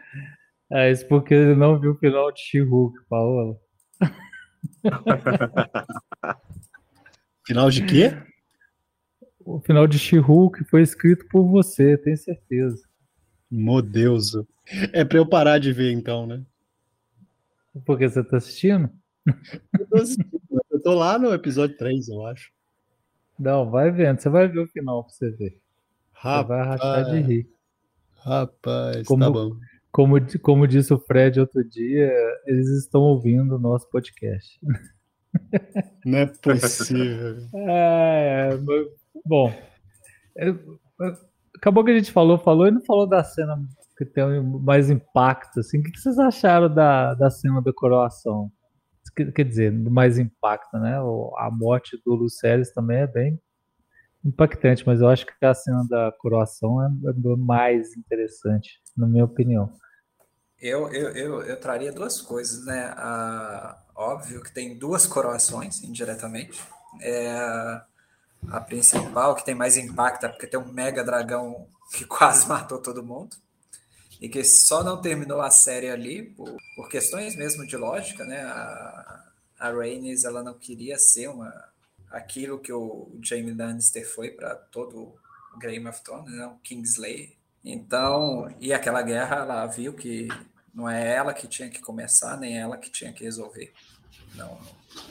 é 0.72 0.92
isso 0.92 1.08
porque 1.08 1.34
ele 1.34 1.56
não 1.56 1.80
viu 1.80 1.94
o 1.94 1.98
final 1.98 2.32
de 2.32 2.40
She-Hulk, 2.40 2.96
Paola. 3.10 3.58
final 7.44 7.72
de 7.72 7.86
quê? 7.86 8.16
O 9.44 9.60
final 9.62 9.88
de 9.88 9.98
She-Hulk 9.98 10.64
foi 10.66 10.84
escrito 10.84 11.28
por 11.30 11.48
você, 11.48 11.98
tenho 11.98 12.18
certeza. 12.18 12.88
Meu 13.50 13.82
Deus. 13.82 14.34
É 14.94 15.04
pra 15.04 15.18
eu 15.18 15.28
parar 15.28 15.58
de 15.58 15.74
ver 15.74 15.92
então, 15.92 16.28
né? 16.28 16.46
Porque 17.84 18.08
você 18.08 18.24
tá 18.24 18.38
assistindo? 18.38 18.92
Eu 19.80 19.88
tô, 19.88 19.98
assistindo. 19.98 20.42
eu 20.70 20.82
tô 20.82 20.94
lá 20.94 21.18
no 21.18 21.34
episódio 21.34 21.76
3, 21.78 22.10
eu 22.10 22.26
acho. 22.28 22.52
Não, 23.40 23.70
vai 23.70 23.92
vendo. 23.92 24.20
Você 24.20 24.30
vai 24.30 24.48
ver 24.48 24.60
o 24.60 24.68
final 24.68 25.04
pra 25.04 25.14
você 25.14 25.30
ver. 25.32 25.60
Rapaz, 26.14 26.48
você 26.48 26.48
vai 26.48 26.66
rachar 26.66 27.12
de 27.12 27.20
rir. 27.20 27.50
Rapaz, 28.16 29.08
como, 29.08 29.24
tá 29.24 29.30
bom. 29.30 29.52
Como, 29.92 30.40
como 30.42 30.68
disse 30.68 30.94
o 30.94 31.00
Fred 31.00 31.40
outro 31.40 31.64
dia, 31.64 32.12
eles 32.46 32.68
estão 32.70 33.02
ouvindo 33.02 33.56
o 33.56 33.60
nosso 33.60 33.90
podcast. 33.90 34.60
Não 36.06 36.20
é 36.20 36.26
possível. 36.26 37.38
é, 37.54 38.50
bom, 39.26 39.54
acabou 41.56 41.84
que 41.84 41.92
a 41.92 41.98
gente 41.98 42.12
falou, 42.12 42.38
falou 42.38 42.68
e 42.68 42.72
não 42.72 42.84
falou 42.84 43.08
da 43.08 43.24
cena 43.24 43.58
que 43.98 44.06
tem 44.06 44.42
mais 44.42 44.90
impacto. 44.90 45.60
Assim. 45.60 45.80
O 45.80 45.84
que 45.84 46.00
vocês 46.00 46.18
acharam 46.18 46.74
da, 46.74 47.14
da 47.14 47.30
cena 47.30 47.62
da 47.62 47.74
coroação? 47.74 48.52
Quer 49.32 49.44
dizer, 49.44 49.72
mais 49.72 50.18
impacto, 50.18 50.78
né? 50.78 50.98
A 51.38 51.50
morte 51.52 52.02
do 52.06 52.14
Luceres 52.14 52.72
também 52.72 52.98
é 52.98 53.08
bem 53.08 53.40
impactante, 54.26 54.86
mas 54.86 55.00
eu 55.00 55.08
acho 55.08 55.26
que 55.26 55.46
a 55.46 55.54
cena 55.54 55.86
da 55.88 56.12
coroação 56.20 56.84
é, 56.84 56.88
é 56.88 57.36
mais 57.38 57.96
interessante, 57.96 58.82
na 58.96 59.08
minha 59.08 59.24
opinião. 59.24 59.72
Eu, 60.60 60.92
eu, 60.92 61.10
eu, 61.12 61.42
eu 61.44 61.60
traria 61.60 61.92
duas 61.92 62.22
coisas, 62.22 62.66
né? 62.66 62.94
A, 62.98 63.78
óbvio 63.96 64.42
que 64.42 64.52
tem 64.52 64.78
duas 64.78 65.06
coroações, 65.06 65.84
indiretamente. 65.84 66.60
É, 67.02 67.82
a 68.50 68.62
principal, 68.62 69.36
que 69.36 69.46
tem 69.46 69.56
mais 69.56 69.78
impacto, 69.78 70.26
é 70.26 70.30
porque 70.30 70.48
tem 70.48 70.60
um 70.60 70.72
mega 70.72 71.04
dragão 71.04 71.68
que 71.92 72.06
quase 72.06 72.48
matou 72.48 72.82
todo 72.82 73.04
mundo. 73.04 73.36
E 74.20 74.28
que 74.28 74.44
só 74.44 74.84
não 74.84 75.02
terminou 75.02 75.42
a 75.42 75.52
série 75.52 75.90
ali 75.90 76.24
por, 76.24 76.58
por 76.76 76.90
questões 76.90 77.36
mesmo 77.36 77.66
de 77.66 77.78
lógica, 77.78 78.26
né? 78.26 78.42
A, 78.42 79.32
a 79.60 79.72
Rhaenys, 79.72 80.24
ela 80.24 80.44
não 80.44 80.54
queria 80.54 80.98
ser 80.98 81.30
uma 81.30 81.68
aquilo 82.10 82.60
que 82.60 82.72
o 82.72 83.12
Jaime 83.22 83.54
Lannister 83.54 84.08
foi 84.08 84.32
para 84.32 84.56
todo 84.56 85.14
o 85.54 85.60
Game 85.60 85.88
of 85.88 86.02
Thrones, 86.02 86.32
né? 86.34 86.46
o 86.46 86.56
Kingslayer. 86.60 87.34
Então, 87.64 88.54
e 88.60 88.72
aquela 88.72 89.02
guerra, 89.02 89.38
ela 89.38 89.66
viu 89.66 89.94
que 89.94 90.28
não 90.74 90.90
é 90.90 91.16
ela 91.16 91.34
que 91.34 91.48
tinha 91.48 91.70
que 91.70 91.82
começar, 91.82 92.38
nem 92.38 92.58
ela 92.58 92.78
que 92.78 92.90
tinha 92.90 93.12
que 93.12 93.24
resolver. 93.24 93.74
Não, 94.36 94.58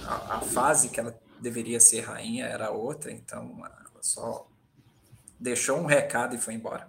a, 0.04 0.36
a 0.36 0.40
fase 0.40 0.88
que 0.88 0.98
ela 0.98 1.18
deveria 1.40 1.80
ser 1.80 2.00
rainha 2.00 2.46
era 2.46 2.70
outra, 2.70 3.12
então 3.12 3.56
ela 3.58 3.86
só 4.00 4.48
deixou 5.38 5.78
um 5.78 5.86
recado 5.86 6.34
e 6.34 6.38
foi 6.38 6.54
embora. 6.54 6.88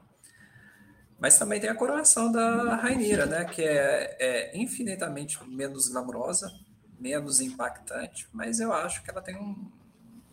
Mas 1.20 1.38
também 1.38 1.60
tem 1.60 1.70
a 1.70 1.76
coroação 1.76 2.32
da 2.32 2.76
Rainira, 2.76 3.26
né, 3.26 3.46
que 3.46 3.64
é, 3.64 4.18
é 4.20 4.58
infinitamente 4.58 5.44
menos 5.48 5.90
glamourosa, 5.90 6.52
menos 7.00 7.42
impactante, 7.42 8.28
mas 8.32 8.60
eu 8.60 8.72
acho 8.72 9.04
que 9.04 9.10
ela 9.10 9.22
tem 9.22 9.36
um 9.36 9.72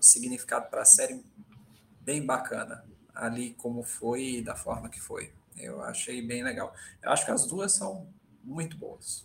significado 0.00 0.68
para 0.68 0.82
a 0.82 0.84
série 0.84 1.24
bem 2.00 2.24
bacana, 2.24 2.84
ali 3.14 3.54
como 3.54 3.82
foi 3.82 4.36
e 4.36 4.42
da 4.42 4.54
forma 4.54 4.88
que 4.88 5.00
foi. 5.00 5.32
Eu 5.56 5.82
achei 5.82 6.20
bem 6.20 6.42
legal. 6.42 6.74
Eu 7.02 7.10
acho 7.10 7.24
que 7.24 7.30
as 7.30 7.46
duas 7.46 7.72
são 7.72 8.08
muito 8.42 8.76
boas. 8.76 9.24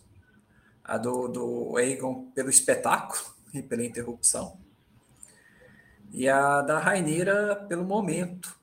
A 0.82 0.96
do, 0.96 1.28
do 1.28 1.76
Aegon 1.76 2.30
pelo 2.30 2.48
espetáculo 2.48 3.20
e 3.52 3.62
pela 3.62 3.84
interrupção. 3.84 4.58
E 6.12 6.28
a 6.28 6.62
da 6.62 6.78
Rainira 6.78 7.56
pelo 7.68 7.84
momento, 7.84 8.58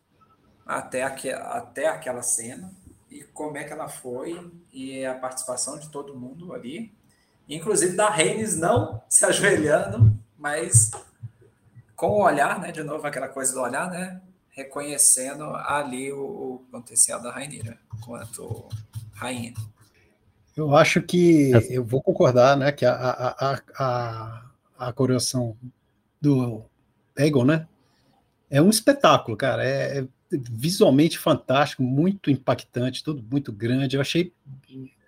até, 0.66 1.04
aqu 1.04 1.30
até 1.30 1.88
aquela 1.88 2.22
cena, 2.22 2.74
e 3.20 3.24
como 3.34 3.58
é 3.58 3.64
que 3.64 3.74
ela 3.74 3.88
foi, 3.88 4.52
e 4.72 5.06
a 5.06 5.16
participação 5.16 5.80
de 5.80 5.90
todo 5.90 6.16
mundo 6.16 6.54
ali. 6.54 6.94
Inclusive 7.50 7.96
da 7.96 8.10
Reines 8.10 8.58
não 8.58 9.02
se 9.08 9.26
ajoelhando, 9.26 10.14
mas 10.38 10.92
com 11.96 12.10
o 12.10 12.24
olhar, 12.24 12.60
né? 12.60 12.72
De 12.72 12.84
novo, 12.84 13.06
aquela 13.08 13.28
coisa 13.28 13.54
do 13.54 13.62
olhar, 13.62 13.90
né? 13.90 14.22
Reconhecendo 14.50 15.44
ali 15.56 16.12
o, 16.12 16.20
o 16.20 16.66
potencial 16.72 17.22
da 17.22 17.32
Rainira 17.32 17.78
quanto 18.02 18.68
rainha. 19.14 19.54
Eu 20.56 20.76
acho 20.76 21.02
que 21.02 21.52
eu 21.70 21.84
vou 21.84 22.02
concordar, 22.02 22.58
né? 22.58 22.72
Que 22.72 22.86
a, 22.86 22.94
a, 22.94 23.52
a, 23.52 23.62
a, 23.78 24.42
a 24.78 24.94
coroação 24.94 25.56
do 26.22 26.64
Egon, 27.16 27.46
né? 27.46 27.68
É 28.50 28.62
um 28.62 28.70
espetáculo, 28.70 29.36
cara. 29.36 29.64
É, 29.64 30.00
é, 30.00 30.08
visualmente 30.32 31.18
fantástico, 31.18 31.84
muito 31.84 32.30
impactante, 32.30 33.04
tudo 33.04 33.24
muito 33.30 33.52
grande. 33.52 33.96
Eu 33.96 34.02
achei, 34.02 34.34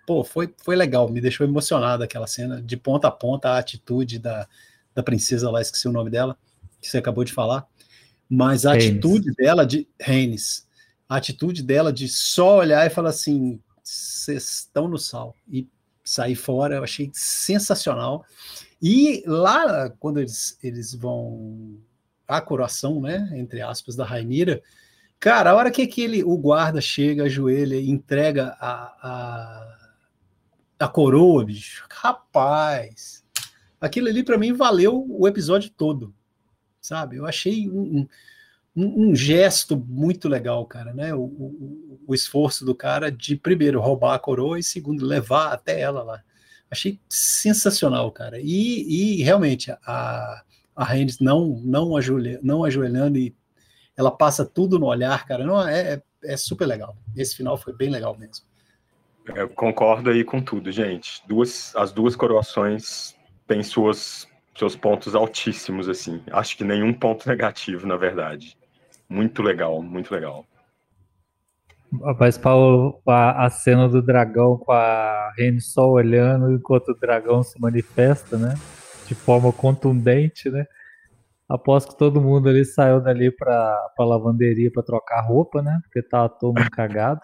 pô, 0.06 0.24
foi, 0.24 0.52
foi 0.58 0.76
legal, 0.76 1.08
me 1.10 1.20
deixou 1.20 1.46
emocionado 1.46 2.02
aquela 2.02 2.26
cena, 2.26 2.60
de 2.60 2.76
ponta 2.76 3.08
a 3.08 3.10
ponta, 3.10 3.50
a 3.50 3.58
atitude 3.58 4.18
da, 4.18 4.48
da 4.94 5.02
princesa 5.02 5.50
lá, 5.50 5.60
esqueci 5.60 5.88
o 5.88 5.92
nome 5.92 6.10
dela, 6.10 6.36
que 6.80 6.88
você 6.88 6.98
acabou 6.98 7.24
de 7.24 7.32
falar. 7.32 7.66
Mas 8.28 8.64
a 8.64 8.74
atitude 8.74 9.32
dela 9.34 9.66
de 9.66 9.88
Reines, 10.00 10.66
a 11.08 11.16
atitude 11.16 11.62
dela 11.62 11.92
de 11.92 12.08
só 12.08 12.58
olhar 12.58 12.86
e 12.86 12.90
falar 12.90 13.10
assim: 13.10 13.60
vocês 13.82 14.60
estão 14.60 14.86
no 14.86 14.98
sal. 14.98 15.34
E 15.50 15.66
sair 16.04 16.36
fora, 16.36 16.76
eu 16.76 16.84
achei 16.84 17.10
sensacional. 17.12 18.24
E 18.80 19.22
lá, 19.26 19.90
quando 19.90 20.18
eles, 20.18 20.58
eles 20.62 20.94
vão 20.94 21.78
a 22.26 22.40
coroação, 22.40 23.00
né, 23.00 23.28
entre 23.34 23.60
aspas, 23.60 23.96
da 23.96 24.04
Rainira, 24.04 24.62
cara, 25.20 25.50
a 25.50 25.54
hora 25.54 25.70
que 25.70 25.82
aquele, 25.82 26.24
o 26.24 26.36
guarda 26.36 26.80
chega, 26.80 27.24
ajoelha 27.24 27.76
e 27.76 27.90
entrega 27.90 28.56
a, 28.58 28.72
a, 29.02 29.78
a 30.80 30.88
coroa, 30.88 31.44
bicho, 31.44 31.86
rapaz, 31.90 33.22
aquilo 33.78 34.08
ali 34.08 34.24
para 34.24 34.38
mim 34.38 34.54
valeu 34.54 35.06
o 35.08 35.28
episódio 35.28 35.70
todo, 35.70 36.14
sabe? 36.80 37.16
Eu 37.16 37.26
achei 37.26 37.68
um, 37.68 38.08
um, 38.74 39.10
um 39.10 39.14
gesto 39.14 39.76
muito 39.76 40.26
legal, 40.26 40.64
cara, 40.64 40.94
né? 40.94 41.14
O, 41.14 41.22
o, 41.22 42.00
o, 42.06 42.14
esforço 42.14 42.64
do 42.64 42.74
cara 42.74 43.12
de, 43.12 43.36
primeiro, 43.36 43.80
roubar 43.80 44.14
a 44.14 44.18
coroa 44.18 44.58
e, 44.58 44.62
segundo, 44.62 45.04
levar 45.04 45.52
até 45.52 45.80
ela 45.80 46.02
lá. 46.02 46.22
Achei 46.70 46.98
sensacional, 47.08 48.10
cara. 48.10 48.38
E, 48.40 49.18
e 49.18 49.22
realmente, 49.22 49.70
a, 49.84 50.42
a 50.74 50.84
Reines 50.84 51.18
não, 51.18 51.60
não, 51.62 51.96
ajoelha, 51.96 52.40
não 52.42 52.64
ajoelhando 52.64 53.18
e 53.18 53.34
ela 53.96 54.10
passa 54.10 54.44
tudo 54.44 54.78
no 54.78 54.86
olhar, 54.86 55.26
cara. 55.26 55.44
Não, 55.44 55.66
é, 55.66 55.94
é, 55.94 56.02
é 56.24 56.36
super 56.36 56.66
legal. 56.66 56.96
Esse 57.16 57.36
final 57.36 57.56
foi 57.56 57.72
bem 57.72 57.90
legal 57.90 58.16
mesmo. 58.18 58.44
Eu 59.34 59.48
concordo 59.50 60.10
aí 60.10 60.24
com 60.24 60.40
tudo, 60.40 60.72
gente. 60.72 61.22
Duas, 61.26 61.74
as 61.76 61.92
duas 61.92 62.16
coroações 62.16 63.14
têm 63.46 63.62
suas, 63.62 64.26
seus 64.56 64.74
pontos 64.74 65.14
altíssimos, 65.14 65.88
assim. 65.88 66.22
Acho 66.32 66.56
que 66.56 66.64
nenhum 66.64 66.92
ponto 66.92 67.28
negativo, 67.28 67.86
na 67.86 67.96
verdade. 67.96 68.56
Muito 69.08 69.42
legal, 69.42 69.82
muito 69.82 70.12
legal. 70.12 70.46
Mas 72.18 72.38
Paulo, 72.38 73.00
a, 73.06 73.46
a 73.46 73.50
cena 73.50 73.88
do 73.88 74.00
dragão 74.00 74.56
com 74.56 74.70
a 74.70 75.32
Rene 75.36 75.60
só 75.60 75.90
olhando 75.90 76.52
enquanto 76.52 76.90
o 76.90 76.94
dragão 76.94 77.42
se 77.42 77.60
manifesta, 77.60 78.38
né? 78.38 78.54
de 79.10 79.14
forma 79.16 79.52
contundente, 79.52 80.48
né? 80.48 80.64
Após 81.50 81.84
que 81.84 81.98
todo 81.98 82.20
mundo 82.20 82.48
ali 82.48 82.64
saiu 82.64 83.00
dali 83.00 83.28
para 83.28 83.76
a 83.98 84.04
lavanderia 84.04 84.70
para 84.70 84.84
trocar 84.84 85.20
roupa, 85.22 85.60
né? 85.60 85.80
Porque 85.82 86.00
tava 86.00 86.28
todo 86.28 86.56
mundo 86.56 86.70
cagado. 86.70 87.20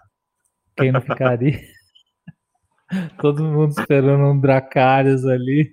Quem 0.77 0.91
não 0.91 1.01
ficaria? 1.01 1.61
todo 3.23 3.45
mundo 3.45 3.71
esperando 3.79 4.25
um 4.25 4.41
Dracarys 4.41 5.25
ali 5.25 5.73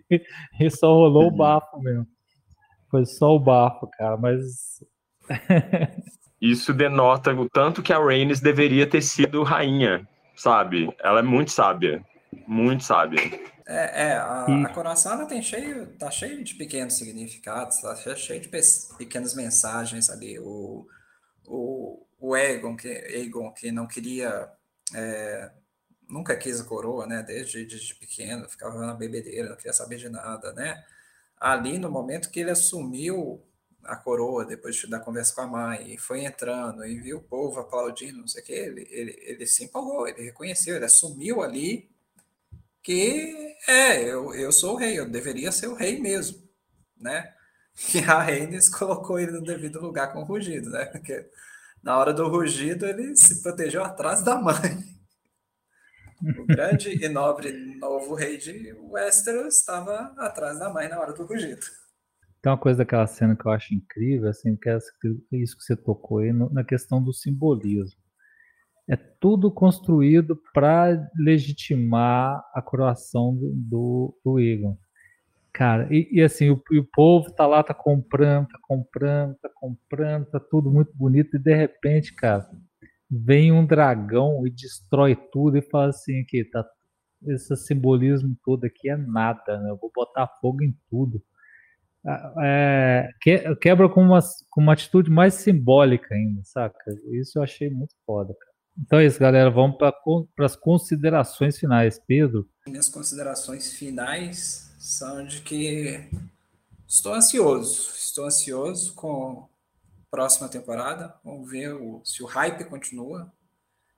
e 0.62 0.70
só 0.70 0.93
rolou 0.93 1.30
o 1.30 1.36
bafo 1.36 1.80
mesmo. 1.80 2.06
Foi 2.91 3.08
só 3.08 3.36
o 3.36 3.39
bafo, 3.39 3.89
cara, 3.97 4.18
mas. 4.18 4.84
Isso 6.39 6.76
denota 6.76 7.34
o 7.34 7.49
tanto 7.49 7.82
que 7.82 7.91
a 7.91 7.97
Rhaenys 7.97 8.39
deveria 8.39 8.86
ter 8.86 9.01
sido 9.01 9.41
rainha, 9.41 10.08
sabe? 10.36 10.93
Ela 11.04 11.22
é 11.22 11.24
muito 11.24 11.49
sábia. 11.49 12.06
Muito 12.47 12.83
sábia. 12.83 13.19
É, 13.65 14.07
é 14.07 14.17
a, 14.17 14.45
e... 14.47 14.65
a 14.65 14.69
coroação 14.69 15.13
ela 15.13 15.25
tem 15.25 15.41
cheio, 15.41 15.87
tá 15.97 16.11
cheio 16.11 16.43
de 16.43 16.53
pequenos 16.55 16.95
significados, 16.95 17.81
tá 17.81 17.95
cheio 18.15 18.41
de 18.41 18.49
pequenas 18.97 19.33
mensagens 19.33 20.09
ali. 20.09 20.37
O, 20.39 20.87
o, 21.47 22.05
o 22.19 22.33
Aegon, 22.33 22.75
que, 22.75 22.87
Aegon, 22.87 23.51
que 23.51 23.71
não 23.71 23.87
queria, 23.87 24.49
é, 24.93 25.51
nunca 26.09 26.35
quis 26.35 26.59
a 26.59 26.65
coroa, 26.65 27.05
né? 27.05 27.23
Desde, 27.23 27.65
desde 27.65 27.95
pequeno, 27.95 28.49
ficava 28.49 28.77
na 28.85 28.93
bebedeira, 28.93 29.49
não 29.49 29.55
queria 29.55 29.73
saber 29.73 29.97
de 29.97 30.09
nada, 30.09 30.51
né? 30.53 30.83
Ali, 31.39 31.77
no 31.77 31.89
momento 31.89 32.29
que 32.29 32.39
ele 32.39 32.51
assumiu 32.51 33.41
a 33.83 33.95
coroa, 33.97 34.45
depois 34.45 34.81
da 34.89 34.99
conversa 34.99 35.35
com 35.35 35.41
a 35.41 35.47
mãe, 35.47 35.93
e 35.93 35.97
foi 35.97 36.23
entrando, 36.23 36.85
e 36.85 36.99
viu 36.99 37.17
o 37.17 37.23
povo 37.23 37.59
aplaudindo, 37.59 38.19
não 38.19 38.27
sei 38.27 38.41
o 38.41 38.45
que, 38.45 38.53
ele, 38.53 38.87
ele, 38.89 39.17
ele 39.21 39.45
se 39.45 39.65
empolgou, 39.65 40.07
ele 40.07 40.23
reconheceu, 40.23 40.75
ele 40.77 40.85
assumiu 40.85 41.41
ali 41.41 41.92
que 42.84 43.55
é, 43.67 44.03
eu, 44.03 44.34
eu 44.36 44.51
sou 44.51 44.73
o 44.73 44.77
rei, 44.77 44.99
eu 44.99 45.09
deveria 45.09 45.51
ser 45.51 45.67
o 45.67 45.75
rei 45.75 45.99
mesmo, 45.99 46.38
né? 46.97 47.34
E 47.95 47.99
a 47.99 48.21
Reines 48.21 48.69
colocou 48.69 49.19
ele 49.19 49.31
no 49.31 49.43
devido 49.43 49.81
lugar 49.81 50.13
com 50.13 50.21
o 50.21 50.25
rugido, 50.25 50.69
né? 50.69 50.86
Porque 50.86 51.27
na 51.81 51.97
hora 51.97 52.13
do 52.13 52.27
rugido 52.27 52.86
ele 52.86 53.15
se 53.15 53.41
protegeu 53.41 53.84
atrás 53.84 54.23
da 54.23 54.36
mãe. 54.36 54.84
O 56.39 56.45
grande 56.45 57.03
e 57.03 57.09
nobre 57.09 57.51
novo 57.79 58.13
rei 58.13 58.38
de 58.38 58.73
Westeros 58.91 59.57
estava 59.57 60.13
atrás 60.17 60.59
da 60.59 60.69
mãe 60.69 60.88
na 60.88 60.99
hora 60.99 61.13
do 61.13 61.25
rugido. 61.25 61.65
Tem 62.41 62.51
uma 62.51 62.57
coisa 62.57 62.79
daquela 62.79 63.07
cena 63.07 63.36
que 63.36 63.45
eu 63.45 63.51
acho 63.51 63.73
incrível, 63.73 64.29
assim, 64.29 64.55
que 64.55 64.69
é 64.69 64.77
isso 65.31 65.57
que 65.57 65.63
você 65.63 65.75
tocou 65.75 66.19
aí, 66.19 66.31
na 66.31 66.63
questão 66.63 67.03
do 67.03 67.11
simbolismo. 67.11 68.03
É 68.89 68.95
tudo 68.95 69.51
construído 69.51 70.39
para 70.53 71.09
legitimar 71.17 72.43
a 72.53 72.61
coroação 72.61 73.34
do, 73.36 73.53
do, 73.53 74.19
do 74.23 74.39
Egon. 74.39 74.77
Cara, 75.53 75.88
e, 75.91 76.09
e 76.11 76.21
assim, 76.21 76.49
o, 76.49 76.55
o, 76.55 76.84
povo 76.91 77.31
tá 77.31 77.45
lá, 77.45 77.63
tá 77.63 77.73
comprando, 77.73 78.47
tá 78.47 78.57
comprando, 78.61 79.36
tá 79.36 79.49
comprando, 79.53 80.25
tá 80.25 80.39
tudo 80.39 80.71
muito 80.71 80.91
bonito, 80.95 81.36
e 81.38 81.39
de 81.39 81.55
repente, 81.55 82.13
cara, 82.13 82.49
vem 83.09 83.51
um 83.51 83.65
dragão 83.65 84.45
e 84.47 84.49
destrói 84.49 85.15
tudo 85.31 85.57
e 85.57 85.61
fala 85.61 85.89
assim, 85.89 86.21
aqui, 86.21 86.43
tá, 86.43 86.65
esse 87.27 87.55
simbolismo 87.55 88.36
todo 88.43 88.65
aqui 88.65 88.89
é 88.89 88.97
nada, 88.97 89.59
né? 89.59 89.69
Eu 89.69 89.77
vou 89.77 89.91
botar 89.93 90.27
fogo 90.41 90.63
em 90.63 90.75
tudo. 90.89 91.23
Ah, 92.05 92.34
é, 92.43 93.09
quebra 93.61 93.88
com 93.89 94.01
uma, 94.01 94.19
com 94.49 94.61
uma 94.61 94.73
atitude 94.73 95.09
mais 95.09 95.36
simbólica 95.36 96.15
ainda, 96.15 96.41
saca? 96.43 96.77
Isso 97.11 97.39
eu 97.39 97.43
achei 97.43 97.69
muito 97.69 97.95
foda, 98.05 98.34
cara. 98.34 98.53
Então 98.78 98.99
é 98.99 99.05
isso, 99.05 99.19
galera. 99.19 99.49
Vamos 99.51 99.78
para 99.78 100.45
as 100.45 100.55
considerações 100.55 101.57
finais. 101.57 101.99
Pedro? 101.99 102.49
Minhas 102.65 102.89
considerações 102.89 103.74
finais 103.74 104.74
são 104.80 105.26
de 105.26 105.41
que 105.41 106.09
estou 106.88 107.13
ansioso. 107.13 107.91
Estou 107.95 108.26
ansioso 108.26 108.93
com 108.93 109.47
a 110.07 110.11
próxima 110.11 110.49
temporada. 110.49 111.15
Vamos 111.24 111.49
ver 111.49 111.74
o, 111.74 112.01
se 112.03 112.24
o 112.24 112.26
hype 112.26 112.65
continua. 112.65 113.32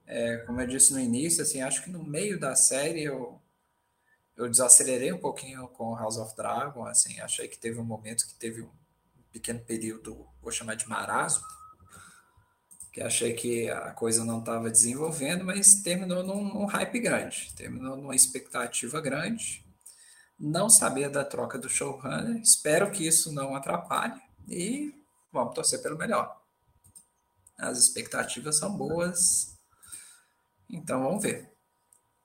É, 0.08 0.38
como 0.38 0.62
eu 0.62 0.68
disse 0.68 0.94
no 0.94 1.00
início, 1.00 1.42
assim, 1.42 1.62
acho 1.62 1.84
que 1.84 1.90
no 1.90 2.04
meio 2.04 2.40
da 2.40 2.56
série 2.56 3.04
eu, 3.04 3.42
eu 4.38 4.50
desacelerei 4.50 5.12
um 5.12 5.18
pouquinho 5.18 5.68
com 5.70 5.96
House 5.96 6.18
of 6.18 6.36
Dragon. 6.36 6.86
Assim, 6.86 7.20
achei 7.22 7.48
que 7.48 7.58
teve 7.58 7.80
um 7.80 7.86
momento 7.86 8.28
que 8.28 8.36
teve 8.36 8.62
um 8.62 8.70
pequeno 9.32 9.60
período, 9.60 10.26
vou 10.42 10.52
chamar 10.52 10.76
de 10.76 10.88
marasmo, 10.88 11.44
que 12.96 13.02
achei 13.02 13.34
que 13.34 13.70
a 13.70 13.92
coisa 13.92 14.24
não 14.24 14.40
estava 14.40 14.72
desenvolvendo, 14.72 15.44
mas 15.44 15.82
terminou 15.84 16.24
num, 16.24 16.42
num 16.42 16.66
hype 16.66 16.98
grande, 17.00 17.54
terminou 17.54 17.98
numa 17.98 18.16
expectativa 18.16 19.02
grande 19.02 19.66
não 20.40 20.70
sabia 20.70 21.10
da 21.10 21.24
troca 21.24 21.58
do 21.58 21.70
showrunner. 21.70 22.42
Espero 22.42 22.92
que 22.92 23.06
isso 23.08 23.34
não 23.34 23.56
atrapalhe 23.56 24.20
e 24.48 24.94
vamos 25.32 25.54
torcer 25.54 25.82
pelo 25.82 25.98
melhor. 25.98 26.42
As 27.58 27.78
expectativas 27.78 28.58
são 28.58 28.76
boas, 28.76 29.58
então 30.70 31.04
vamos 31.04 31.24
ver. 31.24 31.54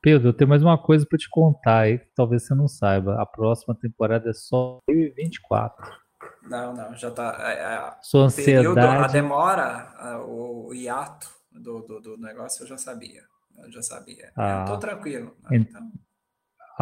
Pedro, 0.02 0.28
eu 0.28 0.32
tenho 0.32 0.48
mais 0.48 0.62
uma 0.62 0.80
coisa 0.80 1.06
para 1.06 1.18
te 1.18 1.28
contar 1.28 1.80
aí, 1.80 1.98
talvez 2.14 2.46
você 2.46 2.54
não 2.54 2.66
saiba. 2.66 3.20
A 3.20 3.26
próxima 3.26 3.74
temporada 3.74 4.30
é 4.30 4.32
só 4.32 4.78
2024. 4.88 5.99
Não, 6.42 6.74
não, 6.74 6.94
já 6.96 7.10
tá. 7.10 7.36
A, 7.36 7.52
é, 7.52 7.64
a, 7.64 7.96
é, 7.98 8.02
Sua 8.02 8.24
ansiedade. 8.24 8.56
Período, 8.56 8.78
a 8.78 9.06
demora, 9.06 9.92
a, 9.96 10.18
o 10.24 10.72
hiato 10.74 11.28
do, 11.52 11.80
do, 11.80 12.00
do, 12.00 12.16
negócio 12.16 12.62
eu 12.62 12.66
já 12.66 12.78
sabia. 12.78 13.22
Eu 13.58 13.70
já 13.70 13.82
sabia. 13.82 14.32
Ah, 14.36 14.64
eu 14.66 14.72
tô 14.72 14.78
tranquilo. 14.78 15.36
Né? 15.42 15.58
Então... 15.58 15.92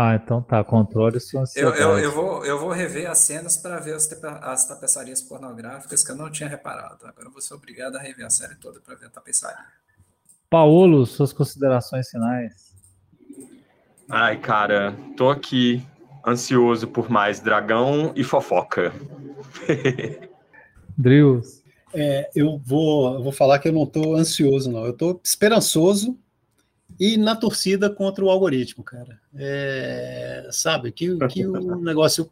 Ah, 0.00 0.14
então 0.14 0.40
tá, 0.40 0.62
controle 0.62 1.18
sua 1.18 1.42
eu, 1.56 1.74
eu, 1.74 1.98
eu, 1.98 2.12
vou, 2.12 2.44
eu 2.44 2.56
vou 2.56 2.70
rever 2.70 3.10
as 3.10 3.18
cenas 3.18 3.56
para 3.56 3.80
ver 3.80 3.94
as, 3.94 4.08
as 4.22 4.68
tapeçarias 4.68 5.20
pornográficas 5.20 6.04
que 6.04 6.12
eu 6.12 6.16
não 6.16 6.30
tinha 6.30 6.48
reparado. 6.48 7.04
Agora 7.04 7.26
eu 7.26 7.32
vou 7.32 7.40
ser 7.40 7.54
obrigado 7.54 7.96
a 7.96 8.00
rever 8.00 8.24
a 8.24 8.30
série 8.30 8.54
toda 8.54 8.80
para 8.80 8.94
ver 8.94 9.06
a 9.06 9.10
tapeçaria. 9.10 9.58
Paulo, 10.48 11.04
suas 11.04 11.32
considerações 11.32 12.08
finais. 12.08 12.72
Ai, 14.08 14.38
cara, 14.38 14.96
tô 15.16 15.28
aqui 15.30 15.84
ansioso 16.28 16.86
por 16.86 17.10
mais 17.10 17.40
dragão 17.40 18.12
e 18.14 18.22
fofoca. 18.22 18.92
Drills. 20.96 21.62
É, 21.94 22.30
eu 22.34 22.60
vou, 22.64 23.14
eu 23.14 23.22
vou 23.22 23.32
falar 23.32 23.58
que 23.58 23.68
eu 23.68 23.72
não 23.72 23.86
tô 23.86 24.14
ansioso, 24.14 24.70
não. 24.70 24.84
Eu 24.84 24.92
tô 24.92 25.20
esperançoso 25.24 26.18
e 26.98 27.16
na 27.16 27.36
torcida 27.36 27.88
contra 27.88 28.24
o 28.24 28.30
algoritmo, 28.30 28.82
cara. 28.82 29.20
É, 29.34 30.48
sabe, 30.50 30.90
que, 30.90 31.16
que 31.28 31.46
o 31.46 31.76
negócio, 31.80 32.28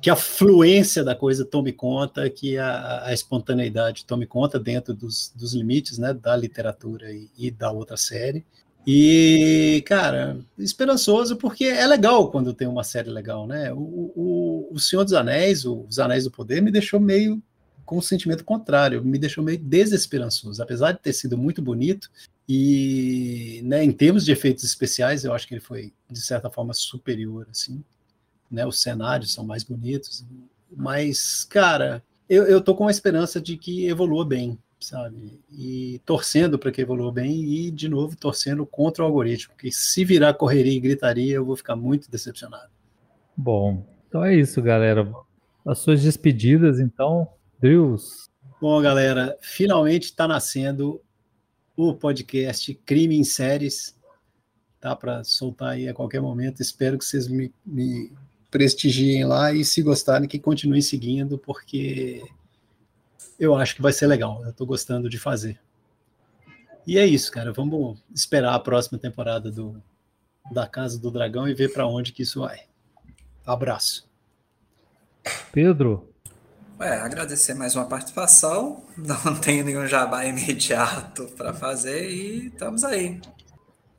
que 0.00 0.08
a 0.08 0.16
fluência 0.16 1.02
da 1.02 1.14
coisa 1.14 1.44
tome 1.44 1.72
conta, 1.72 2.28
que 2.30 2.56
a, 2.56 3.06
a 3.06 3.12
espontaneidade 3.12 4.04
tome 4.04 4.26
conta 4.26 4.58
dentro 4.58 4.94
dos, 4.94 5.32
dos 5.34 5.52
limites 5.52 5.98
né, 5.98 6.14
da 6.14 6.36
literatura 6.36 7.10
e, 7.12 7.28
e, 7.36 7.50
da 7.50 7.70
outra 7.72 7.96
série. 7.96 8.44
E, 8.90 9.82
cara, 9.84 10.40
esperançoso, 10.58 11.36
porque 11.36 11.66
é 11.66 11.86
legal 11.86 12.30
quando 12.30 12.54
tem 12.54 12.66
uma 12.66 12.82
série 12.82 13.10
legal, 13.10 13.46
né? 13.46 13.70
O, 13.70 13.76
o, 14.16 14.68
o 14.72 14.78
Senhor 14.78 15.04
dos 15.04 15.12
Anéis, 15.12 15.66
Os 15.66 15.98
Anéis 15.98 16.24
do 16.24 16.30
Poder, 16.30 16.62
me 16.62 16.70
deixou 16.70 16.98
meio 16.98 17.42
com 17.84 17.98
um 17.98 18.00
sentimento 18.00 18.46
contrário, 18.46 19.04
me 19.04 19.18
deixou 19.18 19.44
meio 19.44 19.58
desesperançoso. 19.58 20.62
Apesar 20.62 20.92
de 20.92 21.00
ter 21.00 21.12
sido 21.12 21.36
muito 21.36 21.60
bonito, 21.60 22.10
e, 22.48 23.60
né, 23.62 23.84
em 23.84 23.92
termos 23.92 24.24
de 24.24 24.32
efeitos 24.32 24.64
especiais, 24.64 25.22
eu 25.22 25.34
acho 25.34 25.46
que 25.46 25.52
ele 25.52 25.60
foi, 25.60 25.92
de 26.10 26.22
certa 26.22 26.48
forma, 26.48 26.72
superior, 26.72 27.46
assim. 27.50 27.84
Né, 28.50 28.66
os 28.66 28.80
cenários 28.80 29.34
são 29.34 29.44
mais 29.44 29.64
bonitos. 29.64 30.24
Mas, 30.74 31.44
cara, 31.44 32.02
eu, 32.26 32.44
eu 32.44 32.58
tô 32.58 32.74
com 32.74 32.88
a 32.88 32.90
esperança 32.90 33.38
de 33.38 33.58
que 33.58 33.86
evolua 33.86 34.24
bem, 34.24 34.58
sabe? 34.80 35.40
E 35.50 36.00
torcendo 36.04 36.58
para 36.58 36.70
que 36.70 36.80
evolua 36.80 37.12
bem 37.12 37.42
e, 37.42 37.70
de 37.70 37.88
novo, 37.88 38.16
torcendo 38.16 38.64
contra 38.64 39.02
o 39.02 39.06
algoritmo, 39.06 39.54
porque 39.54 39.72
se 39.72 40.04
virar 40.04 40.34
correria 40.34 40.76
e 40.76 40.80
gritaria, 40.80 41.34
eu 41.34 41.44
vou 41.44 41.56
ficar 41.56 41.76
muito 41.76 42.10
decepcionado. 42.10 42.70
Bom, 43.36 43.86
então 44.08 44.24
é 44.24 44.34
isso, 44.34 44.60
galera. 44.62 45.10
As 45.66 45.78
suas 45.78 46.02
despedidas, 46.02 46.80
então, 46.80 47.28
Deus. 47.60 48.28
Bom, 48.60 48.80
galera, 48.80 49.36
finalmente 49.40 50.04
está 50.04 50.26
nascendo 50.26 51.00
o 51.76 51.94
podcast 51.94 52.74
Crime 52.86 53.16
em 53.16 53.24
Séries. 53.24 53.96
Tá 54.80 54.96
para 54.96 55.22
soltar 55.24 55.70
aí 55.70 55.88
a 55.88 55.94
qualquer 55.94 56.20
momento. 56.20 56.60
Espero 56.60 56.98
que 56.98 57.04
vocês 57.04 57.28
me, 57.28 57.52
me 57.64 58.12
prestigiem 58.50 59.24
lá 59.24 59.52
e, 59.52 59.64
se 59.64 59.82
gostarem, 59.82 60.28
que 60.28 60.38
continuem 60.38 60.82
seguindo, 60.82 61.38
porque 61.38 62.22
eu 63.38 63.54
acho 63.54 63.74
que 63.74 63.82
vai 63.82 63.92
ser 63.92 64.06
legal. 64.06 64.42
Eu 64.44 64.50
estou 64.50 64.66
gostando 64.66 65.08
de 65.08 65.18
fazer. 65.18 65.60
E 66.86 66.98
é 66.98 67.06
isso, 67.06 67.30
cara. 67.30 67.52
Vamos 67.52 68.02
esperar 68.14 68.54
a 68.54 68.60
próxima 68.60 68.98
temporada 68.98 69.50
do, 69.50 69.82
da 70.50 70.66
Casa 70.66 70.98
do 70.98 71.10
Dragão 71.10 71.48
e 71.48 71.54
ver 71.54 71.72
para 71.72 71.86
onde 71.86 72.12
que 72.12 72.22
isso 72.22 72.40
vai. 72.40 72.60
Abraço. 73.44 74.08
Pedro, 75.52 76.08
é, 76.80 76.92
agradecer 76.94 77.54
mais 77.54 77.74
uma 77.74 77.86
participação. 77.86 78.84
Não 78.96 79.34
tenho 79.34 79.64
nenhum 79.64 79.86
jabá 79.86 80.24
imediato 80.24 81.26
para 81.36 81.52
fazer 81.52 82.08
e 82.08 82.46
estamos 82.46 82.84
aí. 82.84 83.20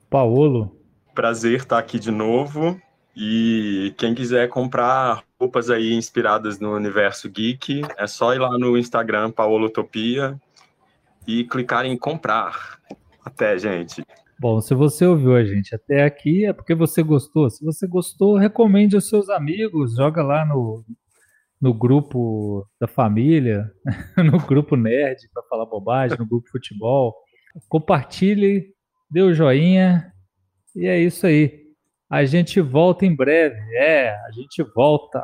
Paulo. 0.09 0.75
Prazer 1.13 1.59
estar 1.59 1.77
aqui 1.77 1.99
de 1.99 2.11
novo. 2.11 2.80
E 3.15 3.93
quem 3.97 4.15
quiser 4.15 4.47
comprar 4.47 5.23
roupas 5.39 5.69
aí 5.69 5.93
inspiradas 5.93 6.59
no 6.59 6.75
universo 6.75 7.29
geek, 7.29 7.81
é 7.97 8.05
só 8.07 8.33
ir 8.33 8.39
lá 8.39 8.57
no 8.57 8.77
Instagram 8.77 9.31
Paolotopia 9.31 10.39
e 11.27 11.45
clicar 11.45 11.85
em 11.85 11.97
comprar. 11.97 12.79
Até, 13.23 13.57
gente. 13.57 14.03
Bom, 14.39 14.59
se 14.61 14.73
você 14.73 15.05
ouviu 15.05 15.35
a 15.35 15.43
gente 15.43 15.73
até 15.75 16.03
aqui, 16.03 16.45
é 16.45 16.53
porque 16.53 16.75
você 16.75 17.03
gostou. 17.03 17.49
Se 17.49 17.63
você 17.63 17.87
gostou, 17.87 18.37
recomende 18.37 18.95
aos 18.95 19.07
seus 19.07 19.29
amigos, 19.29 19.95
joga 19.95 20.23
lá 20.23 20.45
no 20.45 20.83
no 21.61 21.73
grupo 21.73 22.65
da 22.79 22.87
família, 22.87 23.69
no 24.17 24.39
grupo 24.39 24.75
nerd 24.77 25.29
para 25.33 25.43
falar 25.43 25.65
bobagem, 25.65 26.17
no 26.17 26.25
grupo 26.25 26.49
futebol. 26.49 27.13
Compartilhe, 27.67 28.73
dê 29.11 29.21
o 29.21 29.33
joinha 29.33 30.11
e 30.75 30.87
é 30.87 30.99
isso 30.99 31.27
aí. 31.27 31.68
A 32.10 32.26
gente 32.26 32.60
volta 32.60 33.05
em 33.05 33.16
breve. 33.16 33.60
É, 33.76 34.10
a 34.26 34.32
gente 34.32 34.64
volta. 34.64 35.24